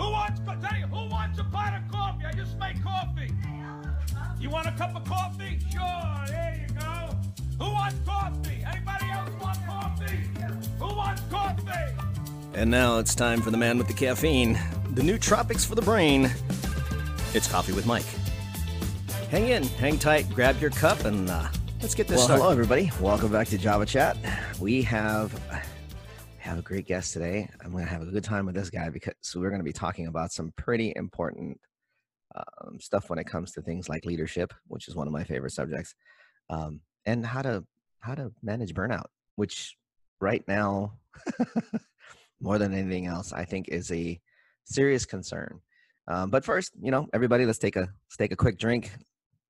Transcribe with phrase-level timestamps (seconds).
[0.00, 2.24] Who wants, tell you, who wants a pot of coffee?
[2.24, 3.30] I just make coffee.
[4.40, 5.58] You want a cup of coffee?
[5.70, 7.14] Sure, there you go.
[7.62, 8.64] Who wants coffee?
[8.66, 10.20] Anybody else want coffee?
[10.78, 11.94] Who wants coffee?
[12.54, 14.58] And now it's time for the man with the caffeine,
[14.92, 16.30] the nootropics for the brain.
[17.34, 18.06] It's Coffee with Mike.
[19.30, 21.46] Hang in, hang tight, grab your cup, and uh,
[21.82, 22.42] let's get this Well, started.
[22.42, 22.90] hello everybody.
[23.00, 24.16] Welcome back to Java Chat.
[24.58, 25.56] We have we
[26.50, 27.48] have a great guest today.
[27.64, 29.72] I'm going to have a good time with this guy because we're going to be
[29.72, 31.60] talking about some pretty important
[32.34, 35.52] um, stuff when it comes to things like leadership, which is one of my favorite
[35.52, 35.94] subjects,
[36.48, 37.64] um, and how to
[38.00, 39.76] how to manage burnout, which
[40.20, 40.94] right now,
[42.40, 44.20] more than anything else, I think is a
[44.64, 45.60] serious concern.
[46.08, 48.90] Um, but first, you know, everybody, let's take a let's take a quick drink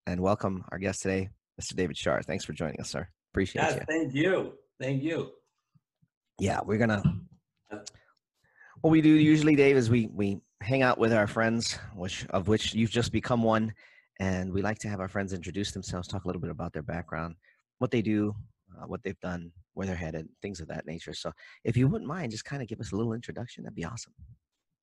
[0.06, 1.74] and welcome our guest today, Mr.
[1.74, 2.22] David Shar.
[2.22, 3.08] Thanks for joining us, sir.
[3.32, 3.80] Appreciate Yes, you.
[3.88, 4.52] thank you.
[4.78, 5.32] Thank you.
[6.40, 7.02] Yeah, we're gonna.
[8.80, 12.48] What we do usually, Dave, is we we hang out with our friends, which of
[12.48, 13.74] which you've just become one,
[14.20, 16.82] and we like to have our friends introduce themselves, talk a little bit about their
[16.82, 17.36] background,
[17.78, 18.34] what they do,
[18.80, 21.12] uh, what they've done, where they're headed, things of that nature.
[21.12, 21.30] So,
[21.64, 24.14] if you wouldn't mind, just kind of give us a little introduction, that'd be awesome.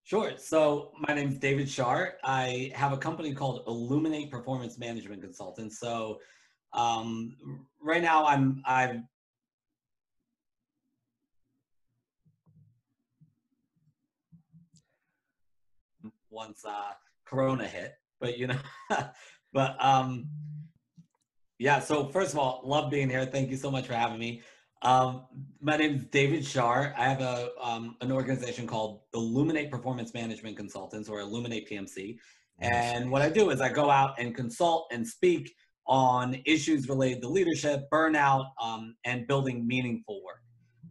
[0.03, 0.33] Sure.
[0.37, 2.13] So my name is David Shar.
[2.23, 5.81] I have a company called Illuminate Performance Management Consultants.
[5.81, 6.19] So
[6.71, 7.35] um,
[7.81, 9.01] right now I'm I've
[16.37, 16.91] once uh,
[17.25, 18.59] Corona hit, but you know,
[19.53, 20.29] but um,
[21.57, 21.79] yeah.
[21.79, 23.25] So first of all, love being here.
[23.25, 24.43] Thank you so much for having me.
[24.83, 25.25] Um,
[25.59, 26.93] my name is David Shar.
[26.95, 32.17] I have a um, an organization called Illuminate Performance Management Consultants, or Illuminate PMC.
[32.59, 35.51] And what I do is I go out and consult and speak
[35.87, 40.41] on issues related to leadership, burnout, um, and building meaningful work.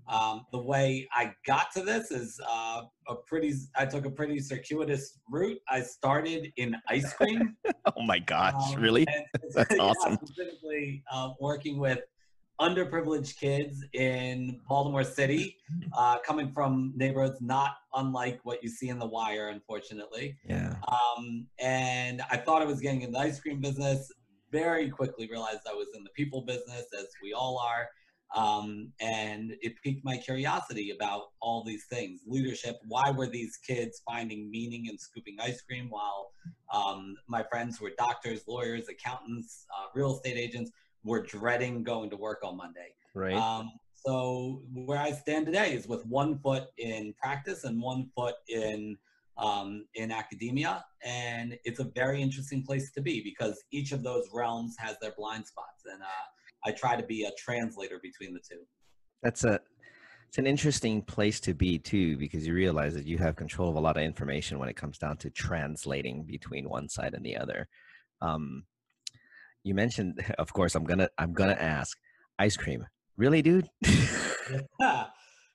[0.09, 3.53] Um, the way I got to this is uh, a pretty.
[3.75, 5.59] I took a pretty circuitous route.
[5.69, 7.57] I started in ice cream.
[7.97, 9.07] Oh my gosh, Um, really?
[9.55, 10.19] That's yeah, awesome.
[10.25, 12.01] Specifically, uh, working with
[12.61, 15.57] underprivileged kids in Baltimore City,
[15.97, 20.37] uh, coming from neighborhoods not unlike what you see in The Wire, unfortunately.
[20.49, 20.75] Yeah.
[20.89, 24.11] Um, and I thought I was getting in the ice cream business.
[24.51, 27.89] Very quickly realized I was in the people business, as we all are.
[28.35, 32.81] Um, and it piqued my curiosity about all these things leadership.
[32.89, 36.33] Why were these kids finding meaning in scooping ice cream while
[36.73, 40.71] um, my friends were doctors, lawyers, accountants, uh, real estate agents
[41.05, 42.95] were dreading going to work on Monday?
[43.15, 43.35] Right.
[43.35, 48.35] Um, so where I stand today is with one foot in practice and one foot
[48.49, 48.97] in
[49.39, 54.31] um, in academia, and it's a very interesting place to be because each of those
[54.33, 56.27] realms has their blind spots, and uh,
[56.67, 58.61] I try to be a translator between the two.
[59.23, 59.61] That's a
[60.29, 63.77] it's an interesting place to be too because you realize that you have control of
[63.77, 67.37] a lot of information when it comes down to translating between one side and the
[67.37, 67.69] other
[68.21, 68.65] um,
[69.63, 71.97] you mentioned of course i'm gonna i'm gonna ask
[72.39, 72.85] ice cream
[73.17, 73.69] really dude
[74.79, 75.07] Yeah,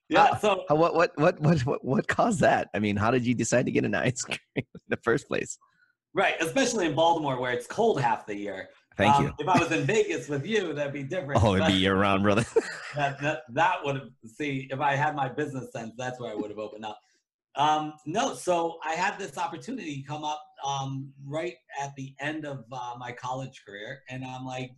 [0.10, 0.38] yeah.
[0.38, 3.34] So How- what, what what what what what caused that i mean how did you
[3.34, 5.58] decide to get an ice cream in the first place
[6.14, 8.70] right, especially in Baltimore where it's cold half the year.
[8.98, 11.44] Thank Um, you If I was in Vegas with you, that'd be different.
[11.44, 12.46] oh it'd be year round brother
[12.96, 16.36] that that that would have see if I had my business sense, that's where I
[16.36, 17.00] would have opened up.
[17.56, 22.64] Um, no, so I had this opportunity come up um, right at the end of
[22.72, 24.72] uh, my college career, and I'm like,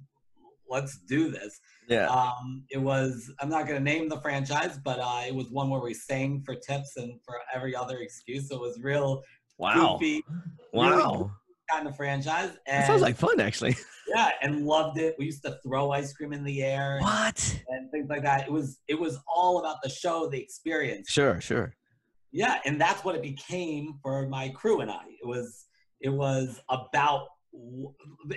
[0.67, 1.59] let's do this.
[1.87, 5.49] yeah Um, it was I'm not going to name the franchise, but uh, it was
[5.49, 8.49] one where we sang for tips and for every other excuse.
[8.49, 9.21] So it was real
[9.59, 10.23] wow goofy
[10.71, 11.31] wow
[11.73, 13.75] kind of franchise, and sounds like fun actually
[14.07, 15.15] yeah, and loved it.
[15.17, 16.97] We used to throw ice cream in the air.
[16.97, 18.47] and- what and things like that.
[18.47, 21.09] It was it was all about the show, the experience.
[21.09, 21.75] sure sure
[22.31, 25.03] Yeah, and that's what it became for my crew and I.
[25.21, 25.65] It was
[26.01, 27.27] it was about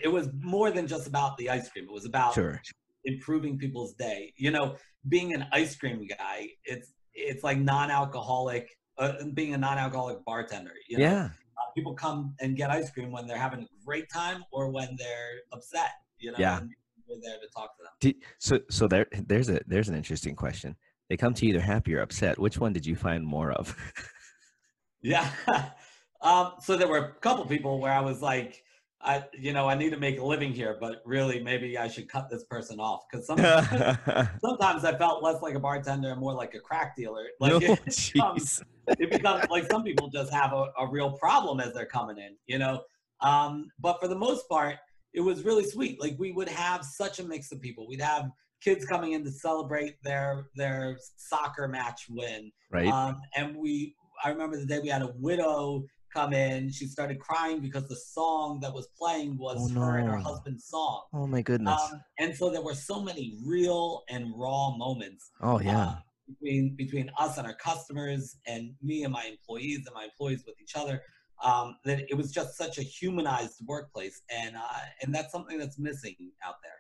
[0.03, 1.87] it was more than just about the ice cream.
[1.87, 2.61] It was about sure
[3.05, 4.33] improving people's day.
[4.37, 4.77] You know,
[5.09, 8.69] being an ice cream guy, it's it's like non-alcoholic
[8.99, 10.73] uh, being a non-alcoholic bartender.
[10.89, 11.05] You know?
[11.05, 11.29] yeah
[11.59, 14.97] Uh, people come and get ice cream when they're having a great time or when
[14.99, 15.91] they're upset.
[16.19, 16.61] You know, Yeah.
[17.09, 17.93] we're there to talk to them.
[18.01, 20.77] Did, so so there there's a there's an interesting question.
[21.09, 22.39] They come to you either happy or upset.
[22.39, 23.77] Which one did you find more of?
[25.03, 25.31] Yeah.
[26.21, 28.63] um, so there were a couple people where I was like,
[29.01, 32.09] I, you know, I need to make a living here, but really maybe I should
[32.09, 33.69] cut this person off because sometimes,
[34.41, 37.27] sometimes I felt less like a bartender and more like a crack dealer.
[37.39, 38.61] Like no, it.
[38.87, 42.37] It becomes like some people just have a, a real problem as they're coming in,
[42.47, 42.83] you know.
[43.21, 44.77] Um, but for the most part,
[45.15, 46.01] it was really sweet.
[46.01, 47.87] Like we would have such a mix of people.
[47.89, 48.31] We'd have
[48.63, 52.53] kids coming in to celebrate their their soccer match win.
[52.71, 52.89] Right.
[52.89, 53.95] Um, and we,
[54.25, 56.71] I remember the day we had a widow come in.
[56.71, 60.67] She started crying because the song that was playing was Oh, her and her husband's
[60.67, 61.03] song.
[61.13, 61.81] Oh my goodness.
[61.93, 65.81] Um, and so there were so many real and raw moments oh yeah.
[65.81, 65.95] uh,
[66.29, 70.61] between between us and our customers and me and my employees and my employees with
[70.61, 71.03] each other
[71.45, 75.79] um, that it was just such a humanized workplace and uh, and that's something that's
[75.79, 76.73] missing out there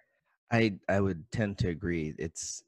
[0.50, 2.14] I I would tend to agree.
[2.18, 2.62] It's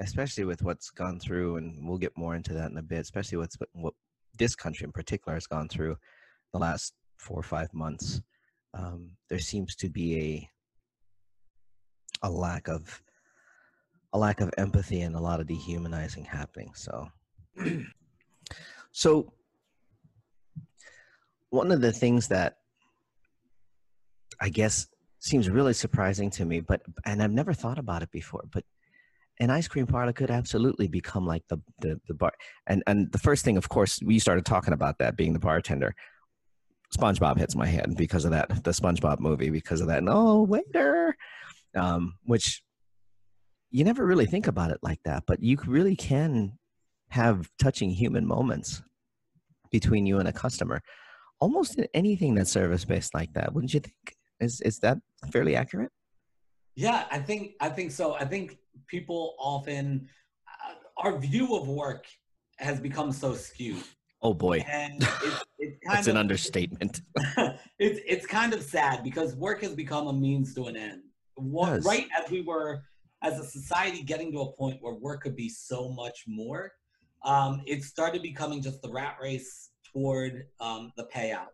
[0.00, 3.00] especially with what's gone through, and we'll get more into that in a bit.
[3.00, 3.94] Especially what's what,
[4.38, 5.96] this country in particular has gone through
[6.52, 8.20] the last four or five months.
[8.74, 10.50] Um, there seems to be a
[12.22, 13.02] a lack of
[14.14, 16.70] a lack of empathy and a lot of dehumanizing happening.
[16.74, 17.08] So,
[18.92, 19.32] so
[21.50, 22.58] one of the things that
[24.40, 24.86] I guess
[25.18, 28.64] seems really surprising to me, but and I've never thought about it before, but
[29.40, 32.32] an ice cream parlor could absolutely become like the the, the bar.
[32.68, 35.94] And and the first thing, of course, we started talking about that being the bartender.
[36.96, 40.04] SpongeBob hits my head because of that, the SpongeBob movie, because of that.
[40.04, 41.16] No waiter,
[41.74, 42.62] um, which
[43.74, 46.58] you never really think about it like that, but you really can
[47.08, 48.82] have touching human moments
[49.70, 50.80] between you and a customer,
[51.40, 53.52] almost in anything that's service based like that.
[53.52, 54.16] Wouldn't you think?
[54.40, 54.98] Is is that
[55.32, 55.90] fairly accurate?
[56.76, 60.08] yeah i think i think so i think people often
[60.48, 62.06] uh, our view of work
[62.58, 63.82] has become so skewed
[64.26, 67.02] Oh boy, and it's, it's kind that's of an understatement.
[67.78, 71.02] it's it's kind of sad because work has become a means to an end.
[71.34, 72.84] What, right as we were
[73.24, 76.72] as a society getting to a point where work could be so much more,
[77.24, 81.48] um, it started becoming just the rat race toward um, the payout.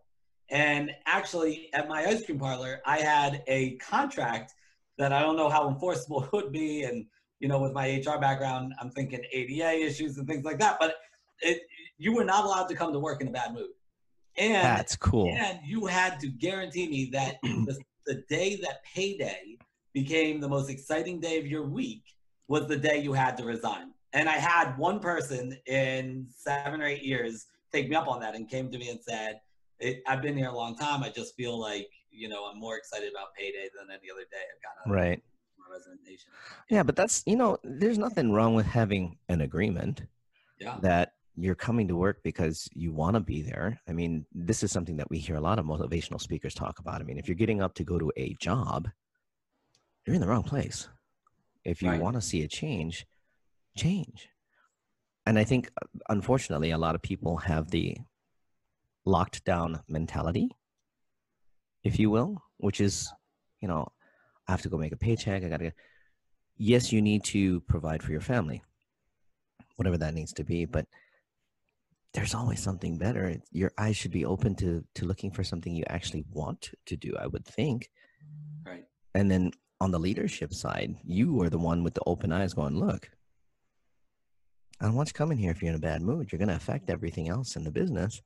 [0.51, 4.53] And actually, at my ice cream parlor, I had a contract
[4.99, 7.07] that I don't know how enforceable it would be, and
[7.39, 10.77] you know, with my HR background, I'm thinking ADA issues and things like that.
[10.81, 10.97] But
[11.41, 11.63] it,
[11.97, 13.71] you were not allowed to come to work in a bad mood.
[14.37, 15.33] And That's cool.
[15.33, 19.57] and you had to guarantee me that the, the day that payday
[19.93, 22.03] became the most exciting day of your week
[22.49, 23.93] was the day you had to resign.
[24.13, 28.35] And I had one person in seven or eight years take me up on that
[28.35, 29.41] and came to me and said,
[29.79, 31.03] it, I've been here a long time.
[31.03, 34.43] I just feel like, you know, I'm more excited about payday than any other day
[34.55, 35.23] I've got Right.
[35.59, 36.31] my resignation.
[36.69, 40.03] Yeah, but that's you know, there's nothing wrong with having an agreement
[40.59, 40.79] Yeah.
[40.83, 43.81] that you're coming to work because you want to be there.
[43.89, 47.01] I mean, this is something that we hear a lot of motivational speakers talk about.
[47.01, 48.89] I mean, if you're getting up to go to a job,
[50.05, 50.89] you're in the wrong place.
[51.65, 52.01] If you Right.
[52.01, 53.07] want to see a change,
[53.77, 54.29] change.
[55.27, 57.99] And I think, uh, unfortunately, a lot of people have the
[59.05, 60.51] locked down mentality,
[61.85, 63.13] if you will, which is,
[63.61, 63.87] you know,
[64.49, 65.45] I have to go make a paycheck.
[65.45, 65.75] I got to get.
[66.57, 68.63] Yes, you need to provide for your family,
[69.77, 70.87] whatever that needs to be, but
[72.13, 73.37] there's always something better.
[73.53, 77.17] Your eyes should be open to to looking for something you actually want to do.
[77.17, 77.91] I would think.
[78.67, 78.85] Right.
[79.15, 82.79] And then on the leadership side, you are the one with the open eyes going,
[82.79, 83.11] look,
[84.81, 86.31] I don't want you coming here if you're in a bad mood.
[86.31, 88.23] You're going to affect everything else in the business.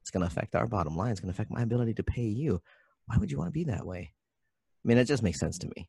[0.00, 1.12] It's going to affect our bottom line.
[1.12, 2.60] It's going to affect my ability to pay you.
[3.06, 4.12] Why would you want to be that way?
[4.84, 5.88] I mean, it just makes sense to me.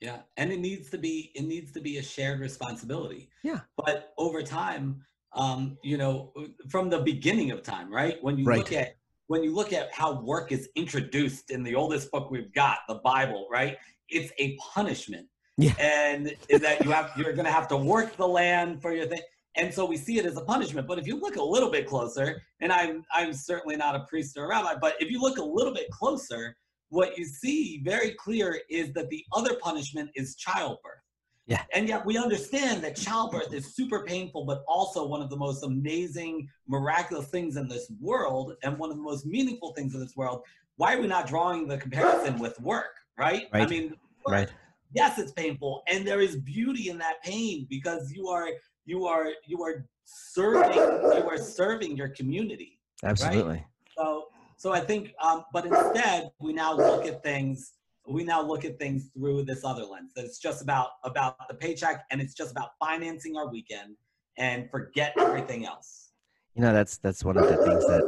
[0.00, 3.30] Yeah, and it needs to be it needs to be a shared responsibility.
[3.42, 3.60] Yeah.
[3.78, 5.00] But over time,
[5.32, 6.34] um, you know,
[6.68, 8.22] from the beginning of time, right?
[8.22, 8.58] When you Right.
[8.58, 8.96] look at
[9.28, 12.96] when you look at how work is introduced in the oldest book we've got, the
[12.96, 13.78] Bible, right?
[14.08, 15.26] It's a punishment.
[15.58, 15.72] Yeah.
[15.80, 19.20] And that you have you're gonna have to work the land for your thing.
[19.56, 20.86] And so we see it as a punishment.
[20.86, 24.36] But if you look a little bit closer, and I'm I'm certainly not a priest
[24.36, 26.56] or a rabbi, but if you look a little bit closer,
[26.90, 31.00] what you see very clear is that the other punishment is childbirth.
[31.46, 31.62] Yeah.
[31.72, 35.62] And yet we understand that childbirth is super painful, but also one of the most
[35.62, 40.16] amazing, miraculous things in this world and one of the most meaningful things in this
[40.16, 40.42] world.
[40.76, 43.48] Why are we not drawing the comparison with work, right?
[43.52, 43.70] I Right.
[43.70, 43.94] mean,
[44.28, 44.50] Right.
[44.92, 48.48] yes it's painful and there is beauty in that pain because you are
[48.84, 50.74] you are you are serving
[51.18, 53.64] you are serving your community Absolutely.
[53.96, 57.74] so so i think um but instead we now look at things
[58.08, 61.54] we now look at things through this other lens that it's just about about the
[61.54, 63.96] paycheck and it's just about financing our weekend
[64.38, 66.10] and forget everything else
[66.54, 68.02] You know, that's that's one of the things that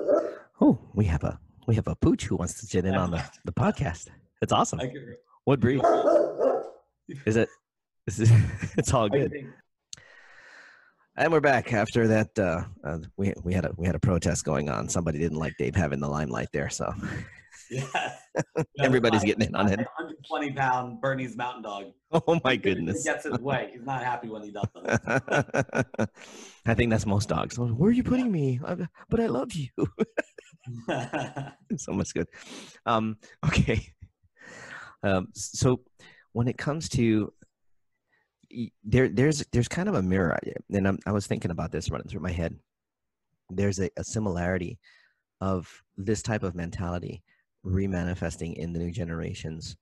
[0.60, 1.38] oh, we have a
[1.68, 4.08] we have a pooch who wants to sit in on the, the podcast.
[4.40, 4.80] It's awesome.
[5.44, 5.80] What breed?
[7.26, 7.48] Is it?
[8.06, 8.30] Is it
[8.76, 9.32] it's all good.
[11.16, 12.38] And we're back after that.
[12.38, 14.88] Uh, uh, we we had a we had a protest going on.
[14.88, 16.92] Somebody didn't like Dave having the limelight there, so
[17.70, 17.90] yes.
[18.80, 19.78] Everybody's getting in on it.
[19.78, 21.86] 120 pound Bernese mountain dog.
[22.12, 23.04] oh my goodness!
[23.04, 23.70] He gets his way.
[23.72, 24.86] He's not happy when he doesn't.
[26.66, 27.58] I think that's most dogs.
[27.58, 28.60] Where are you putting me?
[29.08, 29.70] But I love you.
[31.76, 32.28] so much good.
[32.86, 33.92] Um, okay.
[35.02, 35.80] Um, so
[36.32, 37.32] when it comes to
[38.84, 40.38] there, there's there's kind of a mirror,
[40.72, 42.56] and I'm, i was thinking about this running through my head.
[43.50, 44.78] There's a, a similarity
[45.40, 47.22] of this type of mentality
[47.64, 49.76] remanifesting in the new generations.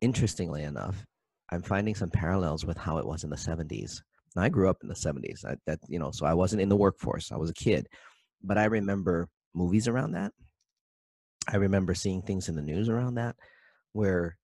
[0.00, 1.04] Interestingly enough,
[1.50, 4.00] I'm finding some parallels with how it was in the 70s.
[4.36, 5.44] Now, I grew up in the 70s.
[5.44, 7.32] I, that you know, so I wasn't in the workforce.
[7.32, 7.88] I was a kid,
[8.42, 10.32] but I remember movies around that.
[11.50, 13.36] I remember seeing things in the news around that,
[13.92, 14.38] where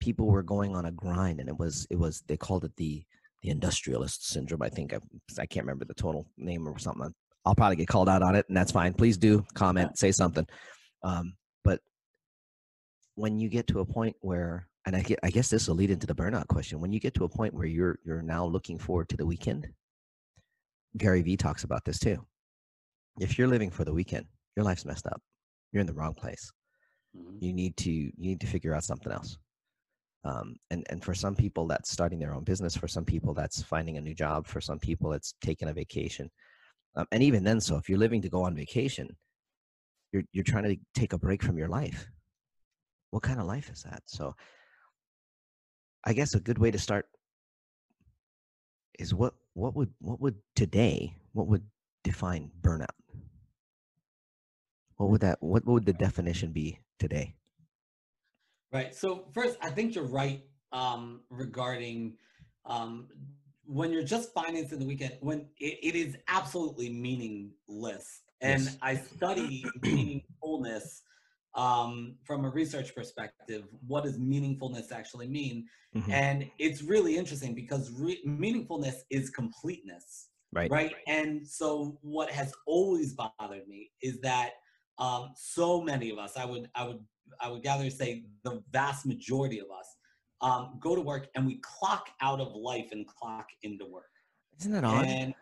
[0.00, 3.04] people were going on a grind, and it was it was they called it the
[3.42, 4.62] the industrialist syndrome.
[4.62, 4.98] I think I,
[5.38, 7.12] I can't remember the total name or something.
[7.44, 8.94] I'll probably get called out on it, and that's fine.
[8.94, 10.46] Please do comment, say something.
[11.02, 11.80] Um, but
[13.16, 15.90] when you get to a point where, and I, get, I guess this will lead
[15.90, 16.80] into the burnout question.
[16.80, 19.66] When you get to a point where you're you're now looking forward to the weekend,
[20.96, 22.24] Gary Vee talks about this too.
[23.20, 25.20] If you're living for the weekend, your life's messed up.
[25.72, 26.52] You're in the wrong place.
[27.16, 27.36] Mm-hmm.
[27.40, 29.38] You need to you need to figure out something else.
[30.24, 32.76] Um, and and for some people, that's starting their own business.
[32.76, 34.46] For some people, that's finding a new job.
[34.46, 36.30] For some people, it's taking a vacation.
[36.94, 39.16] Um, and even then, so if you're living to go on vacation,
[40.12, 42.06] you're you're trying to take a break from your life.
[43.10, 44.02] What kind of life is that?
[44.06, 44.34] So,
[46.04, 47.06] I guess a good way to start
[48.98, 51.64] is what what would what would today what would
[52.04, 52.86] define burnout?
[55.02, 57.34] What would that what would the definition be today?
[58.72, 58.94] Right.
[58.94, 62.18] So first, I think you're right um, regarding
[62.66, 63.08] um,
[63.64, 65.14] when you're just financing the weekend.
[65.20, 68.78] When it, it is absolutely meaningless, and yes.
[68.80, 71.00] I study meaningfulness
[71.56, 73.64] um, from a research perspective.
[73.84, 75.66] What does meaningfulness actually mean?
[75.96, 76.12] Mm-hmm.
[76.12, 80.28] And it's really interesting because re- meaningfulness is completeness.
[80.52, 80.70] Right.
[80.70, 80.94] Right.
[81.08, 84.52] And so what has always bothered me is that
[84.98, 87.00] um, so many of us, I would, I would
[87.40, 89.96] I would gather to say the vast majority of us
[90.40, 94.10] um, go to work and we clock out of life and clock into work.
[94.60, 95.06] Isn't that odd?
[95.06, 95.34] And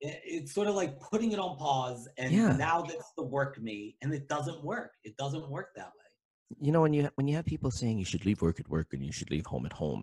[0.00, 2.56] it's sort of like putting it on pause and yeah.
[2.56, 4.92] now that's the work me and it doesn't work.
[5.04, 6.56] It doesn't work that way.
[6.60, 8.92] You know, when you when you have people saying you should leave work at work
[8.92, 10.02] and you should leave home at home,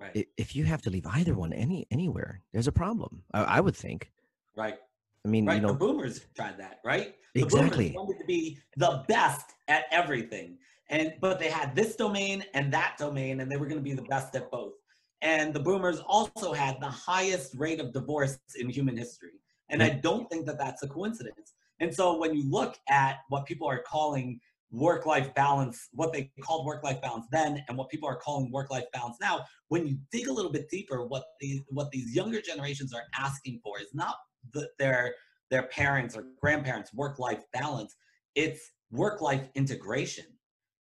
[0.00, 0.26] right.
[0.36, 3.22] if you have to leave either one any anywhere, there's a problem.
[3.32, 4.10] I, I would think.
[4.56, 4.78] Right.
[5.24, 5.56] I mean, right.
[5.56, 7.14] you know, the boomers tried that, right?
[7.34, 7.92] The exactly.
[7.96, 10.58] wanted to be the best at everything,
[10.90, 13.94] and but they had this domain and that domain, and they were going to be
[13.94, 14.74] the best at both.
[15.20, 19.90] And the boomers also had the highest rate of divorce in human history, and I
[19.90, 21.54] don't think that that's a coincidence.
[21.80, 26.66] And so when you look at what people are calling work-life balance, what they called
[26.66, 30.32] work-life balance then, and what people are calling work-life balance now, when you dig a
[30.32, 34.16] little bit deeper, what these what these younger generations are asking for is not
[34.52, 35.14] the, their
[35.50, 37.96] their parents or grandparents work life balance
[38.34, 40.24] it's work life integration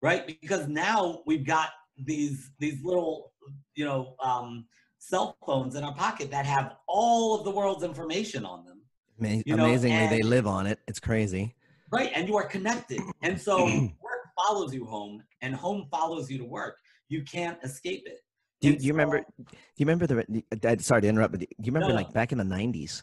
[0.04, 0.38] right?
[0.40, 3.32] Because now we've got these these little
[3.74, 4.66] you know um,
[4.98, 8.82] cell phones in our pocket that have all of the world's information on them
[9.18, 10.78] Ama- you know, amazingly and, they live on it.
[10.86, 11.54] It's crazy.
[11.90, 13.00] Right and you are connected.
[13.22, 13.64] And so
[14.00, 16.76] work follows you home and home follows you to work.
[17.08, 18.18] You can't escape it.
[18.60, 19.44] Do you, you remember do
[19.76, 22.44] you remember the sorry to interrupt but do you remember no, like back in the
[22.44, 23.02] 90s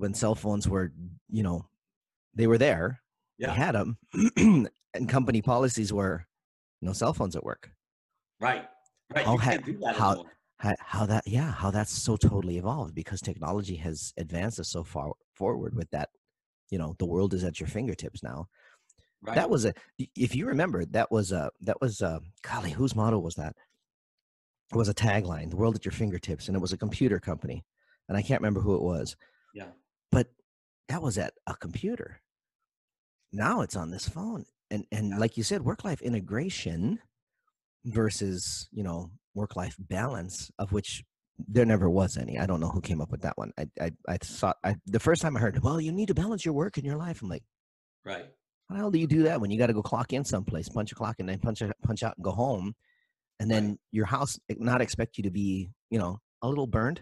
[0.00, 0.92] when cell phones were,
[1.28, 1.66] you know,
[2.34, 3.02] they were there.
[3.38, 3.48] Yeah.
[3.48, 3.98] They had them,
[4.94, 6.24] and company policies were
[6.80, 7.70] no cell phones at work.
[8.40, 8.66] Right.
[9.14, 9.26] Right.
[9.26, 9.58] How, ha-
[9.94, 10.24] how,
[10.56, 14.84] how, how that yeah how that's so totally evolved because technology has advanced us so
[14.84, 16.10] far forward with that
[16.68, 18.46] you know the world is at your fingertips now
[19.22, 19.34] right.
[19.34, 19.72] that was a
[20.14, 23.56] if you remember that was a that was a golly whose motto was that
[24.70, 27.64] it was a tagline the world at your fingertips and it was a computer company
[28.08, 29.16] and i can't remember who it was
[29.54, 29.70] yeah
[30.10, 30.28] but
[30.88, 32.20] that was at a computer.
[33.32, 34.44] Now it's on this phone.
[34.70, 37.00] And and like you said, work life integration
[37.84, 41.02] versus, you know, work life balance, of which
[41.48, 42.38] there never was any.
[42.38, 43.52] I don't know who came up with that one.
[43.58, 46.44] I I, I thought I the first time I heard, well, you need to balance
[46.44, 47.22] your work and your life.
[47.22, 47.44] I'm like,
[48.04, 48.26] right.
[48.68, 50.68] How the hell do you do that when you got to go clock in someplace,
[50.68, 52.74] punch a clock, and then punch punch out and go home,
[53.40, 53.78] and then right.
[53.90, 57.00] your house not expect you to be, you know, a little burned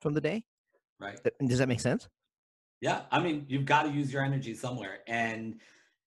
[0.00, 0.44] from the day?
[0.98, 1.18] Right.
[1.46, 2.08] Does that make sense?
[2.80, 5.60] Yeah, I mean, you've got to use your energy somewhere, and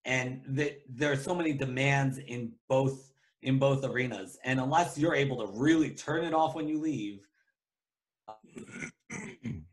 [0.06, 3.12] and the, there are so many demands in both
[3.42, 7.26] in both arenas, and unless you're able to really turn it off when you leave.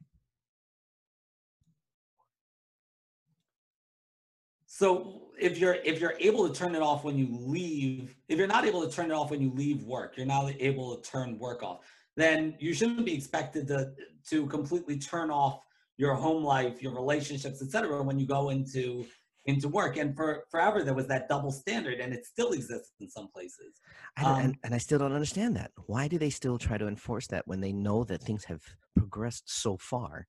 [4.67, 8.47] so if you're if you're able to turn it off when you leave, if you're
[8.47, 11.38] not able to turn it off when you leave work, you're not able to turn
[11.38, 11.81] work off,
[12.17, 13.93] then you shouldn't be expected to
[14.31, 15.61] to completely turn off
[15.99, 18.03] your home life, your relationships, etc.
[18.03, 19.07] when you go into
[19.47, 19.97] into work.
[19.97, 23.81] And for forever there was that double standard, and it still exists in some places.
[24.23, 25.71] Um, and, and I still don't understand that.
[25.87, 28.62] Why do they still try to enforce that when they know that things have
[28.97, 30.26] progressed so far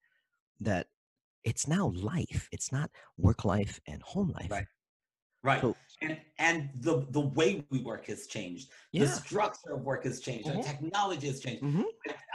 [0.60, 0.88] that
[1.44, 2.48] it's now life?
[2.52, 4.52] It's not work life and home life.
[4.52, 4.68] Right.
[5.44, 5.62] Right.
[5.62, 8.70] So- and and the the way we work has changed.
[8.92, 9.06] Yeah.
[9.06, 10.48] The structure of work has changed.
[10.48, 10.58] Mhm.
[10.58, 11.64] The technology has changed.
[11.64, 11.86] Mhm.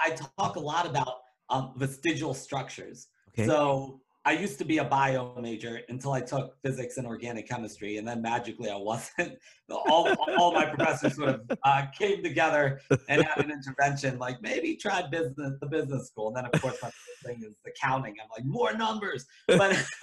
[0.05, 3.07] I talk a lot about um, vestigial structures.
[3.35, 3.47] Okay.
[3.47, 7.97] So I used to be a bio major until I took physics and organic chemistry,
[7.97, 9.37] and then magically I wasn't.
[9.71, 14.77] all, all my professors sort of uh, came together and had an intervention, like maybe
[14.77, 16.29] try business, the business school.
[16.29, 16.91] And then of course my
[17.25, 18.15] thing is accounting.
[18.23, 19.77] I'm like more numbers, but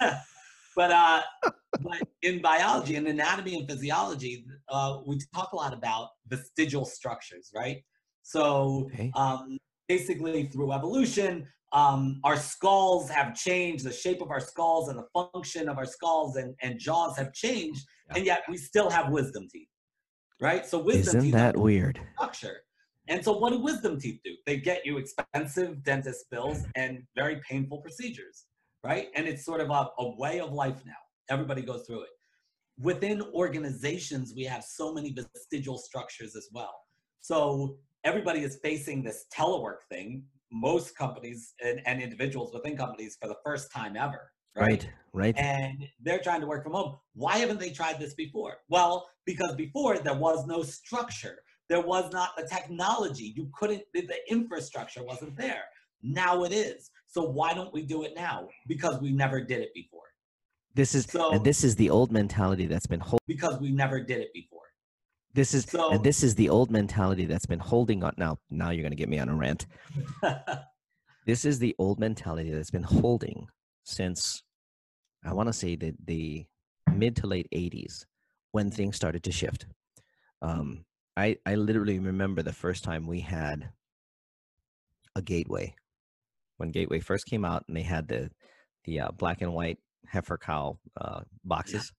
[0.76, 1.22] but uh,
[1.80, 7.50] but in biology and anatomy and physiology, uh, we talk a lot about vestigial structures,
[7.54, 7.82] right?
[8.22, 9.10] So Okay.
[9.16, 9.58] um,
[9.88, 13.84] basically through evolution um, our skulls have changed.
[13.84, 17.32] The shape of our skulls and the function of our skulls and, and jaws have
[17.32, 17.84] changed
[18.14, 19.68] and yet we still have wisdom teeth
[20.40, 20.66] right?
[20.66, 22.00] So wisdom Isn't teeth that weird?
[22.14, 22.62] structure.
[23.08, 24.32] And so what do wisdom teeth do?
[24.46, 28.46] They get you expensive dentist bills and very painful procedures
[28.82, 29.08] right?
[29.14, 30.92] And it's sort of a, a way of life now.
[31.28, 32.08] Everybody goes through it.
[32.80, 36.74] Within organizations we have so many vestigial structures as well.
[37.20, 43.28] So everybody is facing this telework thing most companies and, and individuals within companies for
[43.28, 44.88] the first time ever Right.
[45.12, 45.36] Right.
[45.38, 46.96] and they're trying to work from home.
[47.14, 48.58] Why haven't they tried this before?
[48.68, 51.38] Well, because before there was no structure.
[51.68, 53.32] There was not the technology.
[53.36, 55.62] You couldn't, the, the infrastructure wasn't there.
[56.02, 56.90] Now it is.
[57.06, 58.48] So why don't we do it now?
[58.66, 60.02] Because we never did it before.
[60.74, 64.00] This is So- and this is the old mentality that's been hold, Because we never
[64.00, 64.59] did it before.
[65.34, 68.70] This is So and this is the old mentality that's been holding on now now
[68.70, 69.66] you're going to get me on a rant.
[71.26, 73.46] This is the old mentality that's been holding
[73.84, 74.42] since
[75.24, 76.46] I want to say the the
[76.92, 78.06] mid to late 80s
[78.52, 79.66] when things started to shift.
[80.42, 80.84] Um,
[81.16, 83.70] I I literally remember the first time we had
[85.14, 85.74] a gateway
[86.56, 88.30] when Gateway first came out and they had the
[88.84, 91.92] the uh, black and white heifer cow uh, boxes.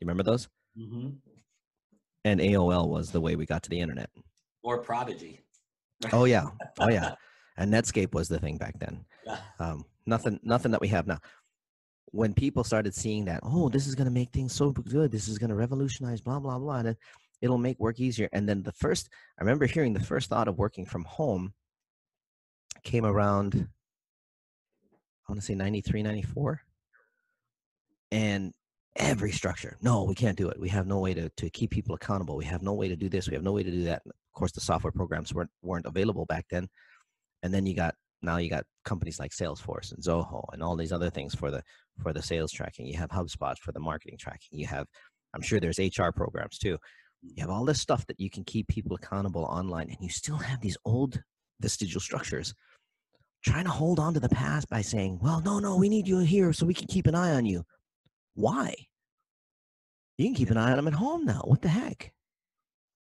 [0.00, 0.48] You remember those?
[0.76, 1.10] hmm
[2.24, 4.10] And AOL was the way we got to the internet.
[4.62, 5.40] Or prodigy.
[6.12, 6.46] Oh yeah,
[6.80, 7.14] oh yeah.
[7.56, 9.04] And Netscape was the thing back then.
[9.60, 11.20] Um, nothing, nothing that we have now.
[12.06, 15.10] When people started seeing that, oh, this is going to make things so good.
[15.10, 16.76] This is going to revolutionize, blah blah blah.
[16.76, 16.96] And
[17.40, 18.28] it'll make work easier.
[18.32, 19.08] And then the first,
[19.38, 21.52] I remember hearing the first thought of working from home
[22.84, 23.68] came around.
[25.28, 26.60] I want to say 93, 94.
[28.12, 28.54] And
[28.96, 30.58] every structure, no, we can't do it.
[30.58, 32.36] We have no way to, to keep people accountable.
[32.36, 33.28] We have no way to do this.
[33.28, 34.02] We have no way to do that.
[34.06, 36.68] Of course, the software programs weren't weren't available back then.
[37.42, 40.92] And then you got now you got companies like Salesforce and Zoho and all these
[40.92, 41.62] other things for the
[42.02, 42.86] for the sales tracking.
[42.86, 44.58] You have HubSpot for the marketing tracking.
[44.58, 44.86] You have,
[45.34, 46.78] I'm sure there's HR programs too.
[47.22, 50.36] You have all this stuff that you can keep people accountable online, and you still
[50.36, 51.22] have these old
[51.60, 52.54] vestigial structures
[53.44, 56.18] trying to hold on to the past by saying, well, no, no, we need you
[56.18, 57.62] here so we can keep an eye on you.
[58.34, 58.74] Why?
[60.18, 61.42] You can keep an eye on them at home now.
[61.44, 62.12] What the heck?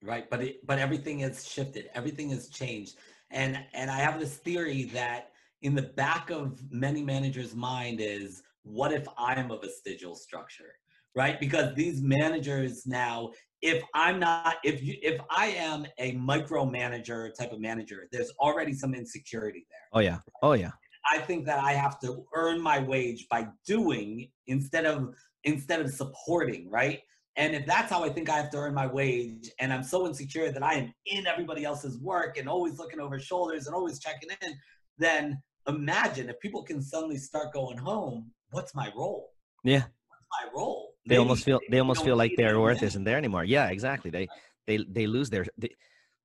[0.04, 2.96] right but it, but everything has shifted everything has changed
[3.32, 8.42] and and i have this theory that in the back of many managers mind is
[8.64, 10.72] what if i'm a vestigial structure
[11.16, 13.30] right because these managers now
[13.62, 18.74] if i'm not if you if i am a micromanager type of manager there's already
[18.74, 20.20] some insecurity there Oh, yeah.
[20.42, 20.72] Oh, yeah.
[21.10, 25.92] I think that I have to earn my wage by doing instead of instead of
[25.92, 27.02] supporting, right?
[27.36, 30.06] And if that's how I think I have to earn my wage, and I'm so
[30.06, 34.00] insecure that I am in everybody else's work and always looking over shoulders and always
[34.00, 34.58] checking in,
[34.98, 39.32] then imagine if people can suddenly start going home, what's my role?
[39.64, 39.84] Yeah.
[40.10, 40.96] What's my role?
[41.06, 43.46] They almost feel they almost feel like their worth isn't there anymore.
[43.46, 44.12] Yeah, exactly.
[44.12, 44.28] They
[44.68, 45.46] they they lose their.
[45.58, 45.70] They,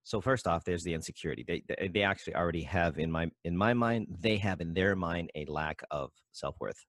[0.04, 1.44] so first off, there's the insecurity.
[1.46, 5.30] They, they actually already have in my in my mind they have in their mind
[5.34, 6.84] a lack of self worth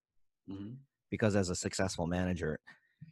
[0.49, 0.75] Mhm.
[1.09, 2.59] because as a successful manager,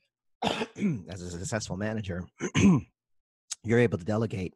[0.43, 2.27] as a successful manager,
[3.63, 4.53] you're able to delegate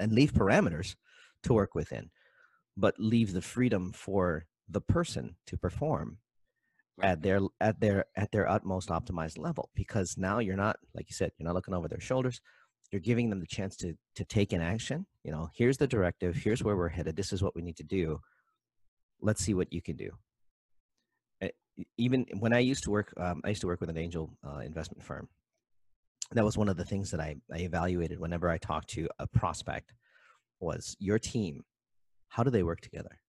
[0.00, 0.96] and leave parameters
[1.42, 2.10] to work within,
[2.76, 6.18] but leave the freedom for the person to perform
[6.96, 7.10] Right.
[7.10, 11.14] at their at their at their utmost optimized level because now you're not like you
[11.14, 12.40] said you're not looking over their shoulders
[12.90, 16.36] you're giving them the chance to to take an action you know here's the directive
[16.36, 18.20] here's where we're headed this is what we need to do.
[19.20, 20.10] Let's see what you can do.
[21.42, 21.50] Eh,
[21.96, 24.58] even when i used to work um, i used to work with an angel uh,
[24.58, 25.28] investment firm.
[26.32, 29.26] That was one of the things that I, I evaluated whenever i talked to a
[29.26, 29.92] prospect
[30.60, 31.64] was your team
[32.28, 33.20] how do they work together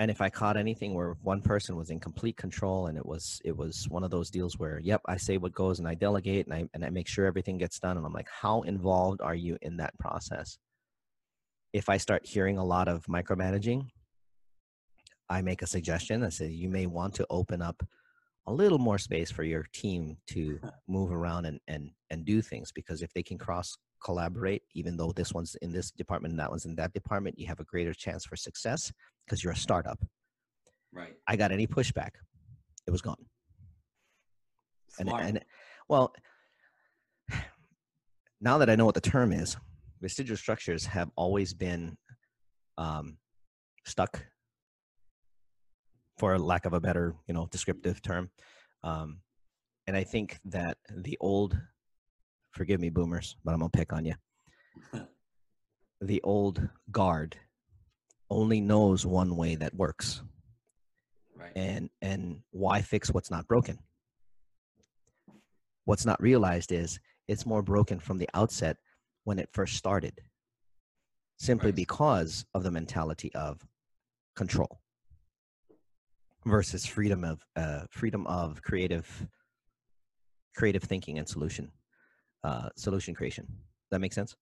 [0.00, 3.40] and if I caught anything where one person was in complete control and it was
[3.44, 6.46] it was one of those deals where yep I say what goes and I delegate
[6.46, 9.34] and I and I make sure everything gets done and I'm like how involved are
[9.34, 10.58] you in that process?
[11.74, 13.88] If I start hearing a lot of micromanaging,
[15.28, 16.24] I make a suggestion.
[16.24, 17.86] I say you may want to open up
[18.46, 20.58] a little more space for your team to
[20.88, 25.12] move around and and and do things because if they can cross collaborate even though
[25.12, 27.94] this one's in this department and that one's in that department you have a greater
[27.94, 28.92] chance for success
[29.24, 29.98] because you're a startup.
[30.92, 31.14] Right.
[31.26, 32.10] I got any pushback
[32.86, 33.16] it was gone.
[34.88, 35.22] Smart.
[35.22, 35.44] and, and
[35.88, 36.12] well
[38.40, 39.56] now that i know what the term is
[40.00, 41.96] vestigial structures have always been
[42.78, 43.18] um,
[43.84, 44.24] stuck
[46.18, 48.30] for lack of a better you know descriptive term.
[48.82, 49.20] Um,
[49.86, 51.58] and i think that the old
[52.50, 54.14] forgive me boomers but i'm gonna pick on you
[56.00, 57.36] the old guard
[58.30, 60.22] only knows one way that works
[61.36, 61.52] right.
[61.56, 63.78] and and why fix what's not broken
[65.84, 68.76] what's not realized is it's more broken from the outset
[69.24, 70.20] when it first started
[71.38, 71.76] simply Right.
[71.76, 73.66] because of the mentality of
[74.36, 74.80] control
[76.46, 79.26] versus freedom of uh, freedom of creative
[80.56, 81.70] creative thinking and solution
[82.44, 83.46] uh, solution creation
[83.90, 84.36] that make sense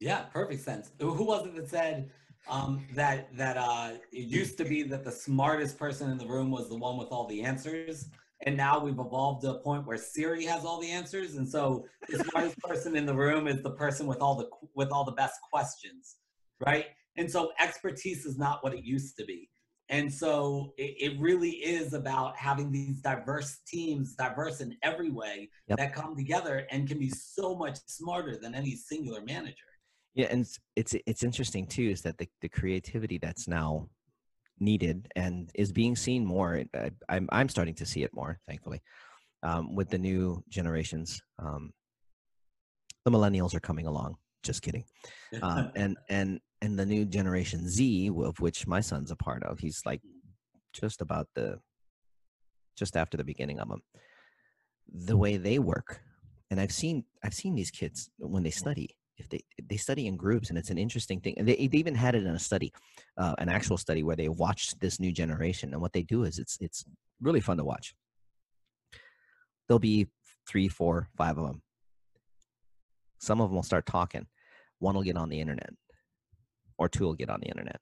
[0.00, 0.90] Yeah, perfect sense.
[1.00, 2.10] Who who was it that said
[2.48, 6.50] um, that that uh, it used to be that the smartest person in the room
[6.50, 8.08] was the one with all the answers,
[8.42, 11.86] and now we've evolved to a point where Siri has all the answers, and so
[12.08, 15.12] the smartest person in the room is the person with all the with all the
[15.12, 16.16] best questions,
[16.64, 16.86] right?
[17.16, 19.48] And so expertise is not what it used to be.
[19.90, 25.50] And so it, it really is about having these diverse teams, diverse in every way,
[25.68, 25.78] Yep.
[25.78, 29.56] that come together and can be so much smarter than any singular manager.
[30.14, 33.88] Yeah, and it's it's, it's interesting too is that the, the creativity that's now
[34.60, 36.62] needed and is being seen more.
[36.74, 38.80] I, I'm I'm starting to see it more, thankfully,
[39.42, 41.20] um, with the new generations.
[41.38, 41.72] Um,
[43.04, 44.16] the millennials are coming along.
[44.42, 44.84] Just kidding.
[45.42, 49.58] Um, and and and the new generation Z, of which my son's a part of,
[49.58, 50.00] he's like
[50.72, 51.58] just about the
[52.74, 53.82] just after the beginning of them.
[54.92, 56.00] The way they work,
[56.50, 60.16] and I've seen I've seen these kids when they study if they they study in
[60.16, 62.72] groups and it's an interesting thing and they, they even had it in a study
[63.16, 66.38] uh, an actual study where they watched this new generation and what they do is
[66.38, 66.84] it's it's
[67.20, 67.94] really fun to watch.
[69.68, 70.08] There'll be
[70.48, 71.62] three four five of them
[73.18, 74.26] some of them will start talking.
[74.80, 75.70] One will get on the internet
[76.78, 77.80] or two will get on the internet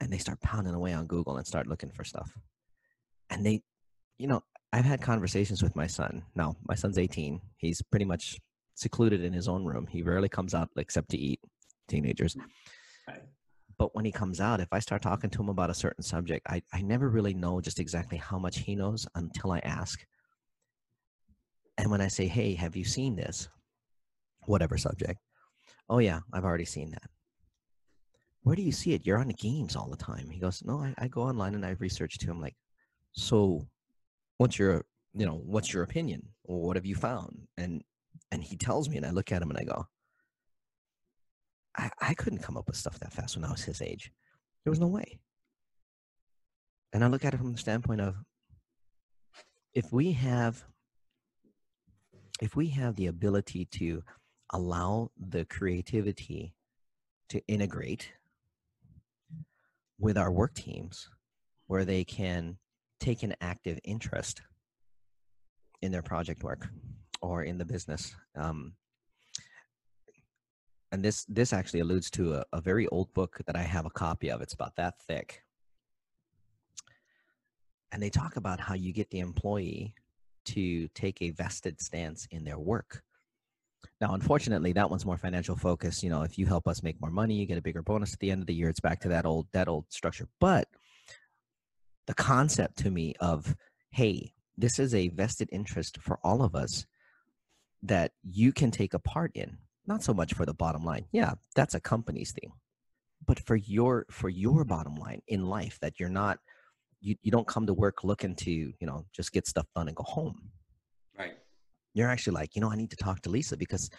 [0.00, 2.30] and they start pounding away on google and start looking for stuff
[3.30, 3.60] and they
[4.18, 4.42] you know
[4.72, 8.38] i've had conversations with my son now my son's 18 he's pretty much
[8.78, 9.86] secluded in his own room.
[9.86, 11.40] He rarely comes out except to eat.
[11.88, 12.34] Teenagers.
[12.34, 12.42] Mm.
[13.08, 13.22] Right.
[13.76, 16.46] But when he comes out, if I start talking to him about a certain subject,
[16.48, 20.04] I, I never really know just exactly how much he knows until I ask.
[21.76, 23.48] And when I say, hey, have you seen this?
[24.46, 25.20] Whatever subject.
[25.88, 27.08] Oh, yeah, I've already seen that.
[28.42, 29.06] Where do you see it?
[29.06, 30.30] You're on the games all the time.
[30.30, 32.30] He goes, no, I, I go online and I research too.
[32.30, 32.56] I'm like,
[33.12, 33.66] so
[34.38, 36.22] what's your, you know, what's your opinion?
[36.44, 37.46] Or what have you found?
[37.56, 37.82] And
[38.30, 39.86] and he tells me and i look at him and i go
[41.76, 44.12] I, I couldn't come up with stuff that fast when i was his age
[44.64, 45.18] there was no way
[46.92, 48.16] and i look at it from the standpoint of
[49.74, 50.64] if we have
[52.40, 54.02] if we have the ability to
[54.52, 56.54] allow the creativity
[57.28, 58.12] to integrate
[59.98, 61.08] with our work teams
[61.66, 62.56] where they can
[63.00, 64.42] take an active interest
[65.82, 66.68] in their project work
[67.20, 68.14] or in the business.
[68.36, 68.74] Um,
[70.90, 73.90] and this this actually alludes to a, a very old book that I have a
[73.90, 74.40] copy of.
[74.40, 75.42] It's about that thick.
[77.92, 79.94] And they talk about how you get the employee
[80.46, 83.02] to take a vested stance in their work.
[84.00, 86.02] Now, unfortunately, that one's more financial focused.
[86.02, 88.20] You know, if you help us make more money, you get a bigger bonus at
[88.20, 88.68] the end of the year.
[88.68, 90.28] It's back to that old that old structure.
[90.40, 90.68] But
[92.06, 93.54] the concept to me of,
[93.90, 96.86] hey, this is a vested interest for all of us
[97.82, 101.34] that you can take a part in not so much for the bottom line yeah
[101.54, 102.50] that's a company's thing
[103.24, 106.40] but for your for your bottom line in life that you're not
[107.00, 109.96] you, you don't come to work looking to you know just get stuff done and
[109.96, 110.50] go home.
[111.98, 113.90] You're actually like you know i need to talk to lisa because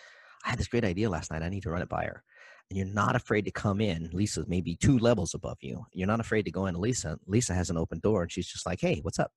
[0.46, 2.24] i had this great idea last night i need to run it by her
[2.70, 6.20] and you're not afraid to come in lisa's maybe two levels above you you're not
[6.20, 9.00] afraid to go into lisa lisa has an open door and she's just like hey
[9.04, 9.32] what's up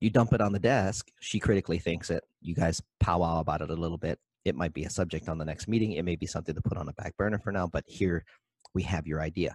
[0.00, 3.70] you dump it on the desk she critically thinks it you guys powwow about it
[3.70, 6.26] a little bit it might be a subject on the next meeting it may be
[6.26, 8.24] something to put on a back burner for now but here
[8.74, 9.54] we have your idea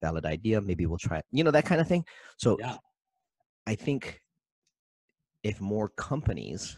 [0.00, 0.60] valid idea.
[0.60, 1.24] Maybe we'll try it.
[1.30, 2.04] You know, that kind of thing.
[2.38, 2.76] So Yeah.
[3.66, 4.20] I think
[5.42, 6.76] if more companies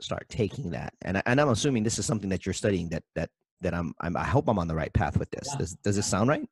[0.00, 3.30] start taking that, and and I'm assuming this is something that you're studying that that
[3.60, 5.48] that I'm, I'm I hope I'm on the right path with this.
[5.52, 5.58] Yeah.
[5.58, 6.46] Does does this sound right?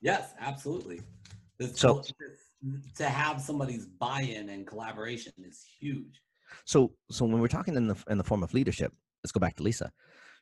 [0.00, 1.00] Yes, absolutely.
[1.58, 2.02] This, So-
[2.96, 6.20] to have somebody's buy-in and collaboration is huge.
[6.64, 9.56] So so when we're talking in the in the form of leadership, let's go back
[9.56, 9.92] to Lisa.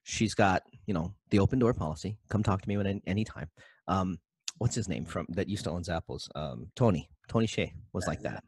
[0.04, 2.18] She's got you know the open door policy.
[2.30, 3.48] Come talk to me when any time.
[3.88, 4.18] Um,
[4.58, 6.28] what's his name from that used to own Zappos?
[6.34, 8.42] Um, Tony Tony Hsieh was like that.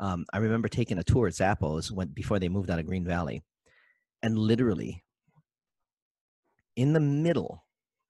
[0.00, 3.04] Um, I remember taking a tour at Zappos when before they moved out of Green
[3.04, 3.42] Valley,
[4.22, 5.04] and literally
[6.74, 7.64] in the middle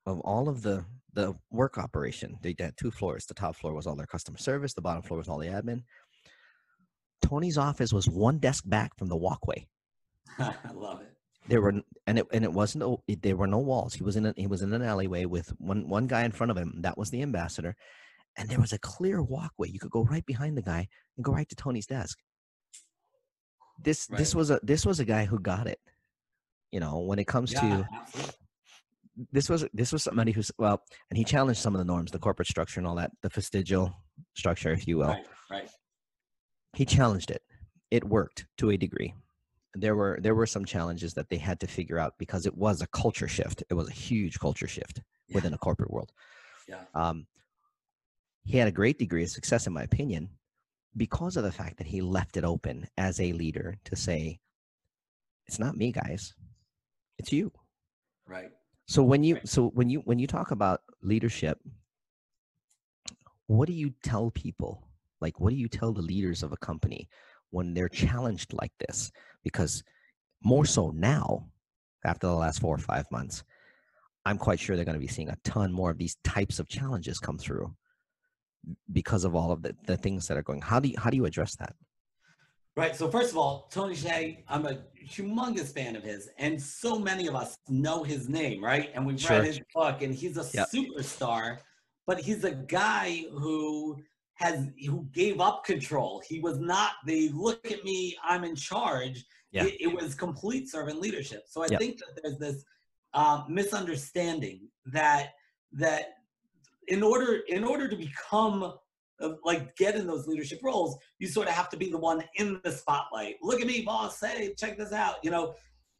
[0.05, 3.25] of all of the the work operation, they had two floors.
[3.25, 4.73] The top floor was all their customer service.
[4.73, 5.83] The bottom floor was all the admin.
[7.21, 9.67] Tony's office was one desk back from the walkway.
[10.39, 11.13] I love it.
[11.47, 13.95] There were and it and it wasn't it, there were no walls.
[13.95, 16.51] He was in a, he was in an alleyway with one one guy in front
[16.51, 16.81] of him.
[16.81, 17.75] That was the ambassador,
[18.37, 19.69] and there was a clear walkway.
[19.69, 22.17] You could go right behind the guy and go right to Tony's desk.
[23.83, 25.79] This this was a this was a guy who got it.
[26.71, 28.33] You know, when it comes Yeah, to absolutely.
[29.31, 32.19] this was this was somebody who's well, and he challenged some of the norms, the
[32.19, 33.93] corporate structure and all that, the vestigial
[34.35, 35.07] structure, if you will.
[35.07, 35.69] Right, right.
[36.75, 37.41] he challenged it
[37.89, 39.13] it worked to a degree
[39.73, 42.81] there were there were some challenges that they had to figure out because it was
[42.81, 45.35] a culture shift it was a huge culture shift Yeah.
[45.35, 46.11] within a corporate world
[46.67, 46.83] Yeah.
[46.93, 47.27] um,
[48.43, 50.29] he had a great degree of success in my opinion
[50.97, 54.39] because of the fact that he left it open as a leader to say
[55.47, 56.33] it's not me guys
[57.17, 57.51] it's you
[58.27, 58.51] Right.
[58.85, 59.47] so when you Right.
[59.47, 61.59] so when you when you talk about leadership,
[63.47, 64.87] what do you tell people?
[65.19, 67.09] Like what do you tell the leaders of a company
[67.49, 69.11] when they're challenged like this?
[69.43, 69.83] Because
[70.43, 71.47] more so now,
[72.05, 73.43] after the last four or five months,
[74.25, 76.67] I'm quite sure they're going to be seeing a ton more of these types of
[76.69, 77.73] challenges come through
[78.91, 80.61] because of all of the, the things that are going.
[80.61, 81.73] How do you how do you address that?
[82.77, 82.95] Right.
[82.95, 87.27] So first of all, Tony Hsieh, I'm a humongous fan of his, and so many
[87.27, 88.91] of us know his name, right?
[88.93, 89.37] And we've Sure.
[89.37, 90.67] read his book, and he's a Yep.
[90.69, 91.59] superstar.
[92.07, 94.01] But he's a guy who
[94.35, 96.21] has who gave up control.
[96.25, 99.25] He was not the look at me, I'm in charge.
[99.51, 99.65] Yeah.
[99.65, 101.43] It, it was complete servant leadership.
[101.47, 101.79] So I Yep.
[101.79, 102.63] think that there's this
[103.13, 105.33] um, misunderstanding that
[105.73, 106.15] that
[106.87, 108.73] in order in order to become
[109.21, 112.23] uh, like get in those leadership roles, you sort of have to be the one
[112.35, 113.35] in the spotlight.
[113.41, 114.19] Look at me, boss.
[114.19, 115.15] Hey, check this out.
[115.23, 115.53] You know,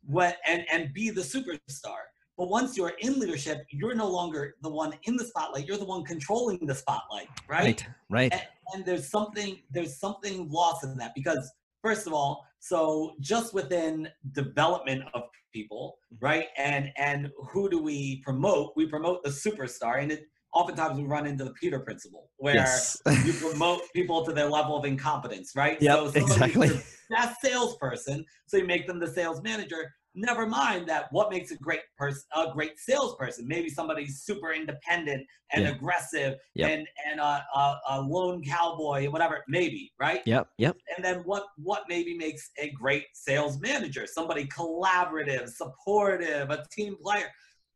[0.03, 1.99] what and and be the superstar.
[2.37, 5.67] But once you're in leadership, you're no longer the one in the spotlight.
[5.67, 7.85] You're the one controlling the spotlight, right?
[8.09, 8.33] Right.
[8.33, 8.41] and,
[8.73, 11.51] and there's something there's something lost in that because
[11.83, 16.25] first of all so just within development of people Mm-hmm.
[16.25, 21.05] right and and who do we promote we promote the superstar and it oftentimes we
[21.05, 23.01] run into the peter principle where Yes.
[23.25, 26.81] you promote people to their level of incompetence right Yep, somebody's exactly.
[27.09, 31.55] best salesperson so you make them the sales manager never mind that what makes a
[31.57, 35.69] great person a great salesperson maybe somebody's super independent and Yeah.
[35.71, 36.69] aggressive Yep.
[36.69, 40.49] and and a, a, a lone cowboy whatever maybe right Yep.
[40.57, 40.75] Yep.
[40.95, 46.95] and then what what maybe makes a great sales manager somebody collaborative supportive a team
[47.01, 47.27] player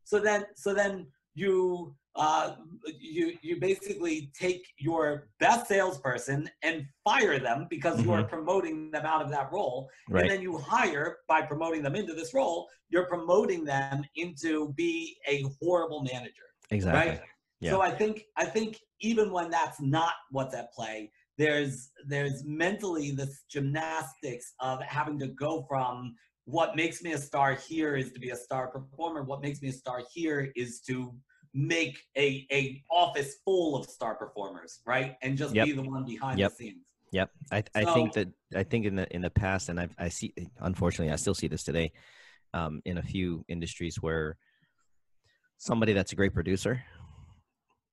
[0.04, 2.56] so then so then you uh,
[2.98, 9.04] you you basically take your best salesperson and fire them because you are promoting them
[9.04, 9.88] out of that role
[10.22, 15.16] and then you hire by promoting them into this role you're promoting them into be
[15.28, 17.10] a horrible manager Exactly.
[17.10, 17.20] right
[17.60, 17.72] Yeah.
[17.72, 23.10] so i think i think even when that's not what's at play there's there's mentally
[23.10, 26.14] this gymnastics of having to go from
[26.46, 29.68] what makes me a star here is to be a star performer what makes me
[29.68, 31.12] a star here is to
[31.56, 35.66] make a a office full of star performers right and just Yep.
[35.66, 36.50] be the one behind Yep.
[36.50, 39.78] the scenes Yep, I, I think that I think in the in the past, and
[39.80, 41.92] I I see unfortunately I still see this today,
[42.52, 44.36] um, in a few industries where
[45.56, 46.82] somebody that's a great producer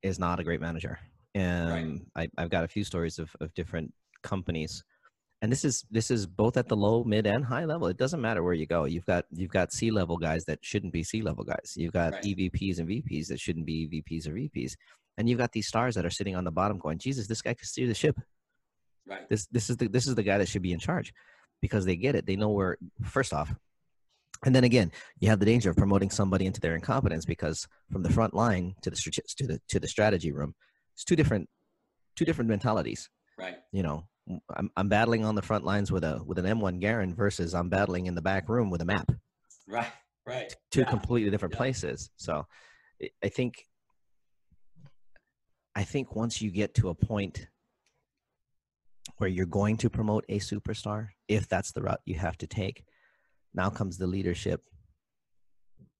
[0.02, 1.00] is not a great manager.
[1.36, 4.84] And I, I've got a few stories of, of different companies,
[5.44, 7.88] and this is this is both at the low, mid, and high level.
[7.88, 8.86] It doesn't matter where you go.
[8.86, 11.74] You've got you've got C level guys that shouldn't be C level guys.
[11.76, 12.24] You've got Right.
[12.24, 14.74] EVPs and VPs that shouldn't be EVPs or VPs,
[15.18, 17.54] and you've got these stars that are sitting on the bottom going, Jesus, this guy
[17.54, 18.18] could steer the ship
[19.06, 21.14] right this this is the this is the guy that should be in charge
[21.62, 23.54] because they get it they know where first off
[24.46, 28.04] and then again you have the danger of promoting somebody into their incompetence because from
[28.04, 28.96] the front line to the
[29.38, 30.56] to the to the strategy room
[30.94, 31.50] it's two different
[32.16, 34.08] two different mentalities right you know
[34.56, 37.70] I'm, I'm battling on the front lines with a with an m1 Garand versus i'm
[37.70, 39.12] battling in the back room with a map
[39.68, 39.92] right
[40.26, 40.86] right two Yeah.
[40.90, 41.58] completely different Yeah.
[41.58, 42.46] places so
[43.02, 43.66] I- i think
[45.76, 47.48] I think once you get to a point
[49.18, 52.86] where you're going to promote a superstar, if that's the route you have to take,
[53.56, 54.62] now comes the leadership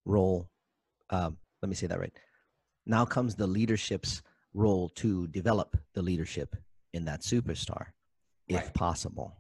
[0.06, 0.48] role.
[1.10, 2.14] Um, let me say that right.
[2.86, 4.22] Now comes the leadership's
[4.54, 6.56] role to develop the leadership
[6.94, 7.88] in that superstar,
[8.56, 8.74] if Right.
[8.74, 9.38] possible.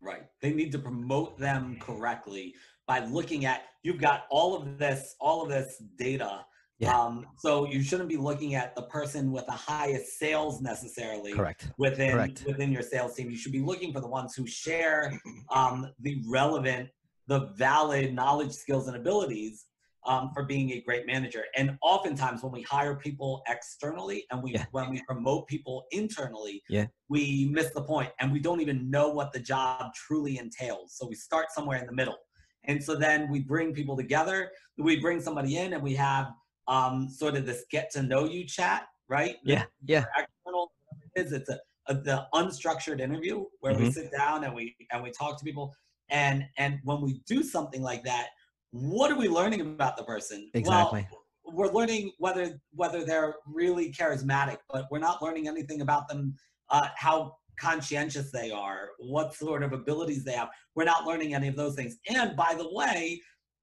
[0.00, 0.24] Right.
[0.42, 2.54] They need to promote them correctly
[2.86, 6.44] by looking at you've got all of this, all of this data.
[6.78, 6.98] Yeah.
[6.98, 11.70] Um, so you shouldn't be looking at the person with the highest sales necessarily Correct.
[11.78, 12.44] within Correct.
[12.46, 13.30] within your sales team.
[13.30, 15.18] You should be looking for the ones who share
[15.50, 16.90] um, the relevant,
[17.28, 19.66] the valid knowledge, skills, and abilities
[20.06, 21.44] um, for being a great manager.
[21.56, 24.66] And oftentimes, when we hire people externally and we Yeah.
[24.72, 26.86] when we promote people internally, Yeah.
[27.08, 30.94] we miss the point and we don't even know what the job truly entails.
[30.96, 32.18] So we start somewhere in the middle.
[32.64, 34.50] And so then we bring people together.
[34.78, 36.32] We bring somebody in and we have
[36.66, 39.36] um, sort of this get to know you chat, right?
[39.44, 39.64] Yeah.
[39.84, 40.04] Yeah.
[40.16, 40.72] external
[41.14, 43.92] is it's a, a the unstructured interview where we Mhm.
[43.92, 45.74] sit down and we and we talk to people
[46.08, 48.28] and and when we do something like that
[48.74, 50.50] what are we learning about the person?
[50.52, 51.06] Exactly.
[51.44, 56.34] well, we're learning whether whether they're really charismatic but we're not learning anything about them
[56.70, 60.48] uh, how conscientious they are what sort of abilities they have.
[60.74, 61.98] We're not learning any of those things.
[62.08, 63.20] And by the way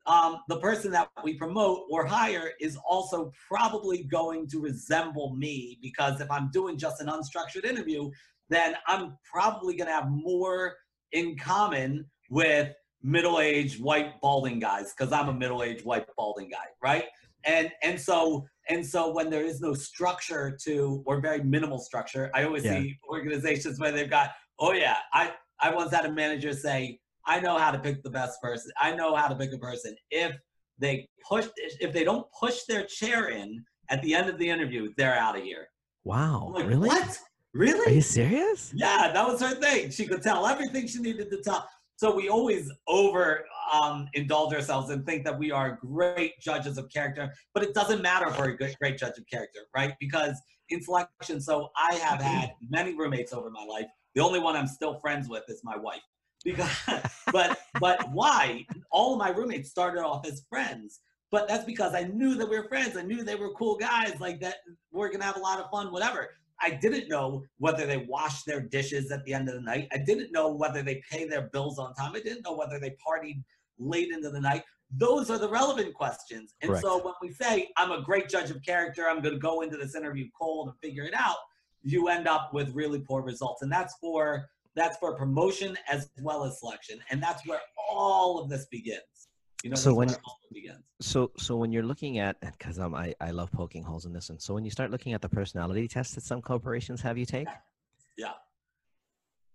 [0.07, 5.77] um, the person that we promote or hire is also probably going to resemble me
[5.81, 8.09] because if I'm doing just an unstructured interview,
[8.49, 10.75] then I'm probably going to have more
[11.11, 17.05] in common with middle-aged white balding guys because I'm a middle-aged white balding guy, right?
[17.45, 22.29] And and so and so when there is no structure to or very minimal structure,
[22.35, 22.79] I always Yeah.
[22.81, 27.39] see organizations where they've got, oh yeah, I I once had a manager say, I
[27.39, 28.71] know how to pick the best person.
[28.79, 29.95] I know how to pick a person.
[30.11, 30.37] If
[30.77, 31.47] they push,
[31.79, 35.37] if they don't push their chair in at the end of the interview, they're out
[35.37, 35.67] of here.
[36.03, 36.51] Wow.
[36.53, 36.89] Like, really?
[36.89, 37.19] What?
[37.53, 37.91] Really?
[37.91, 38.71] Are you serious?
[38.75, 39.91] Yeah, that was her thing.
[39.91, 41.67] She could tell everything she needed to tell.
[42.01, 46.89] So we always over um, indulge ourselves and think that we are great judges of
[46.89, 49.93] character, but it doesn't matter for a good, great judge of character, right?
[49.99, 50.35] Because
[50.69, 53.85] in selection, so I have had many roommates over my life.
[54.15, 56.01] The only one I'm still friends with is my wife.
[56.43, 56.71] Because,
[57.31, 58.65] but but why?
[58.89, 62.57] All of my roommates started off as friends, but that's because I knew that we
[62.57, 62.97] were friends.
[62.97, 64.55] I knew they were cool guys, like that.
[64.91, 66.29] We're gonna have a lot of fun, whatever.
[66.61, 69.87] I didn't know whether they wash their dishes at the end of the night.
[69.91, 72.11] I didn't know whether they pay their bills on time.
[72.15, 73.43] I didn't know whether they partied
[73.79, 74.63] late into the night.
[74.95, 76.53] Those are the relevant questions.
[76.61, 79.61] And so when we say, I'm a great judge of character, I'm going to go
[79.61, 81.37] into this interview cold and figure it out,
[81.81, 83.61] you end up with really poor results.
[83.61, 84.45] And that's for
[84.75, 86.99] that's for promotion as well as selection.
[87.09, 89.20] And that's where all of this begins.
[89.63, 90.83] You know, So when- where all of it begins.
[91.01, 94.29] So, so when you're looking at, because um, I, I love poking holes in this,
[94.29, 97.25] and so when you start looking at the personality tests that some corporations have you
[97.25, 97.47] take,
[98.17, 98.33] Yeah.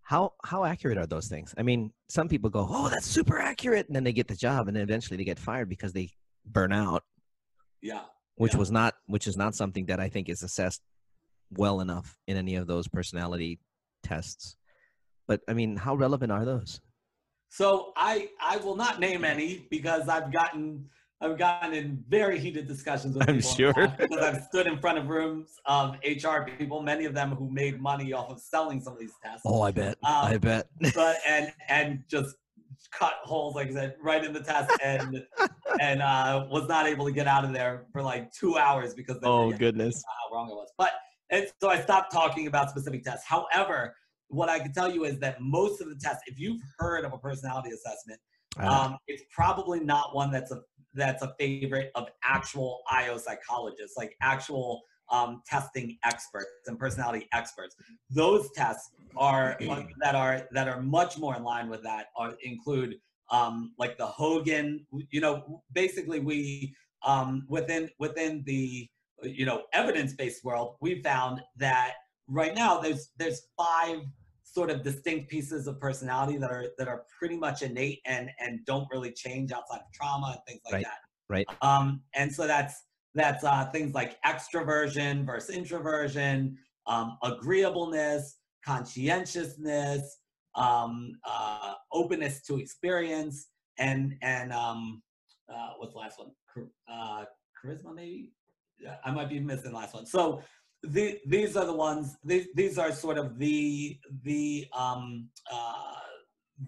[0.02, 1.54] how how accurate are those things?
[1.58, 4.68] I mean, some people go, "Oh, that's super accurate," and then they get the job,
[4.68, 6.10] and then eventually they get fired because they
[6.44, 7.02] burn out,
[7.82, 8.04] Yeah.
[8.36, 8.58] which Yeah.
[8.58, 10.82] was not, which is not something that I think is assessed
[11.50, 13.60] well enough in any of those personality
[14.02, 14.56] tests.
[15.26, 16.80] But I mean, how relevant are those?
[17.48, 20.88] So I I will not name any because I've gotten
[21.20, 23.72] I've gotten in very heated discussions with I'm people sure.
[23.98, 27.80] because I've stood in front of rooms of HR people, many of them who made
[27.80, 29.42] money off of selling some of these tests.
[29.46, 29.96] Oh, I bet.
[30.04, 30.68] Um, I bet.
[30.94, 32.36] but and and just
[32.92, 35.24] cut holes like I said right in the test and
[35.80, 39.18] and uh, was not able to get out of there for like two hours because
[39.20, 40.04] they oh goodness.
[40.06, 40.68] how wrong it was.
[40.76, 40.92] But
[41.30, 43.26] and so I stopped talking about specific tests.
[43.26, 43.94] However,
[44.28, 47.12] what I can tell you is that most of the tests, if you've heard of
[47.12, 48.20] a personality assessment,
[48.58, 50.62] Uh, um, it's probably not one that's a
[50.94, 57.76] that's a favorite of actual IO psychologists, like actual um, testing experts and personality experts.
[58.10, 59.58] Those tests are
[60.02, 62.06] that are that are much more in line with that.
[62.16, 62.96] Are, include
[63.30, 64.86] um, like the Hogan.
[65.10, 68.88] You know, basically we um, within within the
[69.22, 71.94] you know evidence-based world, we found that
[72.28, 74.00] right now there's there's five
[74.42, 78.64] sort of distinct pieces of personality that are that are pretty much innate and and
[78.64, 80.98] don't really change outside of trauma and things like Right, that.
[81.28, 81.46] right.
[81.62, 90.18] Um, and so that's that's uh, things like extroversion versus introversion, um, agreeableness, conscientiousness,
[90.54, 93.48] um, uh, openness to experience,
[93.78, 95.02] and and um,
[95.52, 96.30] uh, what's the last one?
[96.52, 97.24] Char- Uh,
[97.62, 98.32] charisma, maybe.
[98.78, 100.04] Yeah, I might be missing the last one.
[100.04, 100.42] So
[100.92, 102.16] the, these are the ones.
[102.24, 105.72] These these are sort of the the um uh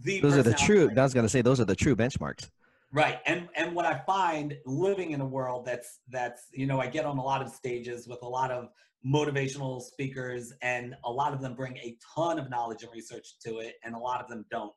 [0.03, 0.21] the.
[0.21, 0.91] Those are the true.
[0.97, 2.51] I was gonna say those are the true benchmarks.
[2.93, 3.21] Right.
[3.27, 7.05] And and what I find living in a world that's that's you know I get
[7.05, 8.69] on a lot of stages with a lot of
[9.07, 13.59] motivational speakers, and a lot of them bring a ton of knowledge and research to
[13.59, 14.73] it, and a lot of them don't.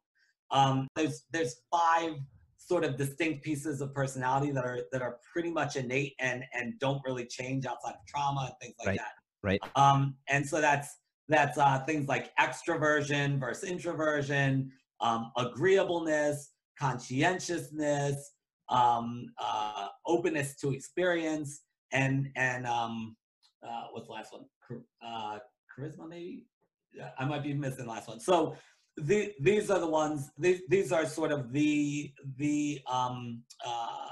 [0.52, 2.16] Um, there's there's five
[2.58, 6.78] sort of distinct pieces of personality that are that are pretty much innate and and
[6.80, 8.98] don't really change outside of trauma and things like Right.
[9.00, 9.14] that.
[9.44, 9.62] Right.
[9.76, 18.32] Um, and so that's that's uh, things like extroversion versus introversion, um, agreeableness, conscientiousness,
[18.70, 21.62] um, uh, openness to experience,
[21.92, 23.16] and and um,
[23.64, 24.46] uh, what's the last one?
[24.68, 25.39] Char- Uh,
[25.78, 26.46] charisma, maybe.
[26.94, 28.20] Yeah, I might be missing the last one.
[28.20, 28.56] So
[28.98, 30.30] the, these are the ones.
[30.38, 34.10] These these are sort of the the um uh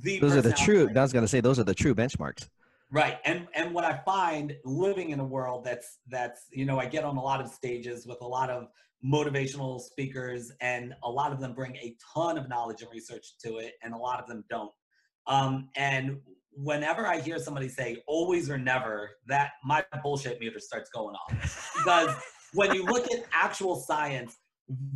[0.00, 0.18] the.
[0.18, 0.88] Those are the true.
[0.94, 2.48] I was going to say those are the true benchmarks.
[2.90, 3.18] Right.
[3.24, 7.04] And and what I find living in a world that's that's you know I get
[7.04, 8.68] on a lot of stages with a lot of
[9.04, 13.58] motivational speakers and a lot of them bring a ton of knowledge and research to
[13.58, 14.72] it and a lot of them don't.
[15.26, 16.18] Um and
[16.52, 21.70] whenever I hear somebody say always or never that my bullshit meter starts going off
[21.76, 22.16] because
[22.54, 24.38] when you look at actual science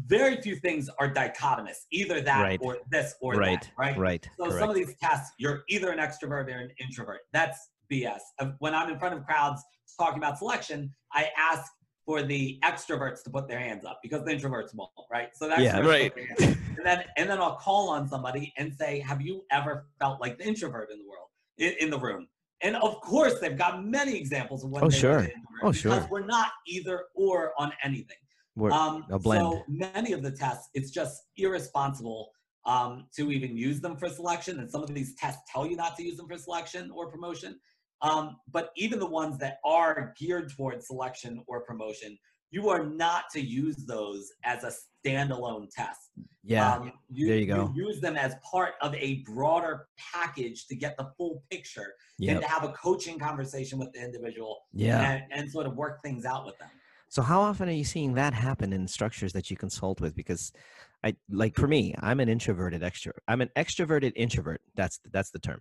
[0.07, 2.61] very few things are dichotomous either that Right.
[2.63, 3.61] or this or Right.
[3.61, 4.29] that right Right.
[4.39, 7.21] so some of these tests, you're either an extrovert or an introvert.
[7.33, 7.59] That's
[7.93, 8.21] BS.
[8.59, 9.63] When I'm in front of crowds
[9.99, 11.71] talking about selection, I ask
[12.07, 15.29] for the extroverts to put their hands up because the introverts won't, right?
[15.35, 16.13] So that's Yeah, right.
[16.41, 20.39] And then and then I'll call on somebody and say, "Have you ever felt like
[20.39, 21.29] the introvert in the world
[21.59, 22.27] in, in the room?"
[22.63, 24.83] And of course, they've got many examples of what.
[24.83, 25.29] Oh, sure.
[25.63, 28.17] Oh, because we're not either or on anything.
[28.57, 29.43] We're Um, a blend.
[29.43, 32.33] So many of the tests, it's just irresponsible
[32.65, 34.61] um, to even use them for selection.
[34.61, 37.59] And some of these tests tell you not to use them for selection or promotion.
[38.03, 42.19] Um, but even the ones that are geared towards selection or promotion,
[42.51, 44.73] you are not to use those as a
[45.05, 46.11] standalone test.
[46.45, 46.75] yeah.
[46.75, 47.73] Um, there you go.
[47.75, 52.33] use them as part of a broader package to get the full picture yeah.
[52.33, 55.01] and to have a coaching conversation with the individual Yeah.
[55.13, 56.69] and, and sort of work things out with them.
[57.09, 60.15] So how often are you seeing that happen in structures that you consult with?
[60.15, 60.53] Because
[61.05, 63.21] I like for me, I'm an introverted extrovert.
[63.29, 64.63] I'm an extroverted introvert.
[64.77, 65.61] That's that's the term.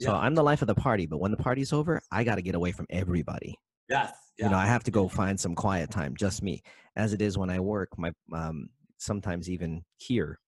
[0.00, 0.18] So Yeah.
[0.18, 2.54] I'm the life of the party, but when the party's over, I got to get
[2.54, 3.58] away from everybody.
[3.88, 4.12] Yes.
[4.38, 4.46] Yeah.
[4.46, 6.62] You know, I have to go find some quiet time, just me.
[6.94, 8.68] As it is when I work, my um
[8.98, 10.38] sometimes even here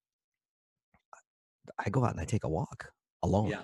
[1.78, 2.92] I go out and I take a walk
[3.22, 3.62] alone yeah.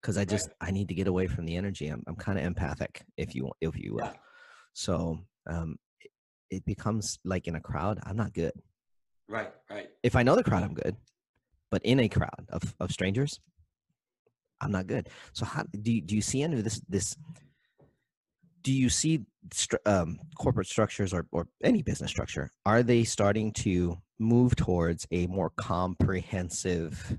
[0.00, 1.88] because I just I need to get away from the energy.
[1.88, 4.04] I'm I'm kind of empathic, if you if you will.
[4.04, 4.12] Yeah.
[4.74, 5.18] So
[5.48, 6.10] um, it,
[6.50, 8.52] it becomes like in a crowd, I'm not good.
[9.28, 9.52] Right.
[9.70, 9.88] Right.
[10.02, 10.96] If I know the crowd, I'm good,
[11.70, 13.40] but in a crowd of of strangers,
[14.60, 15.08] I'm not good.
[15.32, 17.16] So how do you, do you see any of this this?
[18.62, 19.24] Do you see
[19.86, 22.50] um, corporate structures or, or any business structure?
[22.66, 27.16] Are they starting to move towards a more comprehensive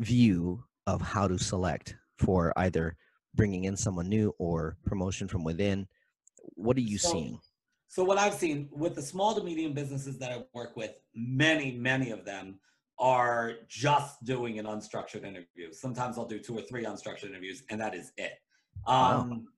[0.00, 2.96] view of how to select for either
[3.34, 5.86] bringing in someone new or promotion from within?
[6.54, 7.40] What are you So- seeing?
[7.88, 11.72] So what I've seen with the small to medium businesses that I work with, many,
[11.72, 12.60] many of them
[13.00, 15.72] are just doing an unstructured interview.
[15.72, 18.34] Sometimes I'll do two or three unstructured interviews, and that is it.
[18.86, 19.20] Wow.
[19.20, 19.48] Um,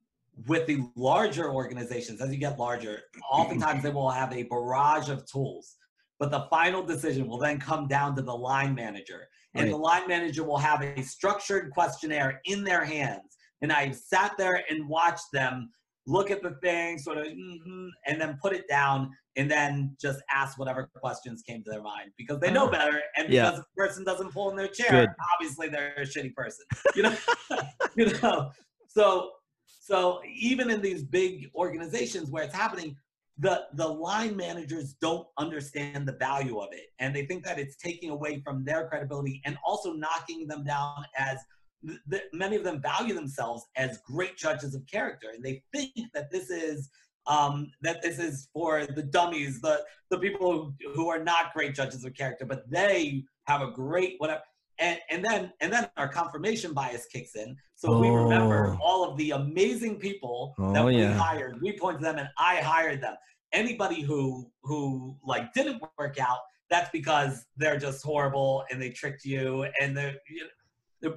[0.46, 5.26] with the larger organizations, as you get larger, oftentimes they will have a barrage of
[5.26, 5.76] tools,
[6.18, 9.28] but the final decision will then come down to the line manager.
[9.54, 13.36] And the line manager will have a structured questionnaire in their hands.
[13.60, 15.70] And I've sat there and watched them
[16.06, 20.20] look at the thing, sort of, mhm, and then put it down, and then just
[20.30, 22.70] ask whatever questions came to their mind because they know Ah.
[22.70, 23.00] better.
[23.16, 23.50] And Yeah.
[23.50, 25.08] because the person doesn't pull in their chair, Good.
[25.34, 26.64] obviously they're a shitty person.
[26.96, 27.16] You know,
[27.96, 28.50] you know.
[28.88, 29.30] So,
[29.64, 32.96] so even in these big organizations where it's happening,
[33.38, 37.76] the the line managers don't understand the value of it, and they think that it's
[37.76, 41.38] taking away from their credibility and also knocking them down as
[41.86, 45.92] th- th- many of them value themselves as great judges of character, and they think
[46.12, 46.90] that this is
[47.26, 51.74] um, that this is for the dummies, the the people who, who are not great
[51.74, 54.42] judges of character, but they have a great whatever.
[54.78, 57.56] And, and then and then our confirmation bias kicks in.
[57.76, 58.78] So we remember Oh.
[58.82, 61.12] all of the amazing people that Oh, we yeah.
[61.14, 61.60] hired.
[61.62, 63.14] We point to them, and I hired them.
[63.52, 66.38] Anybody who who like didn't work out,
[66.70, 69.66] that's because they're just horrible and they tricked you.
[69.80, 70.46] And they're you know,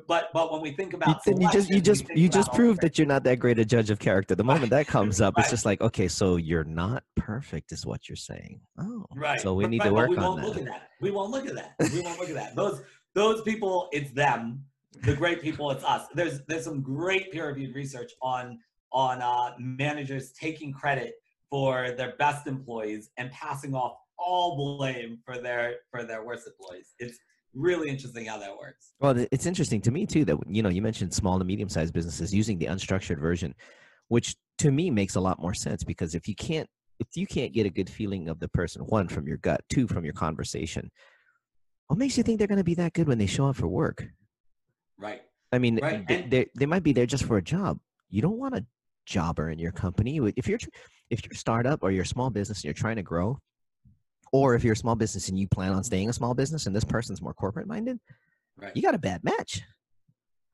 [0.08, 2.98] but but when we think about then you just you just you just proved that
[2.98, 4.36] you're not that great a judge of character.
[4.36, 8.10] The moment that comes up, it's just like, okay, so you're not perfect, is what
[8.10, 8.62] you're saying.
[8.80, 9.40] Oh, Right.
[9.40, 10.48] So we need right, to work we on won't that.
[10.48, 10.90] Look at that.
[11.02, 11.76] We won't look at that.
[11.94, 12.56] We won't look at that.
[12.56, 12.82] Those
[13.14, 14.64] those people, it's them.
[15.04, 16.08] The great people, it's us.
[16.14, 18.60] There's there's some great peer reviewed research on
[18.92, 21.16] on uh, managers taking credit
[21.50, 26.94] for their best employees and passing off all blame for their for their worst employees.
[27.00, 27.20] It's
[27.56, 28.94] really interesting how that works.
[29.00, 31.94] Well, it's interesting to me too that you know you mentioned small to medium sized
[31.94, 33.54] businesses using the unstructured version.
[34.08, 37.54] which to me makes a lot more sense because if you can't if you can't
[37.54, 40.92] get a good feeling of the person one from your gut two from your conversation
[41.88, 43.68] what makes you think they're going to be that good when they show up for
[43.68, 44.06] work
[44.98, 47.80] right i mean Right, they, they, they might be there just for a job
[48.10, 48.66] you don't want a
[49.06, 50.60] jobber in your company if you're
[51.10, 53.38] if you're a startup or you're a small business and you're trying to grow
[54.36, 56.76] or if you're a small business and you plan on staying a small business and
[56.76, 57.98] this person's more corporate minded
[58.58, 59.62] right you got a bad match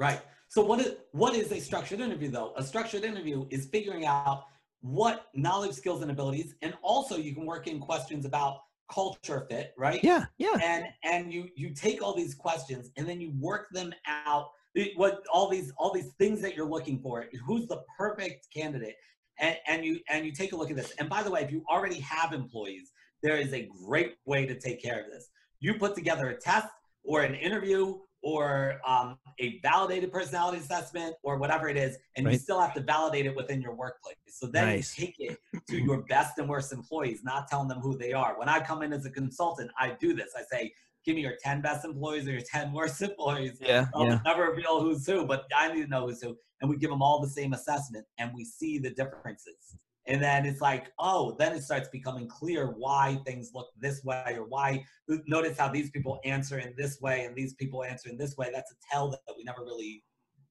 [0.02, 0.20] Right.
[0.48, 2.54] So what is what is a structured interview though?
[2.58, 4.46] A structured interview is figuring out
[4.82, 8.58] what knowledge, skills, and abilities, and also you can work in questions about
[8.92, 10.04] culture fit, right?
[10.04, 13.94] yeah yeah And and you you take all these questions and then you work them
[14.26, 14.48] out.
[14.76, 17.28] Eh, what all these all these things that you're looking for?
[17.46, 18.96] Who's the perfect candidate?
[19.40, 20.94] And and you and you take a look at this.
[20.98, 22.92] And by the way, if you already have employees,
[23.22, 25.30] there is a great way to take care of this.
[25.60, 26.68] You put together a test
[27.04, 32.38] or an interview or um, a validated personality assessment or whatever it is, and you
[32.38, 34.16] still have to validate it within your workplace.
[34.28, 34.98] So then Nice.
[34.98, 38.38] you take it to your best and worst employees, not telling them who they are.
[38.38, 40.34] When I come in as a consultant, I do this.
[40.38, 40.72] I say,
[41.04, 43.58] give me your 10 best employees or your 10 worst employees.
[43.60, 46.38] yeah I'll yeah never reveal who's who, but I need to know who's who.
[46.62, 49.76] And we give them all the same assessment and we see the differences.
[50.12, 54.36] And then it's like, oh, then it starts becoming clear why things look this way
[54.38, 54.84] or why
[55.26, 58.50] notice how these people answer in this way and these people answer in this way.
[58.54, 60.04] That's a tell that we never really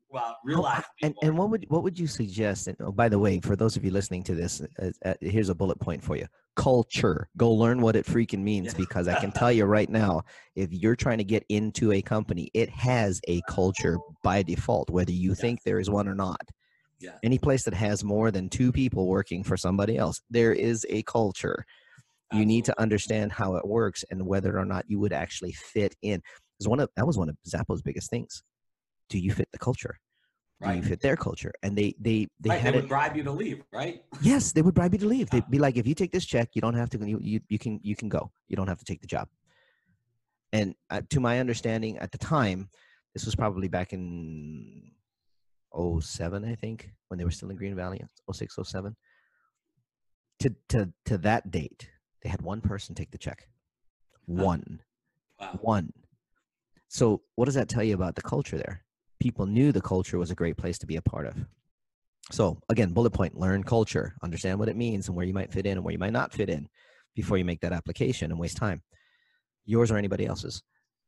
[0.08, 0.82] well, realize.
[1.02, 3.76] and and what would what would you suggest and oh, by the way for those
[3.76, 6.26] of you listening to this uh, uh, here's a bullet point for you.
[6.56, 7.28] Culture.
[7.36, 10.22] Go learn what it freaking means because i can tell you right now
[10.56, 15.12] if you're trying to get into a company it has a culture by default whether
[15.12, 16.40] you think there is one or not
[17.00, 17.12] Yeah.
[17.22, 21.02] any place that has more than two people working for somebody else there is a
[21.04, 21.64] culture.
[22.32, 25.96] You need to understand how it works and whether or not you would actually fit
[26.02, 26.22] in.
[26.56, 28.44] Because one of that was one of Zappos' biggest things.
[29.08, 29.98] Do you fit the culture?
[30.62, 31.52] Do you fit their culture?
[31.62, 32.56] And they they they right.
[32.56, 34.02] They had would it bribe you to leave, right?
[34.20, 35.28] yes they would bribe you to leave.
[35.32, 35.40] Yeah.
[35.40, 37.58] they'd be like if you take this check you don't have to you, you, you
[37.58, 38.30] can you can go.
[38.46, 39.26] You don't have to take the job.
[40.52, 42.68] And uh, to my understanding at the time
[43.14, 44.92] this was probably back in
[45.74, 48.02] 07 i think when they were still in green valley
[48.32, 48.96] 06 07
[50.40, 51.88] to to to that date
[52.22, 53.48] they had one person take the check
[54.26, 54.80] one
[55.40, 55.58] Wow.
[55.62, 55.92] one.
[56.88, 58.84] So, what does that tell you about the culture there?
[59.20, 61.34] People knew the culture was a great place to be a part of.
[62.30, 65.64] So, again, bullet point learn culture, understand what it means and where you might fit
[65.64, 66.68] in and where you might not fit in
[67.14, 68.82] before you make that application and waste time.
[69.64, 70.62] Yours or anybody else's.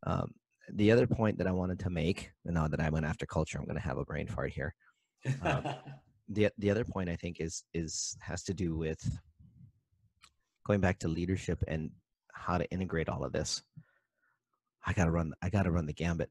[0.06, 0.32] Um,
[0.70, 3.58] the other point that I wanted to make, and now that I went after culture,
[3.58, 4.74] I'm going to have a brain fart here.
[5.42, 5.64] Um,
[6.28, 9.18] the the other point I think is is has to do with
[10.66, 11.90] going back to leadership and
[12.32, 13.62] how to integrate all of this.
[14.86, 15.32] I gotta run.
[15.42, 16.30] I gotta run the gambit.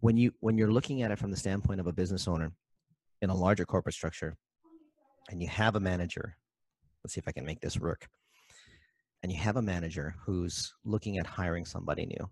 [0.00, 2.52] When you when you're looking at it from the standpoint of a business owner
[3.22, 4.36] in a larger corporate structure,
[5.30, 6.36] and you have a manager.
[7.04, 8.08] Let's see if I can make this work.
[9.22, 12.30] And you have a manager who's looking at hiring somebody new,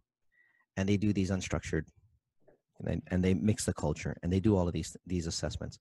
[0.79, 1.83] and they do these unstructured,
[2.79, 5.79] and they, and they mix the culture, and they do all of these these assessments.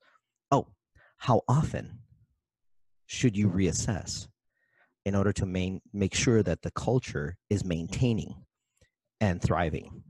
[0.51, 0.67] Oh,
[1.17, 1.99] how often
[3.05, 4.27] should you reassess
[5.05, 8.33] in order to main, make sure that the culture is maintaining
[9.21, 10.03] and thriving?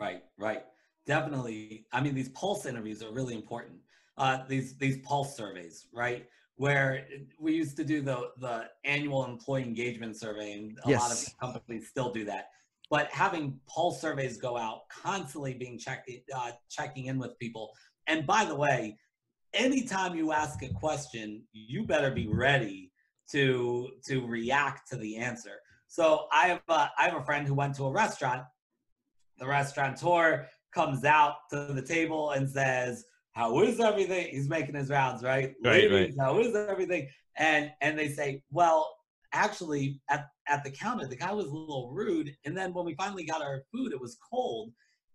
[0.00, 0.64] Right, right.
[1.06, 1.86] Definitely.
[1.92, 3.78] I mean, these pulse interviews are really important.
[4.18, 6.26] Uh, these these pulse surveys, right?
[6.56, 7.06] Where
[7.38, 11.88] we used to do the the annual employee engagement survey, and a lot of companies
[11.88, 12.48] still do that.
[12.90, 17.72] But having pulse surveys go out, constantly being checked, uh, checking in with people.
[18.06, 18.98] And by the way,
[19.54, 22.92] anytime you ask a question, you better be ready
[23.30, 25.56] to to react to the answer.
[25.86, 28.42] So I have a, I have a friend who went to a restaurant.
[29.38, 34.90] The restaurateur comes out to the table and says, "How is everything?" He's making his
[34.90, 35.54] rounds, right?
[35.64, 36.12] Right, right.
[36.18, 37.08] How is everything?
[37.36, 38.94] And and they say, "Well,
[39.34, 42.34] actually, at at the counter, the guy was a little rude.
[42.44, 44.72] And then when we finally got our food, it was cold,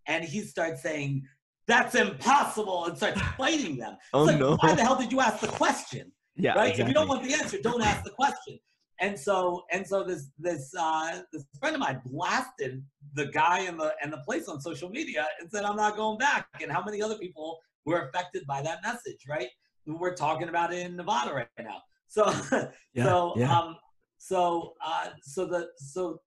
[0.07, 1.25] and he starts saying."
[1.67, 3.95] That's impossible, and starts fighting them.
[4.11, 4.55] Oh, like, no.
[4.55, 6.11] Why the hell did you ask the question?
[6.35, 6.77] Yeah, right?
[6.77, 8.57] If you don't want the answer, don't ask the question.
[9.01, 13.79] And so and so this this uh, this friend of mine blasted the guy and
[13.79, 16.83] the and the place on social media and said, "I'm not going back." And how
[16.83, 19.49] many other people were affected by that message, right?
[19.85, 21.81] We're talking about it in Nevada right now.
[22.07, 22.25] So
[22.93, 23.57] Yeah, so yeah.
[23.57, 23.77] um
[24.19, 26.21] so uh so the so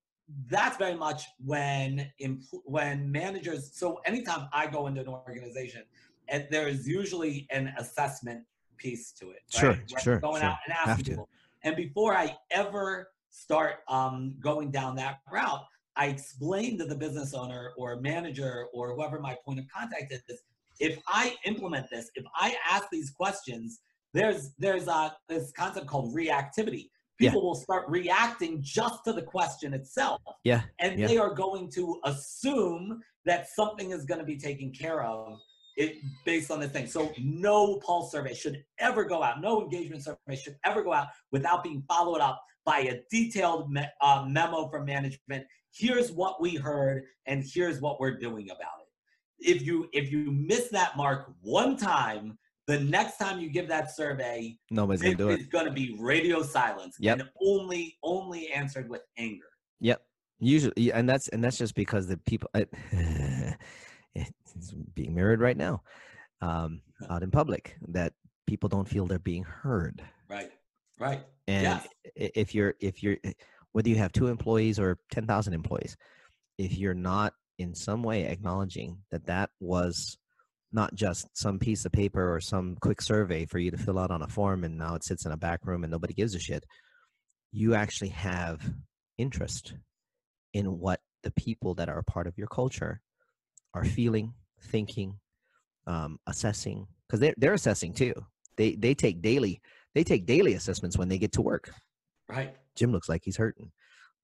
[0.49, 5.82] that's very much when empl- when managers so anytime i go into an organization
[6.28, 8.43] and there is usually an assessment
[8.78, 9.78] piece to it right?
[9.88, 10.51] Sure, sure, going sure.
[10.51, 11.28] out and asking people
[11.62, 15.64] and before i ever start um, going down that route
[15.97, 20.22] i explain to the business owner or manager or whoever my point of contact is
[20.80, 23.82] if i implement this if i ask these questions
[24.14, 26.90] there's there's uh, this concept called reactivity.
[27.23, 27.47] People Yeah.
[27.47, 30.62] will start reacting just to the question itself, Yeah.
[30.81, 31.07] and Yeah.
[31.07, 35.39] they are going to assume that something is going to be taken care of
[35.77, 35.97] it
[36.27, 36.87] based on the thing.
[36.87, 39.41] So no pulse survey should ever go out.
[39.41, 43.87] No engagement survey should ever go out without being followed up by a detailed me-
[44.01, 45.47] uh, memo from management.
[45.75, 48.89] Here's what we heard, and here's what we're doing about it.
[49.55, 53.94] If you if you miss that mark one time, the next time you give that
[53.94, 55.40] survey, Nobody's gonna do it it.
[55.42, 57.18] is going to be radio silence Yep.
[57.20, 59.46] and only only answered with anger.
[59.80, 60.00] Yep.
[60.38, 62.68] Usually, and that's and that's just because the people it,
[64.14, 65.82] it's being mirrored right now,
[66.40, 68.12] um, out in public that
[68.46, 70.02] people don't feel they're being heard.
[70.28, 70.50] Right.
[70.98, 71.24] Right.
[71.48, 71.88] And Yes.
[72.16, 73.16] if you're if you're
[73.72, 75.96] whether you have two employees or ten thousand employees,
[76.58, 80.18] if you're not in some way acknowledging that that was
[80.73, 84.11] not just some piece of paper or some quick survey for you to fill out
[84.11, 86.39] on a form and now it sits in a back room and nobody gives a
[86.39, 86.64] shit
[87.53, 88.73] you actually have
[89.18, 89.75] interest
[90.55, 93.01] in what the people that are a part of your culture
[93.75, 95.18] are feeling thinking
[95.87, 98.14] um, assessing because they're, they're assessing too
[98.57, 99.61] they they take daily
[99.95, 101.70] they take daily assessments when they get to work
[102.33, 102.55] Right.
[102.77, 103.70] Jim looks like he's hurting.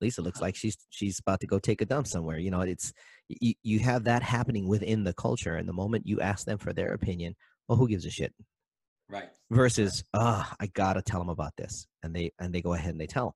[0.01, 2.39] Lisa looks like she's she's about to go take a dump somewhere.
[2.39, 2.93] You know, it's
[3.29, 6.73] you, you have that happening within the culture, and the moment you ask them for
[6.73, 7.35] their opinion,
[7.69, 8.33] well, who gives a shit?
[9.09, 9.29] Right.
[9.51, 13.01] Versus, ah, I gotta tell them about this, and they and they go ahead and
[13.01, 13.35] they tell.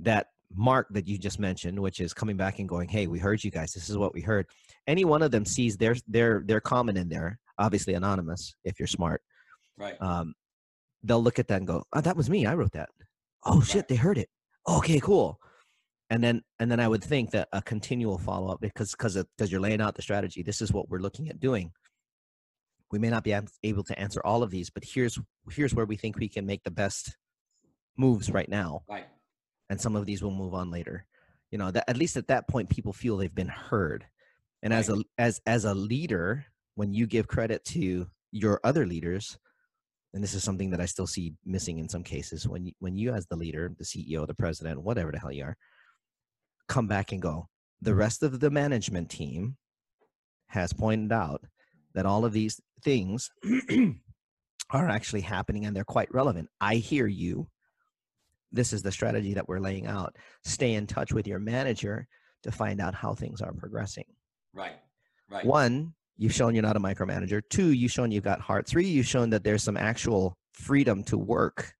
[0.00, 3.42] That mark that you just mentioned, which is coming back and going, hey, we heard
[3.42, 3.72] you guys.
[3.72, 4.46] This is what we heard.
[4.86, 8.86] Any one of them sees their their their comment in there, obviously anonymous if you're
[8.86, 9.22] smart.
[9.78, 10.00] Right.
[10.00, 10.34] Um,
[11.02, 12.46] they'll look at that and go, oh, that was me.
[12.46, 12.88] I wrote that.
[13.44, 14.28] Oh shit, they heard it.
[14.68, 15.38] Okay, cool.
[16.08, 19.50] And then and then I would think that a continual follow up because because because
[19.50, 20.42] you're laying out the strategy.
[20.42, 21.72] This is what we're looking at doing.
[22.92, 25.18] We may not be able to answer all of these, but here's
[25.50, 27.16] here's where we think we can make the best
[27.96, 29.06] moves right now, Right.
[29.68, 31.06] and some of these will move on later.
[31.50, 34.06] You know, that at least at that point, people feel they've been heard.
[34.62, 36.46] And as a as as a leader,
[36.76, 39.38] when you give credit to your other leaders,
[40.14, 42.96] and this is something that I still see missing in some cases when you, when
[42.96, 45.56] you as the leader, the CEO, the president, whatever the hell you are,
[46.68, 47.48] come back and go.
[47.80, 49.56] The rest of the management team
[50.48, 51.42] has pointed out
[51.94, 53.30] that all of these things
[54.70, 56.48] are actually happening and they're quite relevant.
[56.60, 57.48] I hear you.
[58.52, 60.16] This is the strategy that we're laying out.
[60.44, 62.06] Stay in touch with your manager
[62.44, 64.04] to find out how things are progressing.
[64.54, 64.76] Right.
[65.28, 65.44] Right.
[65.44, 67.42] One, you've shown you're not a micromanager.
[67.50, 68.66] Two, you've shown you've got heart.
[68.66, 71.72] Three, you've shown that there's some actual freedom to work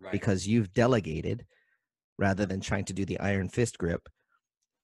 [0.00, 0.12] Right.
[0.12, 1.44] because you've delegated
[2.18, 4.08] rather than trying to do the iron fist grip.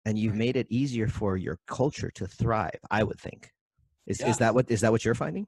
[0.06, 3.50] And you've made it easier for your culture to thrive, I would think.
[4.06, 4.28] Is, Yeah.
[4.30, 5.46] is that what is that what you're finding?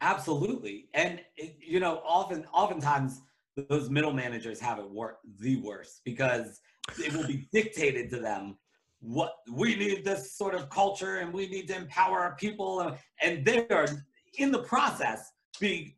[0.00, 0.88] Absolutely.
[0.94, 3.20] And it- you know, often oftentimes
[3.68, 6.60] those middle managers have it wor- the worst because
[7.02, 8.58] it will be dictated to them
[9.00, 12.96] what we need this sort of culture and we need to empower our people and,
[13.22, 13.86] and they are
[14.38, 15.94] in the process being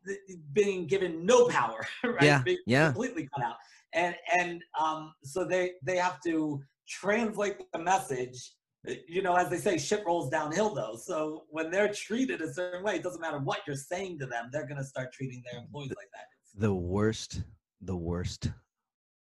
[0.53, 2.87] being given no power right Yeah, being yeah.
[2.87, 3.57] completely cut out
[3.93, 8.53] and and um so they they have to translate the message
[9.07, 10.95] you know, as they say, shit rolls downhill though.
[10.95, 14.49] So when they're treated a certain way, it doesn't matter what you're saying to them,
[14.51, 16.25] they're gonna start treating their employees like that.
[16.55, 17.43] The worst,
[17.81, 18.51] the worst,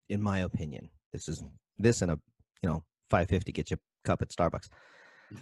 [0.09, 0.89] in my opinion.
[1.13, 1.43] This is
[1.77, 2.19] this and a
[2.61, 4.69] you know 550 get you a cup at Starbucks.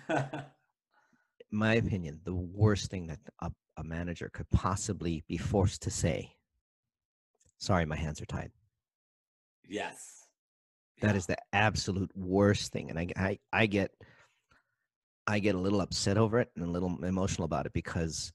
[1.52, 6.36] my opinion, the worst thing that a, a manager could possibly be forced to say,
[7.58, 8.52] sorry, my hands are tied.
[9.68, 10.23] yes.
[11.02, 11.18] That Yeah.
[11.18, 12.90] is the absolute worst thing.
[12.90, 13.92] And I, I, I get,
[15.28, 18.32] I get a little upset over it and a little emotional about it because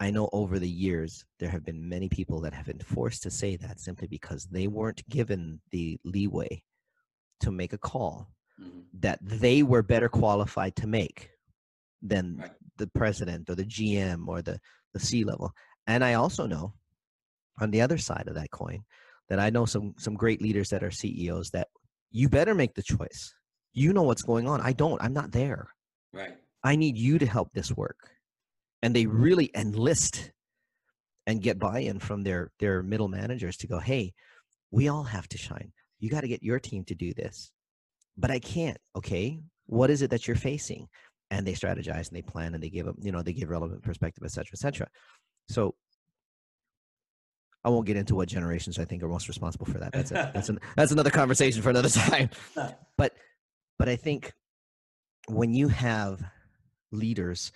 [0.00, 3.30] I know over the years there have been many people that have been forced to
[3.30, 6.62] say that simply because they weren't given the leeway
[7.40, 8.28] to make a call
[8.60, 8.84] Mhm.
[8.94, 11.30] that they were better qualified to make
[12.02, 12.50] than Right.
[12.76, 14.60] the president or the GM or the,
[14.92, 15.52] the C level.
[15.86, 16.74] And I also know
[17.60, 18.84] on the other side of that coin
[19.28, 21.68] that I know some some great leaders that are CEOs that
[22.12, 23.34] you better make the choice.
[23.72, 24.60] You know what's going on.
[24.60, 25.02] I don't.
[25.02, 25.68] I'm not there.
[26.12, 26.36] Right.
[26.62, 27.96] I need you to help this work.
[28.82, 30.30] And they really enlist
[31.26, 34.12] and get buy-in from their their middle managers to go, "Hey,
[34.70, 35.72] we all have to shine.
[35.98, 37.50] You got to get your team to do this."
[38.16, 39.40] But I can't, okay?
[39.66, 40.88] What is it that you're facing?
[41.30, 43.82] And they strategize and they plan and they give them, you know, they give relevant
[43.82, 44.86] perspective, et cetera, et cetera.
[45.48, 45.74] So
[47.64, 49.92] I won't get into what generations I think are most responsible for that.
[49.92, 52.30] That's a, that's an, that's another conversation for another time.
[52.98, 53.14] But
[53.78, 54.32] but I think
[55.28, 56.22] when you have
[56.90, 57.52] leaders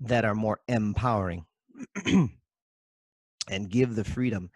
[0.00, 1.44] that are more empowering
[2.06, 4.50] and give the freedom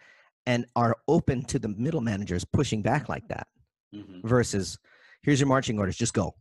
[0.45, 3.47] and are open to the middle managers pushing back like that
[3.93, 4.23] Mhm.
[4.23, 4.77] versus
[5.21, 6.35] here's your marching orders just go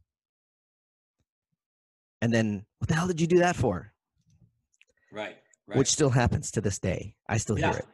[2.23, 3.93] and then what the hell did you do that for
[5.13, 5.37] Right.
[5.67, 5.79] Right.
[5.79, 7.71] which still happens to this day i still yeah.
[7.71, 7.87] hear it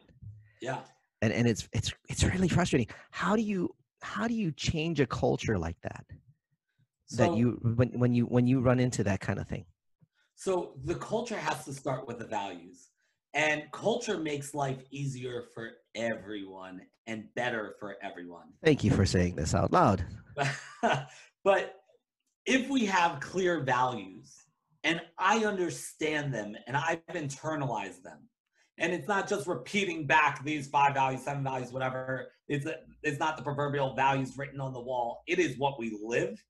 [0.63, 0.79] Yeah.
[1.23, 3.61] and and it's it's it's really frustrating how do you
[4.01, 6.05] how do you change a culture like that
[7.19, 9.65] that you when when you when you run into that kind of thing
[10.35, 10.53] So
[10.85, 12.89] the culture has to start with the values.
[13.35, 18.49] And culture makes life easier for everyone and better for everyone.
[18.65, 20.05] thank you for saying this out loud
[21.45, 21.65] but
[22.47, 24.29] if we have clear values
[24.85, 28.21] and I understand them and I've internalized them,
[28.79, 32.29] and it's not just repeating back these five values, seven values, whatever.
[32.49, 32.67] It's
[33.03, 35.23] it's not the proverbial values written on the wall.
[35.27, 36.43] It is what we live,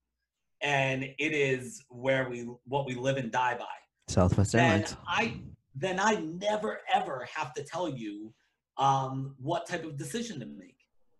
[0.61, 3.65] and it is where we what we live and die by
[4.07, 5.39] southwest then airlines I
[5.75, 8.33] then I never ever have to tell you
[8.77, 10.77] um, what type of decision to make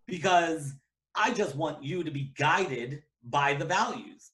[0.08, 0.74] because
[1.16, 4.32] I just want you to be guided by the values.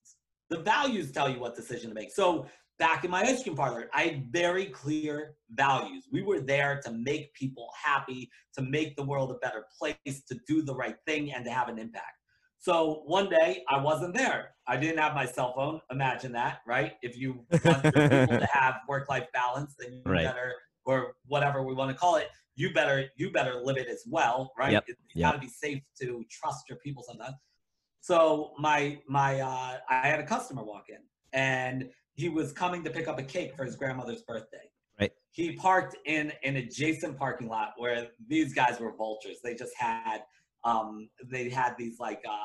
[0.50, 2.12] The values tell you what decision to make.
[2.12, 2.48] So
[2.80, 6.08] back in my ice cream parlor, I had very clear values.
[6.12, 10.40] We were there to make people happy, to make the world a better place, to
[10.48, 12.16] do the right thing, and to have an impact.
[12.58, 14.56] So one day I wasn't there.
[14.68, 15.80] I didn't have my cell phone.
[15.92, 16.94] Imagine that, right?
[17.02, 20.24] If you want people to have work-life balance, then you Right.
[20.26, 20.54] better,
[20.86, 24.52] or whatever we want to call it, you better you better live it as well,
[24.58, 24.74] right?
[24.74, 25.28] Yep, It's yep.
[25.28, 27.36] got to be safe to trust your people sometimes.
[28.02, 31.02] So my my uh, I had a customer walk in,
[31.32, 31.90] and
[32.20, 34.66] he was coming to pick up a cake for his grandmother's birthday.
[35.00, 35.12] Right.
[35.32, 39.38] He parked in an adjacent parking lot where these guys were vultures.
[39.44, 40.20] They just had
[40.66, 42.36] um they had these like uh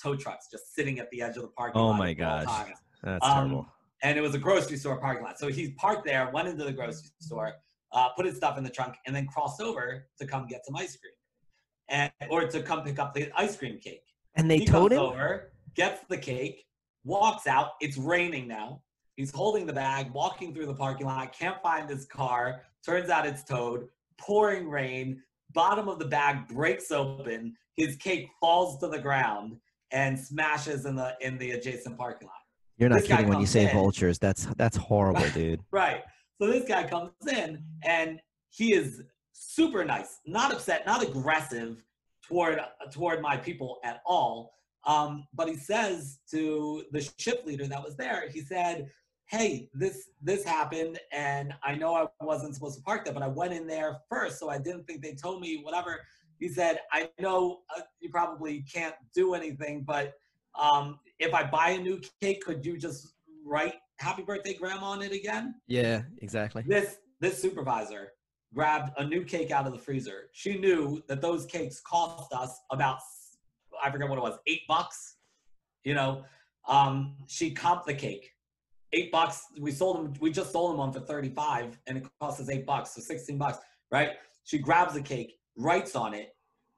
[0.00, 1.98] tow trucks just sitting at the edge of the parking Oh lot.
[1.98, 2.70] my at gosh.
[3.02, 3.66] that's Um, terrible
[4.04, 5.38] And it was a grocery store parking lot.
[5.40, 7.54] So he parked there, went into the grocery store,
[7.92, 10.76] uh, put his stuff in the trunk, and then crossed over to come get some
[10.76, 11.12] ice cream.
[11.88, 14.04] And or to come pick up the ice cream cake
[14.36, 16.64] and they he comes him over, gets the cake,
[17.04, 17.70] walks out.
[17.80, 18.82] It's raining now.
[19.16, 22.62] He's holding the bag, walking through the parking lot, can't find his car.
[22.84, 23.88] Turns out it's towed,
[24.18, 25.22] pouring rain.
[25.52, 27.54] Bottom of the bag breaks open.
[27.76, 29.56] His cake falls to the ground
[29.92, 32.36] and smashes in the in the adjacent parking lot.
[32.76, 33.70] you're not this kidding when you say in.
[33.70, 36.02] vultures that's that's horrible dude Right.
[36.40, 39.02] So this guy comes in and he is
[39.32, 41.84] super nice, not upset, not aggressive
[42.26, 42.60] toward
[42.90, 44.52] toward my people at all.
[44.84, 48.90] Um, but he says to the ship leader that was there, he said,
[49.26, 53.28] "Hey, this this happened, and I know I wasn't supposed to park there, but I
[53.28, 56.00] went in there first, so I didn't think they told me whatever."
[56.38, 60.14] He said, "I know uh, you probably can't do anything, but
[60.60, 63.14] um, if I buy a new cake, could you just
[63.44, 65.54] write happy birthday grandma on it again?
[65.66, 66.64] Yeah exactly.
[66.66, 68.12] This this supervisor
[68.54, 70.30] grabbed a new cake out of the freezer.
[70.32, 72.98] She knew that those cakes cost us about
[73.82, 75.16] I forget what it was eight bucks
[75.84, 76.24] you know?
[76.66, 78.33] Um she comped the cake
[78.94, 79.44] eight bucks.
[79.58, 82.66] We sold them we just sold them one for 35 and it cost us eight
[82.66, 83.58] bucks so 16 bucks
[83.90, 84.12] right?
[84.44, 86.34] She grabs the cake writes on it.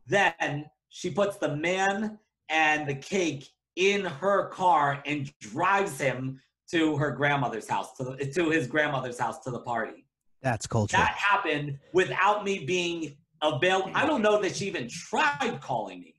[0.06, 6.40] Then she puts the man and the cake in her car and drives him
[6.70, 10.04] to her grandmother's house to the, to his grandmother's house to the party.
[10.42, 10.96] That's culture.
[10.96, 16.14] That happened without me being available i don't know that she even tried calling me.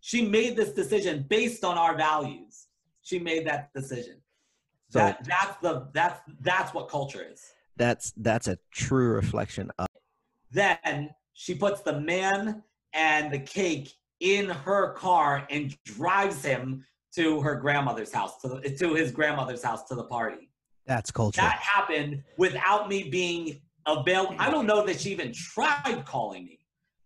[0.00, 2.68] She made this decision based on our values.
[3.02, 4.19] She made that decision
[4.90, 7.40] so that that's the that's that's what culture is.
[7.76, 9.86] That's that's a true reflection of
[10.50, 12.62] then she puts the man
[12.92, 16.84] and the cake in her car and drives him
[17.14, 20.50] to her grandmother's house to, the, to his grandmother's house to the party.
[20.86, 21.40] That's culture.
[21.40, 26.58] That happened without me being available i don't know that she even tried calling me.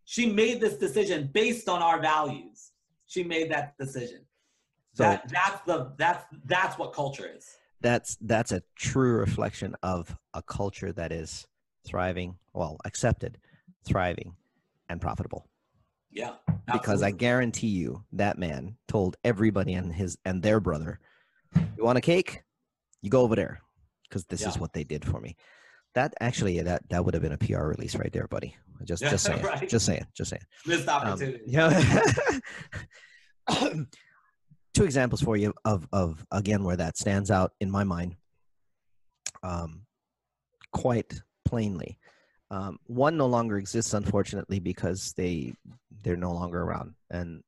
[0.07, 2.73] She made this decision based on our values.
[3.07, 4.27] She made that decision.
[4.95, 7.47] So that that's the that's that's what culture is
[7.85, 11.47] that's that's a true reflection of a culture that is
[11.87, 13.39] thriving well accepted
[13.85, 14.35] thriving
[14.89, 15.47] and profitable.
[16.11, 16.33] Yeah
[16.73, 20.99] because i guarantee you that man told everybody and his and their brother
[21.77, 22.43] you want a cake?
[23.03, 23.61] You go over there
[24.09, 25.37] because this is what they did for me.
[25.95, 28.57] That actually that that would have been a pr release right there buddy.
[28.85, 29.69] Just just saying right.
[29.69, 30.43] just saying just saying.
[30.67, 31.41] Missed um, opportunity.
[31.47, 32.41] yeah
[34.75, 38.17] two examples for you of of again where that stands out in my mind
[39.43, 39.83] um
[40.73, 41.13] quite
[41.45, 41.99] plainly
[42.51, 45.53] um, one no longer exists unfortunately because they
[46.03, 47.43] they're no longer around and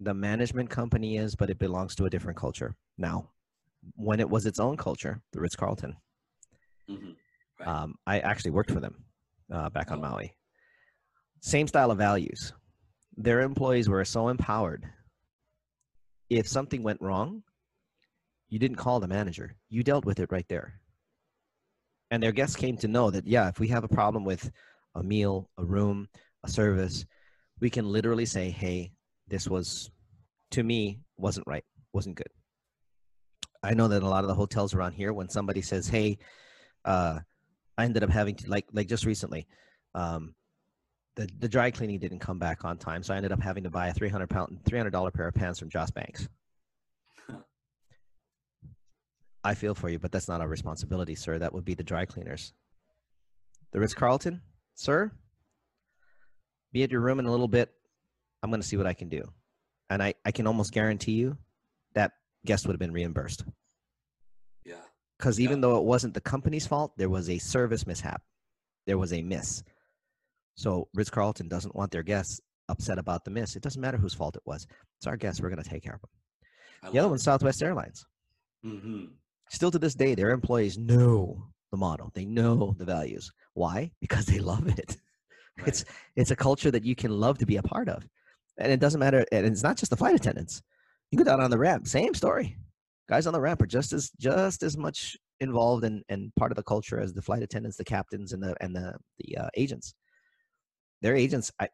[0.00, 3.28] the management company is but it belongs to a different culture now
[3.96, 5.96] when it was its own culture the ritz-carlton
[6.90, 7.14] Mhm.
[7.60, 7.68] Right.
[7.68, 9.04] um, i actually worked for them
[9.52, 10.08] uh, back on Oh.
[10.08, 10.34] maui
[11.40, 12.52] Same style of values.
[13.16, 14.84] Their employees were so empowered.
[16.38, 17.42] If something went wrong,
[18.48, 19.54] you didn't call the manager.
[19.68, 20.80] You dealt with it right there.
[22.10, 24.50] And their guests came to know that, yeah, if we have a problem with
[24.94, 26.08] a meal, a room,
[26.44, 27.04] a service,
[27.60, 28.92] we can literally say, hey,
[29.28, 29.90] this was,
[30.52, 32.30] to me, wasn't right, wasn't good.
[33.62, 36.18] I know that a lot of the hotels around here, when somebody says, hey,
[36.84, 37.20] uh,
[37.78, 39.46] I ended up having to, like, like just recently,
[39.94, 40.34] um,
[41.16, 43.02] the, the dry cleaning didn't come back on time.
[43.02, 45.68] So I ended up having to buy a 300 pound, $300 pair of pants from
[45.68, 46.28] Joss Banks.
[49.44, 51.38] I feel for you, but that's not our responsibility, sir.
[51.38, 52.52] That would be the dry cleaners.
[53.72, 54.40] The Ritz Carlton,
[54.74, 55.10] sir,
[56.72, 57.70] be at your room in a little bit.
[58.42, 59.24] I'm going to see what I can do.
[59.90, 61.36] And I, I can almost guarantee you
[61.94, 62.12] that
[62.46, 63.44] guest would have been reimbursed.
[64.64, 64.76] Yeah.
[65.18, 65.44] Because Yeah.
[65.44, 68.22] even though it wasn't the company's fault, there was a service mishap.
[68.86, 69.62] There was a miss.
[70.54, 73.56] So Ritz Carlton doesn't want their guests upset about the miss.
[73.56, 74.66] It doesn't matter whose fault it was.
[74.98, 75.40] It's our guests.
[75.40, 76.10] We're going to take care of them.
[76.92, 78.04] The other one's Southwest Airlines.
[78.62, 79.04] hmm
[79.50, 82.10] Still to this day, their employees know the model.
[82.14, 83.30] They know the values.
[83.54, 83.90] Why?
[84.00, 84.96] Because they love it.
[85.66, 85.84] It's
[86.16, 88.08] it's a culture that you can love to be a part of,
[88.56, 89.26] and it doesn't matter.
[89.30, 90.62] And it's not just the flight attendants.
[91.10, 92.56] You go down on the ramp, same story.
[93.06, 96.56] Guys on the ramp are just as just as much involved and and part of
[96.56, 99.94] the culture as the flight attendants, the captains, and the and the the uh, agents.
[101.02, 101.68] Their agents, I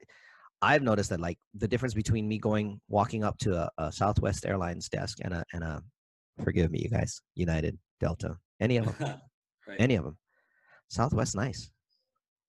[0.61, 4.45] I've noticed that like the difference between me going walking up to a, a Southwest
[4.45, 5.83] Airlines desk and a and a
[6.43, 9.21] forgive me, you guys, United, Delta, any of them
[9.69, 9.77] right.
[9.81, 10.17] any of them.
[10.89, 11.71] Southwest nice.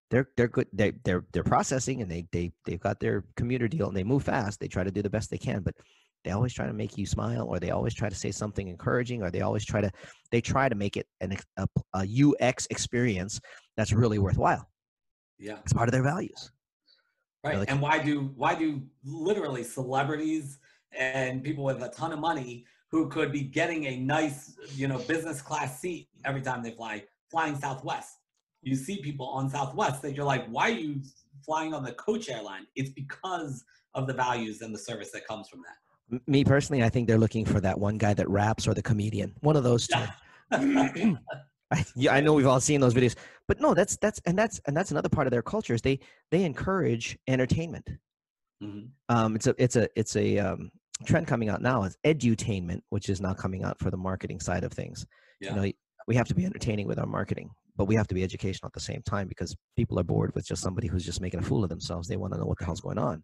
[0.09, 0.67] They're they're good.
[0.73, 4.23] They they're they're processing and they they they've got their commuter deal and they move
[4.23, 4.59] fast.
[4.59, 5.75] They try to do the best they can, but
[6.23, 9.21] they always try to make you smile or they always try to say something encouraging
[9.21, 9.91] or they always try to
[10.32, 13.39] they try to make it an a, a UX experience
[13.77, 14.67] that's really worthwhile.
[15.38, 15.59] yeah.
[15.63, 16.51] It's part of their values.
[17.43, 17.57] Right.
[17.59, 20.59] like- and why do why do literally celebrities
[20.91, 24.97] and people with a ton of money who could be getting a nice, you know,
[24.99, 28.17] business class seat every time they fly, flying Southwest?
[28.61, 31.01] You see people on Southwest that you're like, why are you
[31.45, 32.65] flying on the coach airline?
[32.75, 33.63] It's because
[33.93, 36.21] of the values and the service that comes from that.
[36.27, 39.35] Me personally, I think they're looking for that one guy that raps or the comedian.
[39.41, 40.03] One of those two.
[41.72, 43.15] I, yeah, I know we've all seen those videos,
[43.47, 45.99] but no, that's that's and that's and that's another part of their culture is they
[46.32, 47.89] they encourage entertainment.
[48.63, 48.89] Mhm.
[49.07, 50.72] Um, it's a it's a it's a um,
[51.05, 54.63] trend coming out now is edutainment, which is now coming out for the marketing side
[54.63, 55.05] of things.
[55.39, 55.55] Yeah.
[55.55, 55.72] You know,
[56.07, 58.74] we have to be entertaining with our marketing, but we have to be educational at
[58.74, 61.63] the same time because people are bored with just somebody who's just making a fool
[61.63, 62.07] of themselves.
[62.07, 63.24] They want to know what the hell's going on.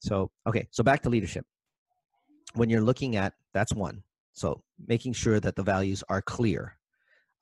[0.00, 1.44] So okay, so back to leadership.
[2.54, 4.02] When you're looking at that's one.
[4.32, 6.76] So making sure that the values are clear.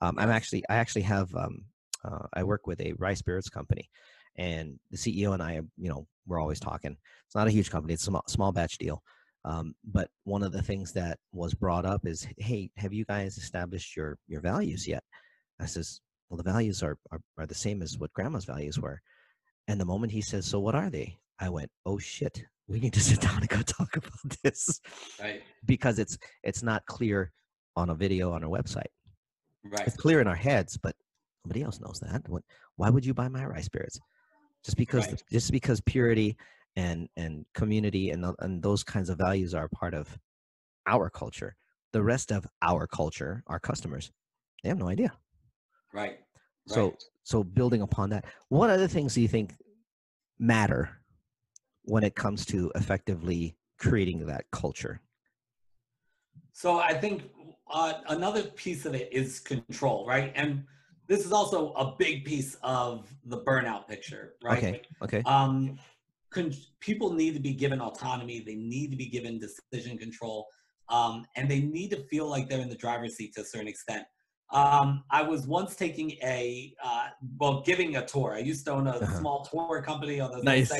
[0.01, 1.65] Um, I'm actually I actually have um,
[2.03, 3.89] uh, I work with a rice spirits company,
[4.37, 6.97] and the CEO and I, you know, we're always talking.
[7.25, 9.01] It's not a huge company; it's a small, small batch deal.
[9.45, 13.37] Um, but one of the things that was brought up is, hey, have you guys
[13.37, 15.03] established your your values yet?
[15.59, 19.01] I says, well, the values are are, are the same as what Grandma's values were.
[19.67, 21.17] And the moment he says, so what are they?
[21.39, 24.79] I went, oh shit, we need to sit down and go talk about this
[25.21, 25.41] Right.
[25.65, 27.31] because it's it's not clear
[27.75, 28.91] on a video on our website.
[29.65, 29.87] Right.
[29.87, 30.95] It's clear in our heads, but
[31.43, 32.27] nobody else knows that.
[32.29, 32.43] What,
[32.75, 33.99] why would you buy my rice spirits?
[34.63, 35.23] Just because Right.
[35.31, 36.37] just because purity
[36.75, 40.17] and and community and and those kinds of values are part of
[40.87, 41.55] our culture.
[41.93, 44.11] The rest of our culture, our customers,
[44.63, 45.11] they have no idea.
[45.93, 46.19] Right.
[46.67, 47.03] So Right.
[47.23, 49.53] so building upon that, what other things do you think
[50.37, 50.89] matter
[51.83, 55.01] when it comes to effectively creating that culture?
[56.53, 57.29] So I think
[57.71, 60.31] uh, another piece of it is control, right?
[60.35, 60.63] And
[61.07, 64.57] this is also a big piece of the burnout picture, right?
[64.57, 64.81] Okay.
[65.03, 65.21] Okay.
[65.25, 65.77] Um,
[66.31, 68.39] con- people need to be given autonomy.
[68.45, 70.47] They need to be given decision control,
[70.89, 73.67] um, and they need to feel like they're in the driver's seat to a certain
[73.67, 74.03] extent.
[74.51, 77.07] Um, I was once taking a, uh,
[77.39, 78.35] well, giving a tour.
[78.35, 79.19] I used to own a Uh-huh.
[79.19, 80.71] small tour company on those Nice.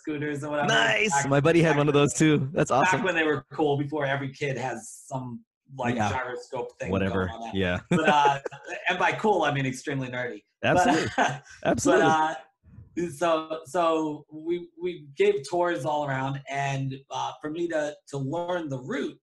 [0.00, 0.68] Scooters or whatever.
[0.68, 1.10] Nice.
[1.10, 2.50] Back- My buddy had one of those too.
[2.52, 2.98] That's awesome.
[2.98, 5.40] Back when they were cool, before every kid has some
[5.76, 6.10] like Yeah.
[6.10, 6.90] gyroscope thing.
[6.90, 7.30] Whatever.
[7.52, 7.80] Yeah.
[7.90, 8.38] But, uh,
[8.88, 10.42] and by cool, I mean extremely nerdy.
[10.62, 11.08] Absolutely.
[11.16, 12.04] But, Absolutely.
[12.06, 17.94] but uh, so so we we gave tours all around, and uh, for me to
[18.08, 19.18] to learn the route,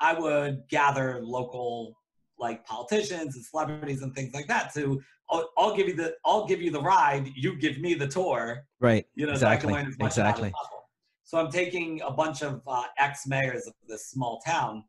[0.00, 1.96] I would gather local
[2.38, 4.72] like politicians and celebrities and things like that.
[4.74, 8.06] To I'll, I'll give you the I'll give you the ride, you give me the
[8.06, 8.64] tour.
[8.80, 9.04] right.
[9.14, 9.72] You know, Exactly.
[9.72, 10.52] so I can learn as much about it as Exactly.
[11.24, 14.84] So I'm taking a bunch of uh, ex mayors of this small town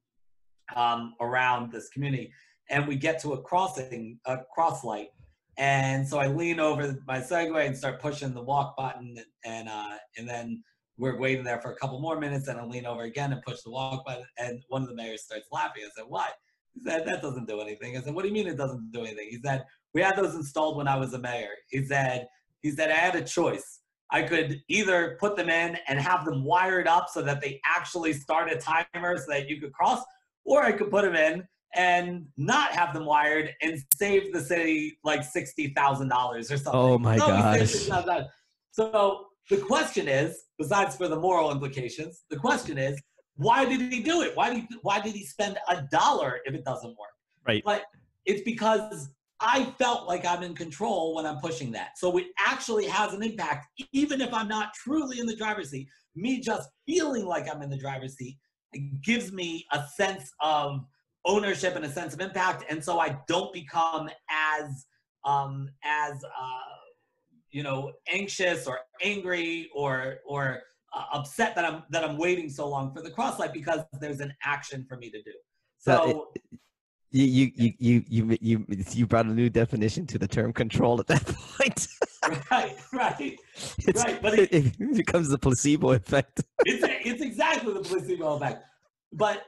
[0.75, 2.31] um, around this community,
[2.69, 5.09] and we get to a crossing, a cross light,
[5.57, 9.95] And so I lean over my Segway and start pushing the walk button, and uh,
[10.17, 10.63] and then
[10.97, 13.61] we're waiting there for a couple more minutes, and I lean over again and push
[13.63, 15.83] the walk button, and one of the mayors starts laughing.
[15.85, 16.33] I said, "What?"
[16.73, 19.01] He said, "That doesn't do anything." I said, "What do you mean it doesn't do
[19.01, 22.27] anything?" He said, "We had those installed when I was a mayor." He said,
[22.61, 23.79] "He said I had a choice.
[24.11, 28.13] I could either put them in and have them wired up so that they actually
[28.13, 30.01] start a timer so that you could cross,
[30.47, 31.43] or I could put them in
[31.75, 36.81] and not have them wired and save the city like sixty thousand dollars or something.
[36.81, 38.27] Oh my So gosh.
[38.71, 42.99] So the question is, besides for the moral implications, the question is,
[43.35, 44.35] why did he do it?
[44.35, 47.15] Why did he, why did he spend a dollar if it doesn't work?
[47.45, 47.63] Right.
[47.63, 47.83] But
[48.25, 51.97] it's because I felt like I'm in control when I'm pushing that.
[51.97, 55.87] So it actually has an impact, even if I'm not truly in the driver's seat.
[56.15, 58.37] Me just feeling like I'm in the driver's seat
[59.01, 60.85] gives me a sense of
[61.25, 64.85] ownership and a sense of impact, and so I don't become as
[65.25, 66.75] um, as uh,
[67.51, 70.61] you know anxious or angry or or
[70.93, 74.19] uh, upset that I'm that I'm waiting so long for the cross light because there's
[74.19, 75.33] an action for me to do.
[75.77, 76.41] So it-
[77.11, 81.07] you you you you you you brought a new definition to the term control at
[81.07, 81.25] that
[81.57, 81.87] point.
[82.51, 83.39] right, right.
[83.79, 86.41] It's, Right, but it, it becomes the placebo effect.
[86.65, 88.63] it's it's exactly the placebo effect.
[89.13, 89.43] But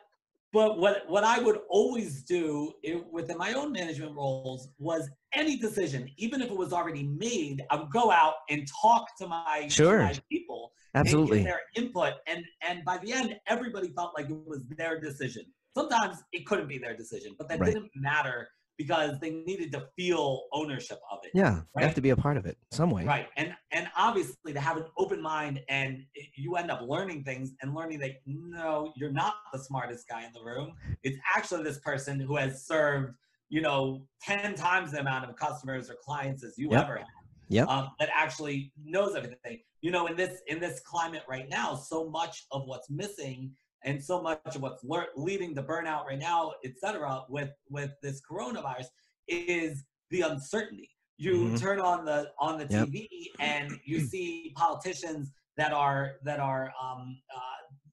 [0.51, 5.57] but what what I would always do i within my own management roles was any
[5.57, 9.63] decision, even if it was already made, I would go out and talk to my,
[9.63, 9.99] to Sure.
[9.99, 11.39] my people and Absolutely.
[11.39, 12.13] get their input.
[12.27, 15.43] And and by the end, everybody felt like it was their decision.
[15.77, 17.73] Sometimes it couldn't be their decision, but that Right.
[17.73, 18.49] didn't matter
[18.79, 21.31] because they needed to feel ownership of it.
[21.35, 21.83] Yeah, Right.
[21.83, 23.03] have to be a part of it some way.
[23.03, 23.27] Right.
[23.35, 26.01] And and obviously to have an open mind and
[26.35, 30.31] you end up learning things and learning that no, you're not the smartest guy in
[30.33, 30.73] the room.
[31.03, 33.13] It's actually this person who has served,
[33.49, 36.83] you know, 10 times the amount of customers or clients as you Yep.
[36.85, 37.07] ever have.
[37.49, 39.59] Yeah, Um, that actually knows everything.
[39.81, 43.51] You know, in this in this climate right now, so much of what's missing
[43.83, 47.91] and so much of what's lear- leading to burnout right now, et cetera, with with
[48.01, 48.87] this coronavirus
[49.27, 50.89] is the uncertainty.
[51.17, 51.59] You Mhm.
[51.59, 52.87] turn on the on the Yep.
[52.87, 57.39] TV and you see politicians that are that are um, uh,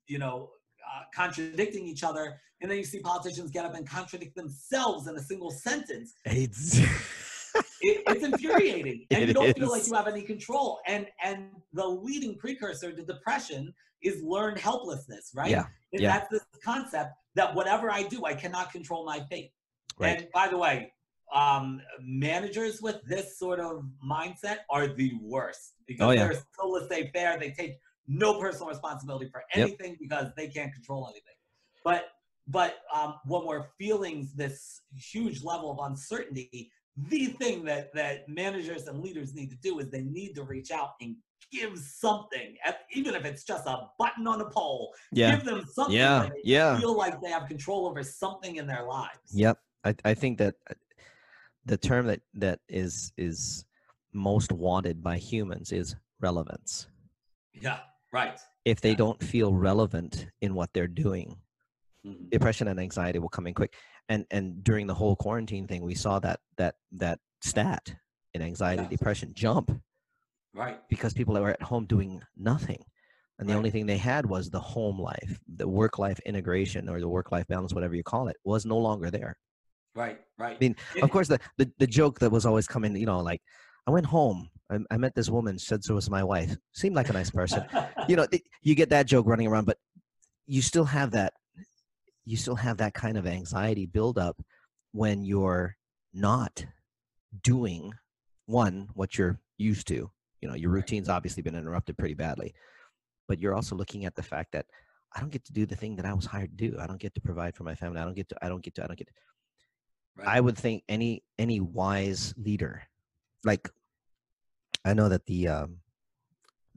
[0.07, 0.51] you know
[0.89, 5.17] uh, contradicting each other, and then you see politicians get up and contradict themselves in
[5.17, 6.15] a single sentence.
[6.25, 6.79] It's
[7.83, 10.81] It, it's infuriating, and It you don't feel like you have any control.
[10.87, 15.51] And and the leading precursor to depression is learned helplessness, right?
[15.51, 16.19] yeah, And yeah.
[16.19, 19.53] that's this concept that whatever I do, I cannot control my fate.
[19.99, 20.19] Right.
[20.21, 20.93] And by the way,
[21.35, 26.29] um, managers with this sort of mindset are the worst because Oh, yeah.
[26.29, 27.39] they're so laissez-faire.
[27.39, 29.67] They take no personal responsibility for Yep.
[29.69, 31.35] anything because they can't control anything.
[31.85, 32.11] But
[32.49, 36.71] but um, when we're feeling this huge level of uncertainty,
[37.09, 40.71] the thing that that managers and leaders need to do is they need to reach
[40.71, 41.17] out and
[41.53, 42.57] give something,
[42.93, 44.95] even if it's just a button on a pole.
[45.13, 45.95] yeah, Give them something.
[45.95, 46.79] yeah, they yeah.
[46.81, 49.33] Feel like they have control over something in their lives.
[49.33, 49.59] Yep.
[49.85, 50.75] I, I think that uh,
[51.65, 53.65] the term that that is is
[54.13, 56.89] most wanted by humans is relevance.
[57.53, 57.81] Yeah.
[58.13, 58.39] Right.
[58.65, 58.97] If they Yeah.
[58.97, 61.37] don't feel relevant in what they're doing,
[62.05, 62.31] Mhm.
[62.31, 63.75] depression and anxiety will come in quick.
[64.09, 67.95] And and during the whole quarantine thing, we saw that that that stat
[68.35, 68.89] in anxiety Yeah.
[68.89, 69.71] depression jump
[70.57, 70.81] Right.
[70.89, 72.83] because people that were at home doing nothing.
[73.39, 73.59] And the Right.
[73.59, 77.31] only thing they had was the home life, the work life integration or the work
[77.31, 79.37] life balance, whatever you call it, was no longer there.
[79.95, 80.19] Right.
[80.39, 80.57] Right.
[80.57, 83.43] I mean, of course, the, the, the joke that was always coming, you know, like,
[83.87, 87.11] I went home, I, I met this woman, said so was my wife, seemed like
[87.11, 87.65] a nice person.
[88.09, 89.79] you know, th- you get that joke running around, but
[90.47, 91.35] you still have that,
[92.25, 94.41] you still have that kind of anxiety buildup
[94.93, 95.77] when you're
[96.15, 96.65] not
[97.43, 97.93] doing
[98.47, 100.11] one, what you're used to.
[100.41, 102.55] You know, your routine's obviously been interrupted pretty badly,
[103.29, 104.67] but you're also looking at the fact that
[105.15, 106.77] I don't get to do the thing that I was hired to do.
[106.79, 108.01] I don't get to provide for my family.
[108.01, 109.13] I don't get to, I don't get to, I don't get to.
[110.17, 110.29] Right.
[110.29, 112.83] I would think any any wise leader,
[113.45, 113.69] like
[114.85, 115.79] I know that the um,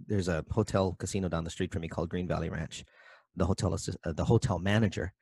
[0.07, 2.83] there's a hotel casino down the street from me called Green Valley Ranch.
[3.35, 5.13] The hotel assist, uh, the hotel manager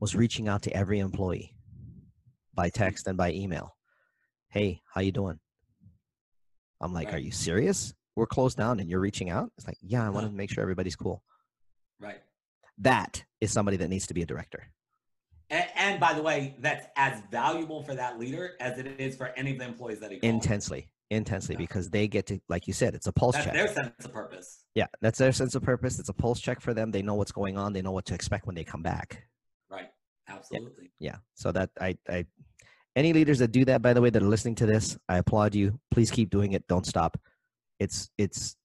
[0.00, 1.54] was reaching out to every employee
[2.54, 3.76] by text and by email.
[4.48, 5.38] Hey, how you doing?
[6.82, 7.94] I'm like, are you serious?
[8.16, 9.50] We're closed down and you're reaching out?
[9.56, 11.22] It's like, yeah, I want to make sure everybody's cool.
[12.00, 12.20] right.
[12.78, 14.66] That is somebody that needs to be a director.
[15.50, 19.28] And, and by the way, that's as valuable for that leader as it is for
[19.36, 20.32] any of the employees that he calls.
[20.32, 21.58] Intensely, intensely, Yeah.
[21.58, 23.54] because they get to, like you said, it's a pulse That's check.
[23.54, 24.64] their sense of purpose.
[24.74, 25.98] Yeah, that's their sense of purpose.
[25.98, 26.90] It's a pulse check for them.
[26.90, 27.72] They know what's going on.
[27.74, 29.22] They know what to expect when they come back.
[29.70, 29.90] Right.
[30.26, 30.90] Absolutely.
[30.98, 31.16] Yeah.
[31.34, 32.24] So that I I
[32.94, 35.54] any leaders that do that, by the way, that are listening to this, I applaud
[35.54, 35.80] you.
[35.90, 36.66] Please keep doing it.
[36.68, 37.18] Don't stop.
[37.78, 38.56] It's it's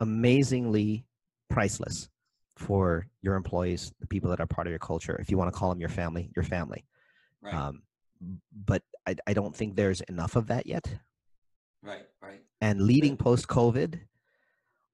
[0.00, 1.06] amazingly
[1.48, 2.08] priceless
[2.56, 5.16] for your employees, the people that are part of your culture.
[5.20, 6.84] If you want to call them your family, your family.
[7.42, 7.54] Right.
[7.54, 7.82] Um,
[8.64, 10.86] but I, I don't think there's enough of that yet.
[11.82, 12.06] right.
[12.22, 12.42] Right.
[12.60, 14.00] And leading post COVID,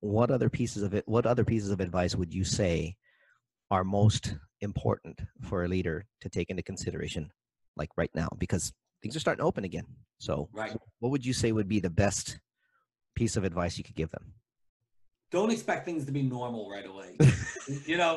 [0.01, 1.07] what other pieces of it?
[1.07, 2.97] What other pieces of advice would you say
[3.71, 7.31] are most important for a leader to take into consideration,
[7.77, 8.29] like right now?
[8.39, 9.87] Because things are starting to open again.
[10.19, 10.77] So, Right.
[10.99, 12.39] what would you say would be the best
[13.15, 14.35] piece of advice you could give them?
[15.31, 17.17] don't expect things to be normal right away.
[17.87, 18.17] you know,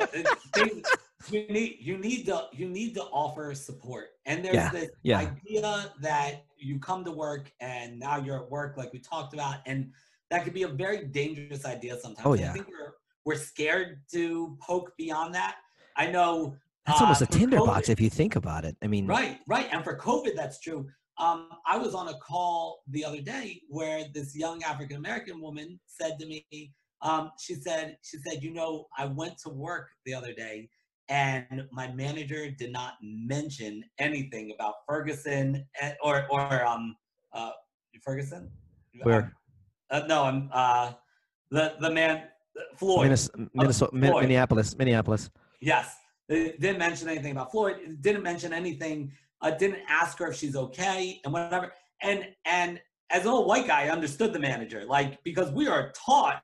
[0.52, 0.84] things,
[1.30, 4.06] you need you need to you need to offer support.
[4.26, 5.18] And there's Yeah, this yeah.
[5.18, 9.58] idea that you come to work and now you're at work, like we talked about,
[9.66, 9.92] and
[10.30, 12.26] that could be a very dangerous idea sometimes.
[12.26, 12.50] Oh, yeah.
[12.50, 12.94] I think we're
[13.24, 15.56] we're scared to poke beyond that.
[15.96, 16.56] I know
[16.86, 18.76] That's uh, almost a for tinderbox if you think about it.
[18.82, 19.68] I mean, Right, right.
[19.72, 20.86] And for COVID, that's true.
[21.18, 25.78] Um, I was on a call the other day where this young African American woman
[25.86, 26.72] said to me,
[27.02, 30.68] um, she said, she said, you know, I went to work the other day
[31.08, 36.96] and my manager did not mention anything about Ferguson and, or or um
[37.32, 37.50] uh
[38.02, 38.50] Ferguson.
[39.02, 39.34] Where?
[39.90, 40.92] Uh, no, I'm uh
[41.50, 42.24] the the man
[42.76, 43.04] Floyd.
[43.04, 44.22] Minnesota, Minnesota Min- Floyd.
[44.22, 45.30] Minneapolis, Minneapolis.
[45.60, 45.94] Yes.
[46.28, 47.98] They didn't mention anything about Floyd.
[48.00, 49.12] Didn't mention anything.
[49.40, 51.72] Uh, didn't ask her if she's okay and whatever.
[52.02, 55.92] And and as an old white guy, I understood the manager, like because we are
[55.92, 56.42] taught,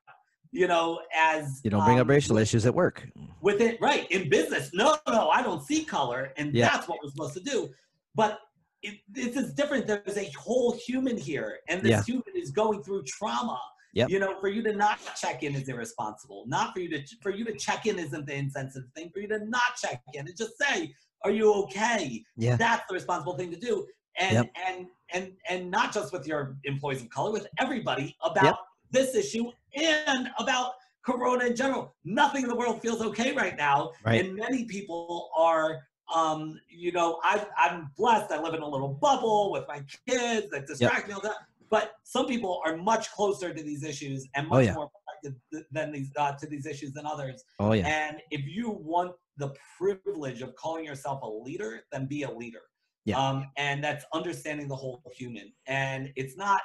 [0.52, 3.08] you know, as You don't bring up um, racial issues at work.
[3.40, 4.70] with it right in business.
[4.74, 6.68] No, no, I don't see color, and Yeah.
[6.68, 7.70] that's what we're supposed to do.
[8.14, 8.38] But
[8.82, 9.86] it, this is different.
[9.86, 12.02] There's a whole human here, and this Yeah.
[12.02, 13.58] human is going through trauma.
[13.94, 14.10] Yep.
[14.10, 16.44] You know, for you to not check in is irresponsible.
[16.46, 19.10] Not for you to for you to check in isn't the insensitive thing.
[19.12, 22.56] For you to not check in and just say, "Are you okay?" Yeah.
[22.56, 23.86] That's the responsible thing to do.
[24.18, 24.52] And Yep.
[24.68, 28.56] and and and not just with your employees of color, with everybody about Yep.
[28.90, 31.94] this issue and about corona in general.
[32.04, 33.92] Nothing in the world feels okay right now.
[34.04, 34.24] Right.
[34.24, 35.82] And many people are
[36.14, 38.32] um, you know, I I'm blessed.
[38.32, 41.36] I live in a little bubble with my kids that distract me all the time.
[41.70, 44.74] But some people are much closer to these issues and Oh, much yeah.
[44.74, 47.42] more affected than these uh, to these issues than others.
[47.60, 47.86] Oh yeah.
[47.86, 52.62] And if you want the privilege of calling yourself a leader, then be a leader.
[53.04, 53.18] Yeah.
[53.18, 55.52] Um, and that's understanding the whole human.
[55.66, 56.60] And it's not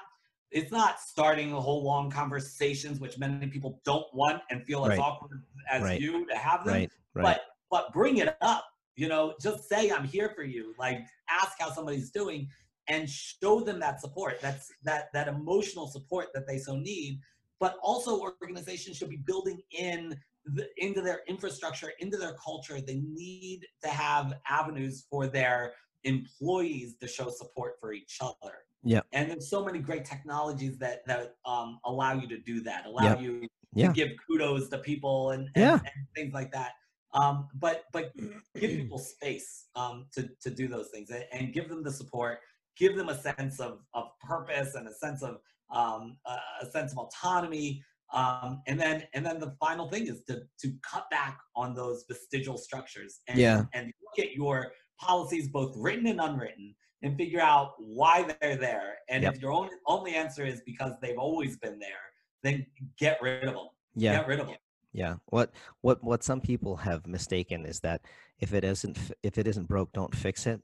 [0.52, 4.98] it's not starting a whole long conversations, which many people don't want and feel as
[5.00, 6.00] awkward as Right.
[6.00, 6.74] you to have them.
[6.76, 6.92] Right.
[7.14, 7.24] Right.
[7.24, 8.66] But but bring it up.
[8.96, 10.74] You know, just say I'm here for you.
[10.80, 11.00] Like
[11.30, 12.48] ask how somebody's doing
[12.88, 14.40] and show them that support.
[14.42, 17.20] That's that that emotional support that they so need.
[17.60, 22.80] But also organizations should be building in the, into their infrastructure, into their culture.
[22.82, 25.74] They need to have avenues for their
[26.04, 28.54] employees to show support for each other.
[28.84, 29.02] Yeah.
[29.14, 32.86] And there's so many great technologies that that um, allow you to do that.
[32.86, 33.20] Allow Yeah.
[33.20, 33.88] you Yeah.
[33.88, 35.74] to give kudos to people and, and, Yeah.
[35.74, 36.74] and things like that.
[37.14, 38.34] Um, but but give
[38.82, 42.40] people space um, to to do those things and, and give them the support.
[42.78, 45.38] Give them a sense of of purpose and a sense of
[45.74, 46.18] um,
[46.62, 47.84] a, sense of autonomy.
[48.14, 52.06] Um, and then and then the final thing is to to cut back on those
[52.10, 53.64] vestigial structures and Yeah.
[53.74, 58.98] and look at your policies both written and unwritten and figure out why they're there.
[59.10, 59.36] And Yep.
[59.36, 62.06] if your only only answer is because they've always been there,
[62.44, 62.66] then
[63.00, 63.68] get rid of them.
[63.96, 64.18] Yeah.
[64.18, 64.58] Get rid of them.
[64.94, 65.16] Yeah.
[65.26, 68.02] What what what some people have mistaken is that
[68.40, 70.62] if it isn't if it isn't broke, don't fix it.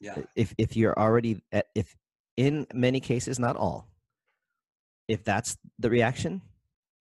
[0.00, 0.16] Yeah.
[0.36, 1.94] If if you're already at, if
[2.36, 3.88] in many cases, not all,
[5.08, 6.42] if that's the reaction,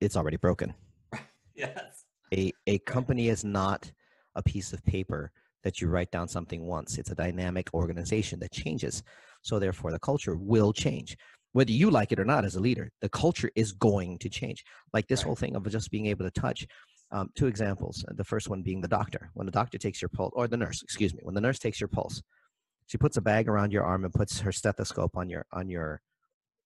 [0.02, 0.74] it's already broken.
[1.56, 2.06] Yes.
[2.34, 3.92] A a company is not
[4.36, 5.32] a piece of paper
[5.64, 7.00] that you write down something once.
[7.00, 9.02] It's a dynamic organization that changes.
[9.42, 11.18] So therefore, the culture will change.
[11.54, 14.64] Whether you like it or not as a leader, the culture is going to change.
[14.94, 15.26] Like this Right.
[15.28, 16.68] whole thing of just being able to touch.
[17.12, 18.06] Um, two examples.
[18.08, 19.32] The first one being the doctor.
[19.34, 21.80] When the doctor takes your pulse, or the nurse, excuse me, when the nurse takes
[21.82, 22.22] your pulse,
[22.88, 26.02] she puts a bag around your arm and puts her stethoscope on your on your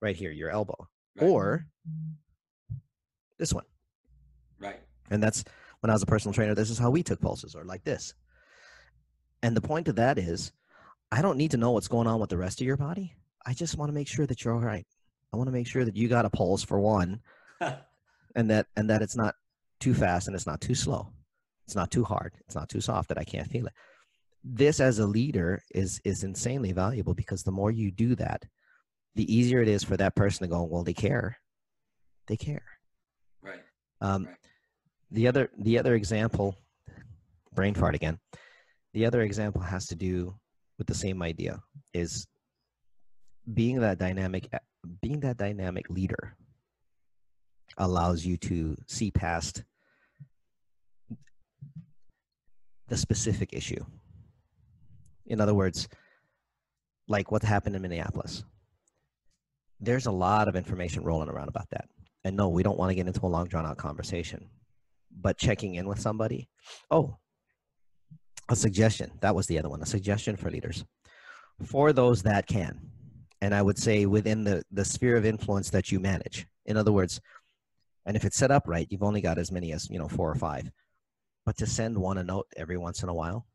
[0.02, 0.88] right here, your elbow,
[1.20, 1.28] Right.
[1.30, 1.68] or
[3.38, 3.66] this one.
[4.60, 4.80] right.
[5.10, 5.44] And that's
[5.82, 8.14] when I was a personal trainer, this is how we took pulses or like this.
[9.44, 10.52] And the point of that is,
[11.12, 13.16] I don't need to know what's going on with the rest of your body.
[13.46, 14.86] I just want to make sure that you're all right.
[15.34, 17.22] I want to make sure that you got a pulse for one
[18.36, 19.34] and that and that it's not
[19.80, 21.10] too fast and it's not too slow.
[21.66, 22.34] It's not too hard.
[22.46, 23.74] It's not too soft that I can't feel it.
[24.44, 28.44] This as a leader is is insanely valuable because the more you do that,
[29.16, 31.38] the easier it is for that person to go, well, they care.
[32.28, 32.66] They care.
[33.42, 33.64] right.
[34.00, 34.36] Um, Right.
[35.12, 36.56] The other the other example,
[37.54, 38.18] brain fart again.
[38.94, 40.34] The other example has to do
[40.78, 41.62] with the same idea
[41.94, 42.26] is
[43.54, 44.48] being that dynamic
[45.02, 46.36] being that dynamic leader
[47.78, 49.64] allows you to see past
[52.88, 53.84] the specific issue
[55.32, 55.88] in other words
[57.08, 58.44] like what happened in minneapolis.
[59.80, 61.86] There's a lot of information rolling around about that.
[62.24, 64.50] And no we don't want to get into a long drawn out conversation.
[65.20, 66.50] But checking in with somebody
[66.92, 67.18] oh
[68.50, 69.12] a suggestion.
[69.22, 70.84] That was the other one a suggestion for leaders.
[71.64, 72.80] For those that can
[73.44, 76.46] and i would say within the the sphere of influence that you manage.
[76.66, 77.22] In other words
[78.06, 80.30] and if it's set up right you've only got as many as you know four
[80.30, 80.70] or five.
[81.46, 83.48] But to send one a note every once in a while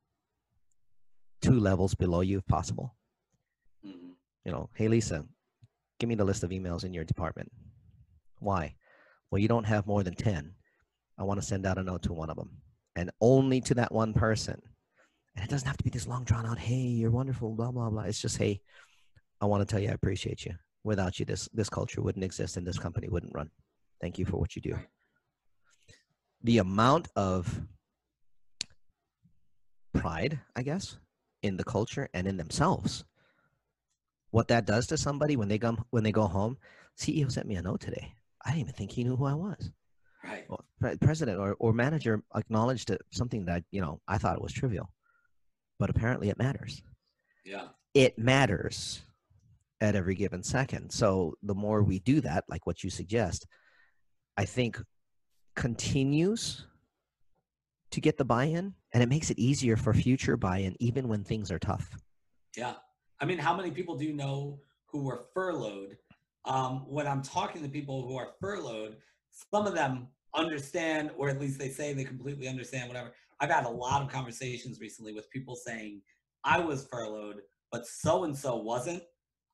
[1.43, 2.97] two levels below you if possible.
[3.85, 4.15] Mhm.
[4.45, 5.25] you know hey lisa
[5.99, 7.51] give me the list of emails in your department.
[8.39, 8.77] Why?
[9.31, 10.55] Well you don't have more than 10
[11.19, 12.51] i want to send out a note to one of them
[12.95, 14.61] and only to that one person.
[15.35, 17.91] And it doesn't have to be this long drawn out hey you're wonderful blah blah
[17.91, 18.03] blah.
[18.03, 18.61] It's just hey
[19.41, 20.55] i want to tell you i appreciate you.
[20.85, 23.51] Without you this this culture wouldn't exist and this company wouldn't run.
[24.01, 24.79] Thank you for what you do.
[26.43, 27.63] The amount of
[29.95, 30.99] pride i guess
[31.43, 33.05] in the culture and in themselves.
[34.31, 36.59] What that does to somebody when they come when they go home
[36.99, 38.15] ceo sent me a note today.
[38.45, 39.71] I didn't even think he knew who i was.
[40.25, 40.47] Right.
[40.81, 44.91] pre- president or, or manager acknowledged something that you know i thought it was trivial.
[45.79, 46.83] But apparently it matters.
[47.45, 47.69] Yeah.
[47.95, 49.03] it matters
[49.81, 50.91] at every given second.
[50.91, 53.47] So the more we do that like what you suggest
[54.37, 54.81] i think
[55.55, 56.67] continues
[57.91, 61.51] to get the buy-in and it makes it easier for future buy-in even when things
[61.51, 61.99] are tough
[62.57, 62.73] Yeah.
[63.21, 65.99] I mean, how many people do you know who were furloughed?
[66.47, 68.97] Um, when I'm talking to people who are furloughed,
[69.53, 73.13] some of them understand, or at least they say they completely understand, whatever.
[73.39, 76.01] I've had a lot of conversations recently with people saying,
[76.45, 79.03] I was furloughed, but so and so wasn't.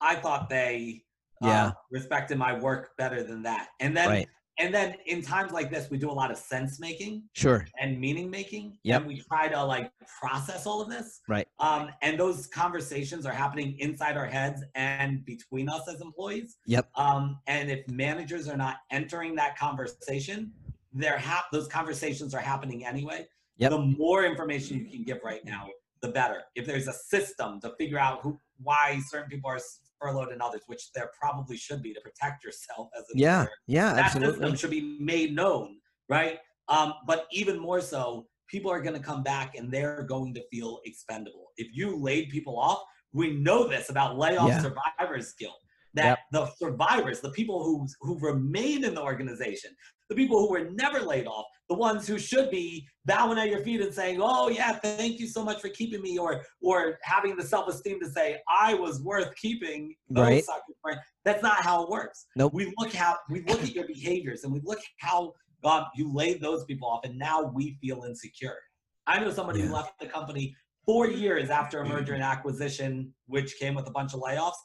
[0.01, 1.03] I thought they
[1.43, 3.71] uh, respected my work better than that.
[3.81, 4.29] And then, right
[4.63, 8.01] and then in times like this, we do a lot of sense making sure and
[8.01, 8.79] meaning making.
[8.85, 9.91] yeah And we try to like
[10.21, 11.21] process all of this.
[11.29, 11.49] Right.
[11.59, 16.59] Um, and those conversations are happening inside our heads and between us as employees.
[16.67, 16.89] Yep.
[16.95, 20.53] Um, and if managers are not entering that conversation,
[20.93, 23.27] they're hap- those conversations are happening anyway.
[23.57, 23.71] Yep.
[23.73, 25.67] The more information you can give right now,
[26.03, 26.43] the better.
[26.55, 29.61] If there's a system to figure out who why certain people are
[30.03, 33.57] furloughed and others, which there probably should be to protect yourself as an yeah employer,
[33.67, 35.77] yeah that absolutely system should be made known,
[36.09, 36.39] right?
[36.69, 40.43] Um, but even more so, people are going to come back and they're going to
[40.51, 41.47] feel expendable.
[41.57, 44.61] If you laid people off, we know this about layoff Yeah.
[44.61, 45.59] survivors guilt.
[45.95, 46.19] That Yep.
[46.33, 49.71] the survivors, the people who who remain in the organization,
[50.13, 53.61] the people who were never laid off, the ones who should be bowing at your
[53.61, 57.37] feet and saying, "Oh yeah, thank you so much for keeping me," or or having
[57.37, 60.45] the self esteem to say, "I was worth keeping." Right.
[60.45, 60.99] suckers.
[61.25, 62.27] That's not how it works.
[62.37, 62.53] Nope.
[62.53, 65.33] We look how we look at your behaviors and we look how
[65.65, 68.59] um, you laid those people off, and now we feel insecure.
[69.07, 73.59] I know somebody who left the company four years after a merger and acquisition, which
[73.59, 74.61] came with a bunch of layoffs,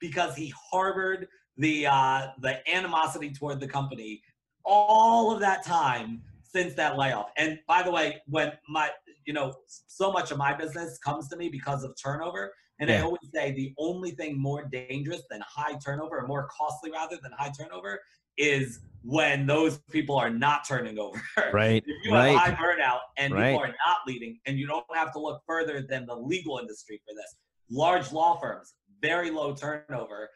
[0.00, 1.26] because he harbored
[1.56, 4.22] the uh, the animosity toward the company
[4.64, 7.30] all of that time since that layoff.
[7.36, 8.90] And by the way, when my
[9.24, 13.00] you know so much of my business comes to me because of turnover, and I
[13.00, 17.32] always say the only thing more dangerous than high turnover, or more costly rather than
[17.38, 18.00] high turnover,
[18.36, 21.20] is when those people are not turning over.
[21.52, 23.52] right If you have high burnout and Right.
[23.52, 27.00] people are not leading, and you don't have to look further than the legal industry
[27.06, 27.36] for this.
[27.70, 30.28] Large law firms, very low turnover,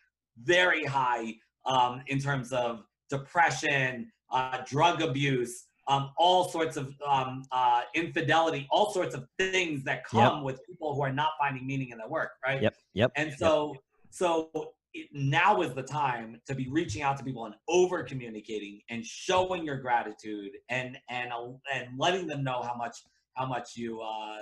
[0.43, 1.35] very high
[1.65, 8.67] um, in terms of depression, uh, drug abuse, um, all sorts of um, uh, infidelity,
[8.71, 12.09] all sorts of things that come with people who are not finding meaning in their
[12.09, 12.61] work, right?
[12.63, 13.77] yep yep And so,
[14.11, 14.51] so
[14.95, 19.05] it, now is the time to be reaching out to people and over communicating and
[19.05, 22.99] showing your gratitude and and uh, and letting them know how much
[23.35, 24.39] how much you uh,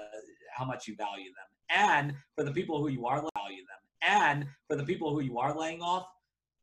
[0.55, 1.49] how much you value them.
[1.71, 5.39] And for the people who you are value them, and for the people who you
[5.39, 6.07] are laying off,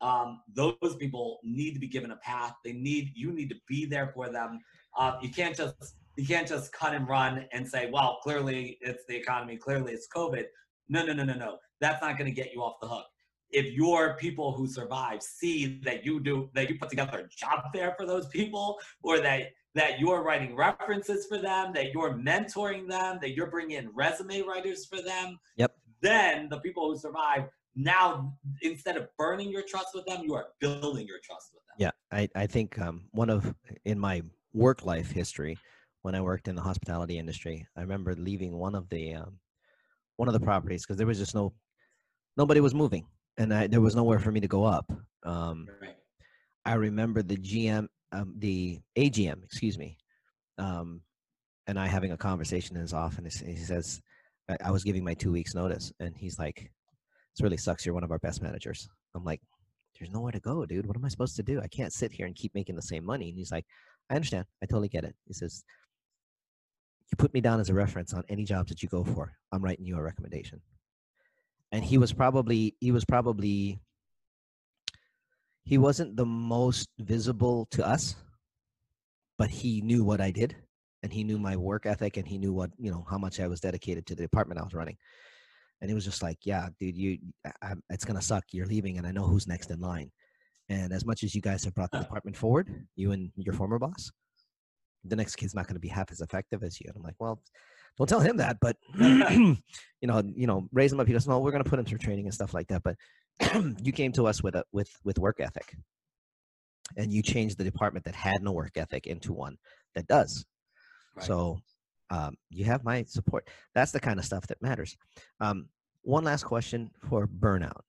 [0.01, 2.53] um, those people need to be given a path.
[2.65, 4.59] They need you need to be there for them.
[4.97, 9.05] Uh, you can't just you can't just cut and run and say, well, clearly it's
[9.07, 10.45] the economy, clearly it's COVID.
[10.89, 11.57] No, no, no, no, no.
[11.79, 13.05] That's not going to get you off the hook.
[13.51, 17.71] If your people who survive see that you do that you put together a job
[17.73, 22.89] fair for those people, or that that you're writing references for them, that you're mentoring
[22.89, 25.71] them, that you're bringing in resume writers for them, Yep.
[26.01, 27.45] then the people who survive
[27.75, 31.75] now instead of burning your trust with them, you are building your trust with them.
[31.79, 33.53] Yeah, I, I think um, one of
[33.85, 34.21] in my
[34.53, 35.57] work life history,
[36.01, 39.39] when I worked in the hospitality industry, I remember leaving one of the um,
[40.17, 41.53] one of the properties because there was just no
[42.37, 43.05] nobody was moving
[43.37, 44.91] and I, there was nowhere for me to go up.
[45.23, 45.95] Um, Right.
[46.65, 49.97] I remember the GM, um, the AGM, excuse me,
[50.57, 51.01] um,
[51.67, 53.39] and I having a conversation in his office.
[53.39, 54.01] He says,
[54.49, 56.71] I, I was giving my two weeks notice, and he's like,
[57.33, 57.85] "This really sucks.
[57.85, 59.41] You're one of our best managers." I'm like,
[59.97, 60.85] "There's nowhere to go, dude.
[60.85, 61.61] What am I supposed to do?
[61.61, 63.65] I can't sit here and keep making the same money." And he's like,
[64.09, 64.45] "I understand.
[64.61, 65.63] I totally get it." He says,
[67.11, 69.37] "You put me down as a reference on any jobs that you go for.
[69.51, 70.61] I'm writing you a recommendation."
[71.71, 73.79] And he was probably he was probably
[75.63, 78.15] he wasn't the most visible to us,
[79.37, 80.55] but he knew what I did
[81.03, 83.47] and he knew my work ethic and he knew what, you know, how much I
[83.47, 84.97] was dedicated to the department I was running.
[85.81, 87.17] And he was just like, yeah, dude, you,
[87.61, 88.43] I, it's going to suck.
[88.51, 90.11] You're leaving and I know who's next in line.
[90.69, 93.79] And as much as you guys have brought the department forward, you and your former
[93.79, 94.11] boss,
[95.03, 96.85] the next kid's not going to be half as effective as you.
[96.87, 97.41] And I'm like, well,
[97.97, 99.57] don't tell him that, but you
[100.03, 101.07] know, you know, raise him up.
[101.07, 102.83] He goes, no, we're going to put him through training and stuff like that.
[102.83, 102.95] But
[103.83, 105.75] you came to us with a with with work ethic
[106.97, 109.57] and you changed the department that had no work ethic into one
[109.95, 110.45] that does
[111.15, 111.25] Right.
[111.25, 111.59] so
[112.11, 114.97] um, you have my support that's the kind of stuff that matters
[115.39, 115.57] um,
[116.03, 117.81] one last question for burnout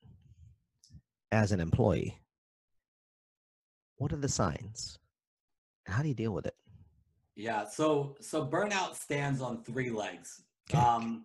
[1.31, 2.19] as an employee
[3.97, 4.99] what are the signs
[5.87, 6.55] how do you deal with it
[7.35, 7.65] Yeah.
[7.65, 10.29] So so burnout stands on three legs.
[10.71, 10.79] Okay.
[10.83, 11.25] Um,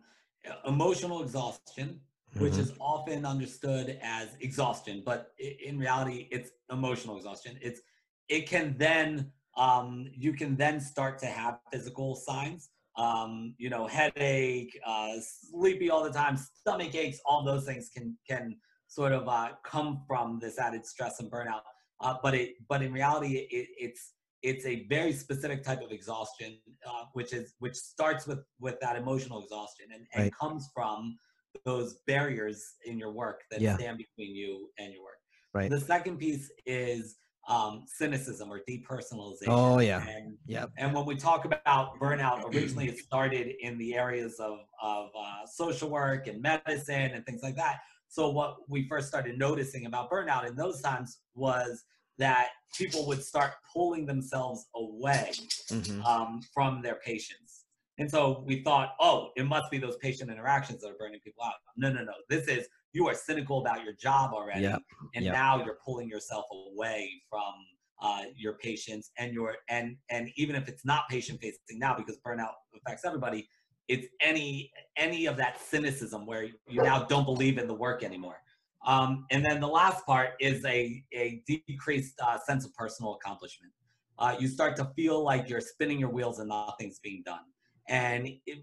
[0.65, 1.99] emotional exhaustion,
[2.39, 2.59] which Mhm.
[2.63, 7.59] is often understood as exhaustion, but in reality, it's emotional exhaustion.
[7.61, 7.81] It's
[8.29, 9.89] it can then um,
[10.25, 12.69] you can then start to have physical signs.
[12.97, 18.17] Um, you know, headache, uh, sleepy all the time, stomach aches, all those things can
[18.27, 18.57] can
[18.87, 21.61] sort of uh, come from this added stress and burnout.
[22.01, 26.57] Uh, but it but in reality, it, it's it's a very specific type of exhaustion,
[26.87, 30.33] uh, which is which starts with with that emotional exhaustion and, and Right.
[30.33, 31.17] comes from
[31.65, 33.75] those barriers in your work that Yeah.
[33.75, 35.19] stand between you and your work.
[35.53, 35.69] Right.
[35.69, 37.17] The second piece is
[37.47, 39.47] um, cynicism or depersonalization.
[39.47, 40.05] Oh, yeah.
[40.07, 40.71] And, Yep.
[40.77, 45.45] and when we talk about burnout, originally it started in the areas of, of uh,
[45.45, 47.79] social work and medicine and things like that.
[48.09, 51.83] So what we first started noticing about burnout in those times was
[52.17, 55.31] that people would start pulling themselves away
[55.69, 56.03] Mhm.
[56.05, 57.65] um, from their patients.
[57.99, 61.43] And so we thought, oh, it must be those patient interactions that are burning people
[61.43, 61.53] out.
[61.77, 62.13] No, no, no.
[62.29, 62.67] This is
[62.97, 64.81] you are cynical about your job already, Yep,
[65.15, 65.33] and yep.
[65.33, 67.53] now you're pulling yourself away from
[68.01, 72.17] uh, your patients and your and and even if it's not patient facing now because
[72.25, 73.47] burnout affects everybody,
[73.87, 78.39] it's any any of that cynicism where you now don't believe in the work anymore.
[78.85, 83.71] Um, and then the last part is a a decreased uh, sense of personal accomplishment.
[84.19, 87.45] Uh, you start to feel like you're spinning your wheels and nothing's being done.
[87.89, 88.59] And it,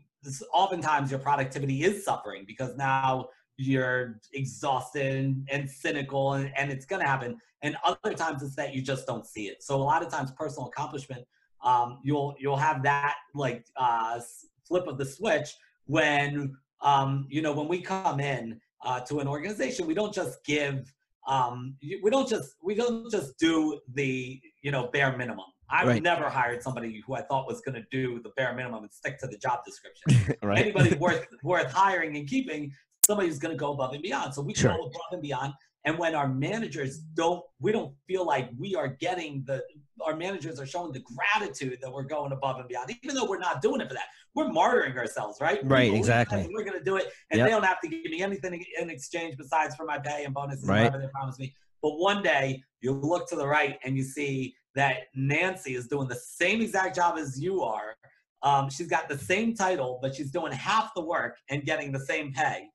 [0.53, 6.87] oftentimes your productivity is suffering because now you're exhausted and, and cynical and, and it's
[6.87, 7.39] going to happen.
[7.63, 9.63] And other times it's that you just don't see it.
[9.63, 11.25] So a lot of times personal accomplishment,
[11.63, 14.21] um, you'll, you'll have that like uh,
[14.67, 15.51] flip of the switch
[15.87, 20.45] when, um, you know, when we come in uh, to an organization, we don't just
[20.45, 20.93] give
[21.27, 25.47] um, we don't just, we don't just do the, you know, bare minimum.
[25.71, 26.03] I've Right.
[26.03, 29.19] never hired somebody who I thought was going to do the bare minimum and stick
[29.21, 30.37] to the job description.
[30.43, 32.73] right Anybody worth worth hiring and keeping,
[33.05, 34.35] somebody who's going to go above and beyond.
[34.35, 34.73] So we Sure.
[34.75, 35.53] go above and beyond.
[35.87, 39.63] And when our managers don't, we don't feel like we are getting the,
[40.01, 43.39] our managers are showing the gratitude that we're going above and beyond, even though we're
[43.39, 44.07] not doing it for that.
[44.35, 45.63] We're martyring ourselves, right?
[45.63, 46.49] We Right, believe exactly.
[46.53, 47.47] We're going to do it, and Yep.
[47.47, 50.67] they don't have to give me anything in exchange besides for my pay and bonuses
[50.67, 50.85] Right.
[50.85, 51.55] whatever they promise me.
[51.83, 56.09] But one day you look to the right and you see that Nancy is doing
[56.09, 57.95] the same exact job as you are.
[58.43, 62.01] Um, she's got the same title, but she's doing half the work and getting the
[62.01, 62.69] same pay.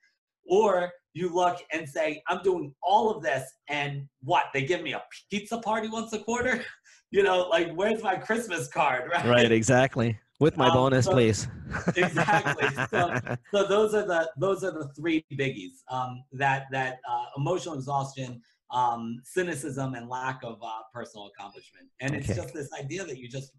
[0.47, 4.45] Or you look and say, I'm doing all of this, and what?
[4.53, 6.63] They give me a pizza party once a quarter?
[7.11, 9.25] You know, like, where's my Christmas card, right?
[9.25, 11.47] right exactly with my Um, bonus so- please
[11.95, 12.67] Exactly.
[12.91, 13.19] So-
[13.51, 18.39] so those are the those are the three biggies um, that that uh, emotional exhaustion
[18.69, 23.27] um, cynicism and lack of uh, personal accomplishment and it's just this idea that you
[23.27, 23.53] just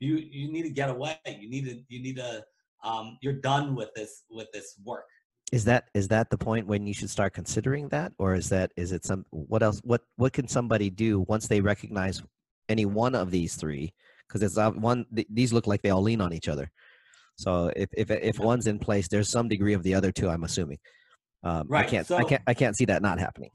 [0.00, 2.44] you you need to get away you need to you need to
[2.82, 5.04] um, you're done with this with this work
[5.52, 8.72] is that is that the point when you should start considering that or is that
[8.76, 12.22] is it some what else what what can somebody do once they recognize
[12.68, 13.92] any one of these three
[14.26, 16.70] because it's uh, one th- these look like they all lean on each other
[17.36, 20.42] so if if if one's in place there's some degree of the other two i'm
[20.42, 20.78] assuming
[21.44, 23.50] um, i can't i can't i can't see that not happening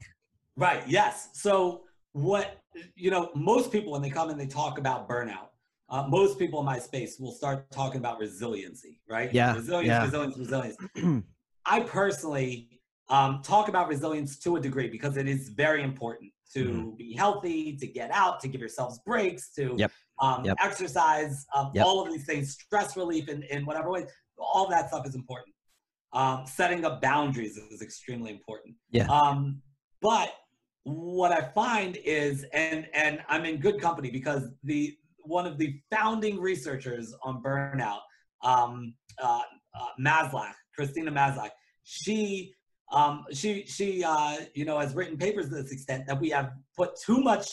[0.56, 0.82] Right.
[0.86, 1.30] Yes.
[1.32, 1.82] So
[2.12, 2.58] what
[2.94, 5.48] you know, most people when they come and they talk about burnout,
[5.88, 9.00] uh, most people in my space will start talking about resiliency.
[9.08, 9.32] Right.
[9.32, 9.88] Yeah, Resilience.
[9.88, 10.04] yeah.
[10.04, 10.38] Resilience.
[10.38, 10.76] Resilience.
[11.66, 12.68] I personally
[13.08, 16.96] um, talk about resilience to a degree because it is very important to Mhm.
[16.96, 19.92] be healthy, to get out, to give yourselves breaks, to Yep.
[20.18, 20.56] Um, Yep.
[20.60, 21.84] exercise, um, Yep.
[21.84, 24.06] all of these things, stress relief in, in whatever way,
[24.38, 25.54] all that stuff is important.
[26.12, 28.76] Um, setting up boundaries is extremely important.
[28.90, 29.06] Yeah.
[29.08, 29.62] Um,
[30.00, 30.32] but
[30.84, 35.80] what I find is, and and I'm in good company because the one of the
[35.90, 38.00] founding researchers on burnout,
[38.42, 39.40] um, uh,
[39.74, 41.50] uh, Maslach, Christina Maslach,
[41.84, 42.52] she
[42.92, 46.52] um, she she uh, you know has written papers to this extent that we have
[46.76, 47.50] put too much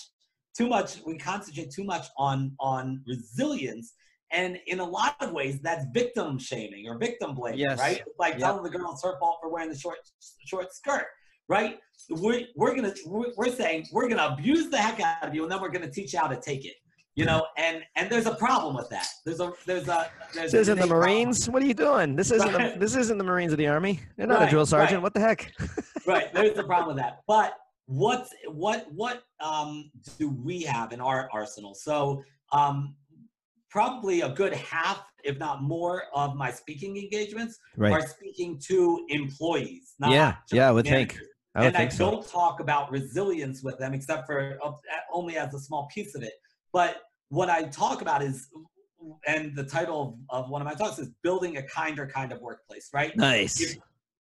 [0.58, 3.94] too much we concentrate too much on on resilience
[4.32, 7.80] and in a lot of ways that's victim shaming or victim blaming Yes.
[7.80, 8.42] right like Yep.
[8.42, 10.00] telling the girl it's her fault for wearing the short
[10.46, 11.06] short skirt
[11.48, 11.80] right
[12.10, 15.52] we're, we're gonna we're, we're saying we're gonna abuse the heck out of you and
[15.52, 16.74] then we're gonna teach you how to take it
[17.20, 20.62] you know and and there's a problem with that there's a there's a there's This
[20.62, 21.12] isn't the innate problem.
[21.12, 21.50] Marines.
[21.50, 22.16] What are you doing?
[22.16, 24.00] This isn't the, this isn't the Marines of the Army.
[24.16, 24.98] They're not a drill sergeant.
[24.98, 25.04] right.
[25.04, 25.52] What the heck?
[26.06, 27.54] right there's the problem with that but
[27.86, 32.96] what's what what um do we have in our arsenal so um
[33.70, 39.96] probably a good half if not more of my speaking engagements are speaking to employees
[40.00, 41.20] not Yeah, yeah, I would think.
[41.56, 42.12] I would and I so.
[42.12, 44.72] don't talk about resilience with them except for uh,
[45.12, 46.34] only as a small piece of it.
[46.72, 46.98] But
[47.30, 48.48] what I talk about is,
[49.28, 52.42] and the title of, of one of my talks is building a kinder kind of
[52.42, 53.16] workplace, right?
[53.16, 53.78] Nice.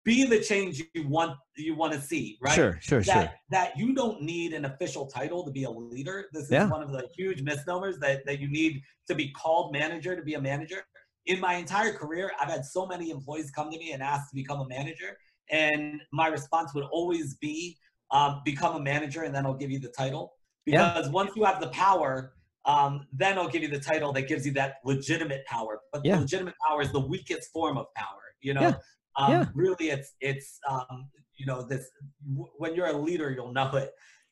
[0.05, 2.53] Be the change you want you want to see, right?
[2.55, 3.33] Sure, sure, that, sure.
[3.51, 6.27] that you don't need an official title to be a leader.
[6.33, 6.69] This is Yeah.
[6.69, 10.35] one of the huge misnomers that, that you need to be called manager to be
[10.35, 10.85] a manager.
[11.25, 14.35] In my entire career, I've had so many employees come to me and ask to
[14.35, 15.17] become a manager.
[15.51, 17.79] And my response would always be
[18.11, 20.35] um, become a manager and then I'll give you the title.
[20.67, 20.93] Yeah.
[20.93, 22.35] Because once you have the power,
[22.67, 25.81] um, then I'll give you the title that gives you that legitimate power.
[25.93, 26.17] But Yeah.
[26.17, 28.21] the legitimate power is the weakest form of power.
[28.41, 28.75] You know, Yeah.
[29.17, 29.45] um, Yeah.
[29.55, 31.91] really, it's it's um, you know this
[32.29, 33.91] w- when you're a leader, you'll know it.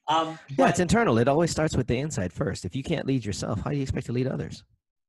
[0.08, 1.18] Um, Yeah, it's internal.
[1.18, 2.64] It always starts with the inside first.
[2.64, 4.64] If you can't lead yourself, how do you expect to lead others?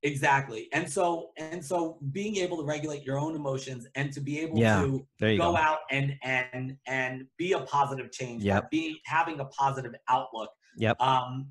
[0.05, 4.37] exactly, and so and so being able to regulate your own emotions and to be
[4.41, 5.55] able Yeah, to go go.
[5.57, 8.43] out and and and be a positive change.
[8.43, 8.69] Yep.
[8.69, 10.49] Being having a positive outlook.
[10.77, 10.99] Yep.
[10.99, 11.47] Um,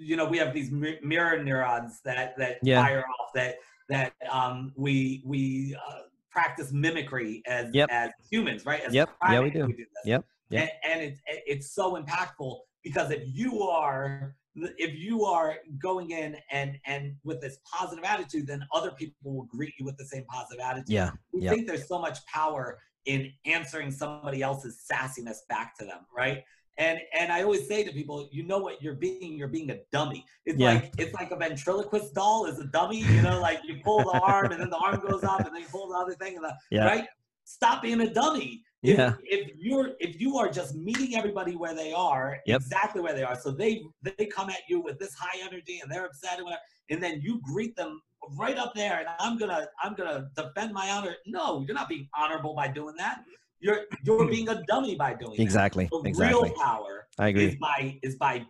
[0.00, 2.82] you know, we have these mirror neurons that that Yeah.
[2.82, 3.56] fire off that
[3.88, 6.00] that um, we we uh,
[6.30, 7.88] practice mimicry as Yep.
[7.90, 8.80] as humans, right?
[8.82, 9.10] As Yep.
[9.28, 9.66] Yeah, we do.
[9.66, 9.86] this.
[10.04, 10.24] Yep.
[10.50, 10.62] Yep.
[10.84, 14.34] And, and it's it's so impactful because if you are
[14.78, 19.44] if you are going in and and with this positive attitude, then other people will
[19.44, 20.88] greet you with the same positive attitude.
[20.90, 21.10] Yeah.
[21.32, 21.54] We Yep.
[21.54, 26.44] think there's so much power in answering somebody else's sassiness back to them, right?
[26.80, 29.78] And and I always say to people, you know what you're being, you're being a
[29.92, 30.24] dummy.
[30.46, 30.72] It's Yeah.
[30.74, 34.18] like it's like a ventriloquist doll is a dummy, you know, like you pull the
[34.18, 36.44] arm and then the arm goes up and then you pull the other thing and
[36.44, 36.86] the Yeah.
[36.86, 37.06] right?
[37.44, 38.62] Stop being a dummy.
[38.82, 39.14] If, Yeah.
[39.24, 42.56] if you're if you are just meeting everybody where they are, Yep.
[42.62, 45.92] exactly where they are, so they they come at you with this high energy and
[45.92, 48.00] they're upset and whatever, and then you greet them
[48.38, 51.14] right up there, and I'm gonna I'm gonna defend my honor.
[51.26, 53.22] No, you're not being honorable by doing that.
[53.60, 54.30] You're you're hmm.
[54.30, 55.42] being a dummy by doing that.
[55.42, 55.88] Exactly.
[55.90, 56.48] The Exactly.
[56.48, 57.46] real power I agree.
[57.46, 58.44] is by is by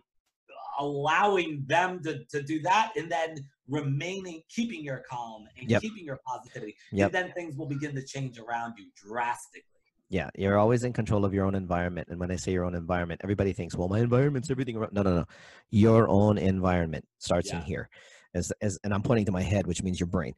[0.79, 3.35] allowing them to, to do that and then
[3.67, 5.81] remaining keeping your calm and Yep.
[5.81, 7.07] keeping your positivity Yep.
[7.07, 9.63] and then things will begin to change around you drastically
[10.09, 12.07] Yeah, you're always in control of your own environment.
[12.09, 14.91] And when I say your own environment, everybody thinks, well, my environment's everything around.
[14.91, 15.25] No, no, no.
[15.69, 17.89] Your own environment starts in here.
[18.33, 20.35] As, as, and I'm pointing to my head, which means your brain.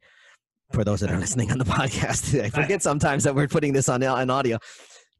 [0.72, 3.88] For those that are listening on the podcast, I forget sometimes that we're putting this
[3.88, 4.58] on, on audio,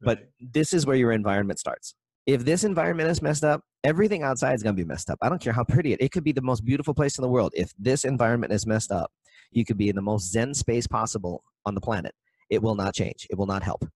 [0.01, 1.95] but this is where your environment starts.
[2.25, 5.19] If this environment is messed up, everything outside is going to be messed up.
[5.21, 6.01] I don't care how pretty it.
[6.01, 7.53] It could be the most beautiful place in the world.
[7.55, 9.11] If this environment is messed up,
[9.51, 12.15] you could be in the most zen space possible on the planet.
[12.49, 13.27] It will not change.
[13.29, 13.87] It will not help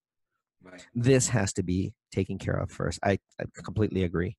[0.64, 3.00] right this has to be taken care of first.
[3.04, 4.36] I, I completely agree.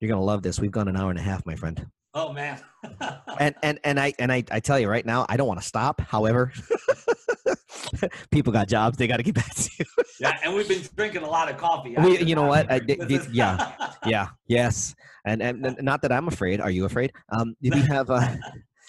[0.00, 0.60] You're gonna love this.
[0.60, 1.86] We've gone an hour and a half, my friend.
[2.16, 2.58] Oh man
[3.38, 5.66] And and and I and I, I tell you right now, I don't want to
[5.66, 6.00] stop.
[6.00, 6.52] However,
[8.30, 9.84] people got jobs; they got to get back to you.
[10.20, 12.70] yeah and we've been drinking a lot of coffee We- you know what?
[12.70, 13.72] I did- is- yeah.
[14.06, 14.28] yeah.
[14.46, 14.94] Yes.
[15.26, 16.60] And, and not that I'm afraid.
[16.60, 17.12] Are you afraid?
[17.30, 18.28] Um, we have uh,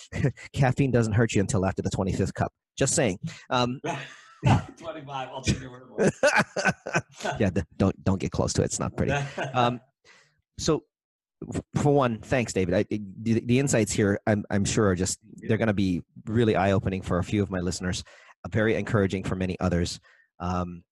[0.54, 2.54] caffeine doesn't hurt you until after the 25th cup?
[2.78, 3.18] Just saying.
[3.50, 3.82] Um,
[4.78, 6.14] 25 i'll take your word for it
[7.40, 7.50] yeah.
[7.78, 8.66] Don't don't get close to it.
[8.66, 9.14] It's not pretty.
[9.56, 9.82] um,
[10.60, 10.84] so
[11.76, 12.74] for one thanks david.
[12.74, 16.56] I, the, the insights here I'm, I'm sure are just they're going to be really
[16.56, 18.04] eye-opening for a few of my listeners
[18.44, 20.00] uh, very encouraging for many others.
[20.40, 20.84] Um,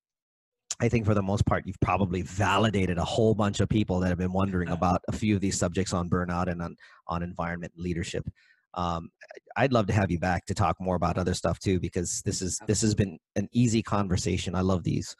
[0.82, 4.10] i think for the most part you've probably validated a whole bunch of people that
[4.10, 6.76] have been wondering about a few of these subjects on burnout and on,
[7.08, 8.28] on environment and leadership.
[8.76, 9.10] Um,
[9.56, 12.42] I'd love to have you back to talk more about other stuff too, because this
[12.42, 14.54] is this has been an easy conversation.
[14.54, 15.16] I love these.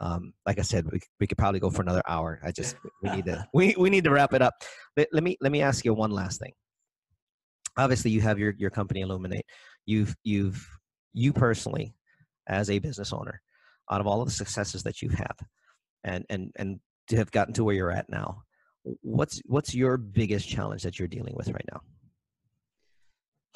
[0.00, 2.40] Um, like I said, we, we could probably go for another hour.
[2.42, 4.54] I just we need to we, we need to wrap it up.
[4.96, 6.52] Let, let me let me ask you one last thing.
[7.76, 9.44] Obviously, you have your your company Illuminate.
[9.86, 10.66] You've you've
[11.12, 11.94] you personally,
[12.48, 13.40] as a business owner,
[13.90, 15.34] out of all of the successes that you've had,
[16.04, 18.42] and and and to have gotten to where you're at now,
[19.02, 21.80] what's what's your biggest challenge that you're dealing with right now?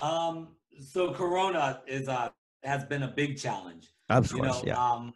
[0.07, 0.49] Um,
[0.81, 2.31] so Corona is uh
[2.63, 3.89] has been a big challenge.
[4.11, 4.93] Of course, you know, yeah.
[4.93, 5.13] Um,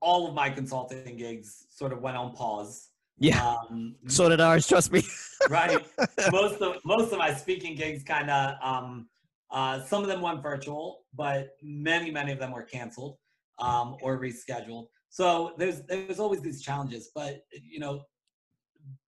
[0.00, 2.88] all of my consulting gigs sort of went on pause.
[3.18, 3.44] Yeah.
[3.44, 4.66] Um, so did ours.
[4.66, 5.02] Trust me.
[5.50, 5.84] right.
[6.30, 9.08] Most of most of my speaking gigs kind of um,
[9.50, 13.16] uh, some of them went virtual, but many many of them were canceled
[13.58, 14.86] um, or rescheduled.
[15.10, 18.02] So there's there's always these challenges, but you know,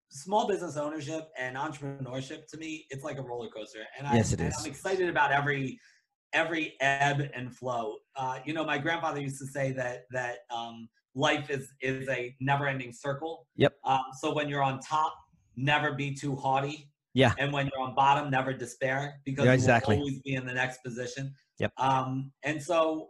[0.10, 4.44] small business ownership and entrepreneurship to me, it's like a roller coaster, and, yes, I,
[4.44, 5.80] I'm excited about every
[6.34, 7.98] every ebb and flow.
[8.16, 12.36] Uh, you know, my grandfather used to say that that um, life is is a
[12.40, 13.48] never-ending circle.
[13.56, 13.76] Yep.
[13.84, 15.16] Um, so when you're on top,
[15.56, 16.90] never be too haughty.
[17.14, 17.34] Yeah.
[17.40, 19.96] And when you're on bottom, never despair because yeah, exactly.
[19.96, 21.34] you will always be in the next position.
[21.60, 21.74] Yep.
[21.78, 23.10] Um, and so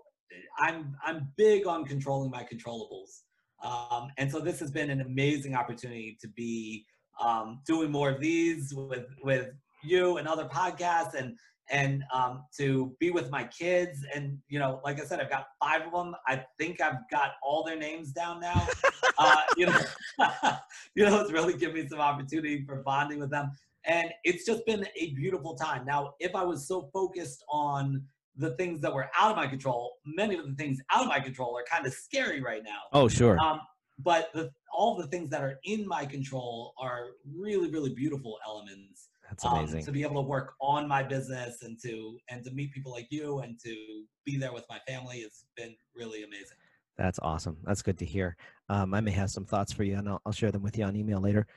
[0.59, 3.21] I'm I'm big on controlling my controllables.
[3.63, 6.85] Um, and so this has been an amazing opportunity to be
[7.19, 9.49] um, doing more of these with with
[9.83, 11.37] you and other podcasts and
[11.71, 14.05] and um, to be with my kids.
[14.13, 16.15] And you know, like I said, I've got five of them.
[16.27, 18.67] I think I've got all their names down now.
[19.17, 19.79] uh, you know,
[20.95, 23.51] you know, it's really given me some opportunity for bonding with them,
[23.85, 25.85] and it's just been a beautiful time.
[25.85, 28.03] Now, if I was so focused on
[28.35, 31.19] the things that were out of my control, many of the things out of my
[31.19, 32.79] control are kind of scary right now.
[32.93, 33.37] Oh, sure.
[33.39, 33.59] Um,
[34.01, 39.08] but the, all the things that are in my control are really, really beautiful elements
[39.29, 39.79] that's amazing.
[39.79, 42.91] Um, to be able to work on my business and to and to meet people
[42.91, 46.57] like you and to be there with my family has been really amazing.
[46.97, 47.57] That's awesome.
[47.63, 48.35] That's good to hear.
[48.67, 50.83] Um, I may have some thoughts for you, and I'll, I'll share them with you
[50.83, 51.47] on email later.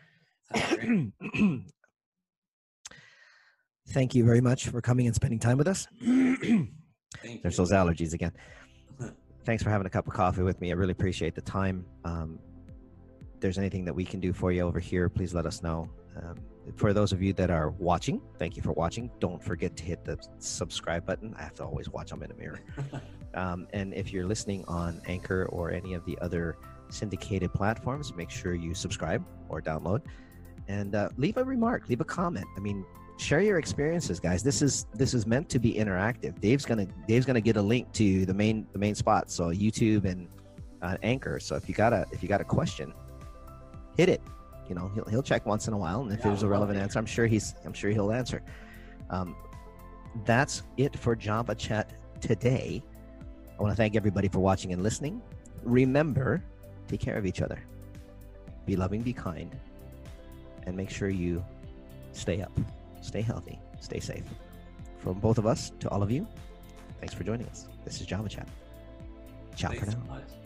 [3.89, 5.89] Thank you very much for coming and spending time with us.
[6.01, 8.33] There's those allergies again.
[9.45, 10.71] Thanks for having a cup of coffee with me.
[10.71, 11.85] I really appreciate the time.
[12.05, 12.39] Um,
[13.43, 15.91] there's anything that we can do for you over here, please let us know.
[16.17, 16.37] Um,
[16.77, 19.11] for those of you that are watching, thank you for watching.
[19.19, 21.35] Don't forget to hit the subscribe button.
[21.39, 22.61] I have to always watch them in a mirror.
[23.35, 26.57] um, and if you're listening on Anchor or any of the other
[26.89, 30.03] syndicated platforms, make sure you subscribe or download
[30.69, 32.47] and uh, leave a remark, leave a comment.
[32.57, 32.85] I mean,
[33.17, 34.43] share your experiences, guys.
[34.43, 36.41] This is this is meant to be interactive.
[36.41, 40.05] Dave's gonna Dave's gonna get a link to the main the main spot, so YouTube
[40.05, 40.29] and
[40.83, 41.41] uh, Anchor.
[41.41, 42.93] So if you got a if you got a question,
[43.97, 44.23] hit it.
[44.69, 46.79] You know he'll, he'll check once in a while and if yeah, there's a relevant
[46.79, 48.43] answer i'm sure he's i'm sure he'll answer.
[49.11, 49.37] Um,
[50.25, 52.83] that's it for java chat today.
[53.59, 55.21] I want to thank everybody for watching and listening.
[55.63, 56.43] Remember
[56.89, 57.63] take care of each other.
[58.67, 59.55] Be loving be kind
[60.65, 61.45] and make sure you
[62.13, 62.53] stay up.
[63.01, 63.59] Stay healthy.
[63.81, 64.25] Stay safe.
[64.99, 66.27] From both of us to all of you
[67.01, 67.67] thanks for joining us.
[67.85, 68.49] This is java chat.
[69.57, 70.21] Ciao thanks for now.
[70.21, 70.42] so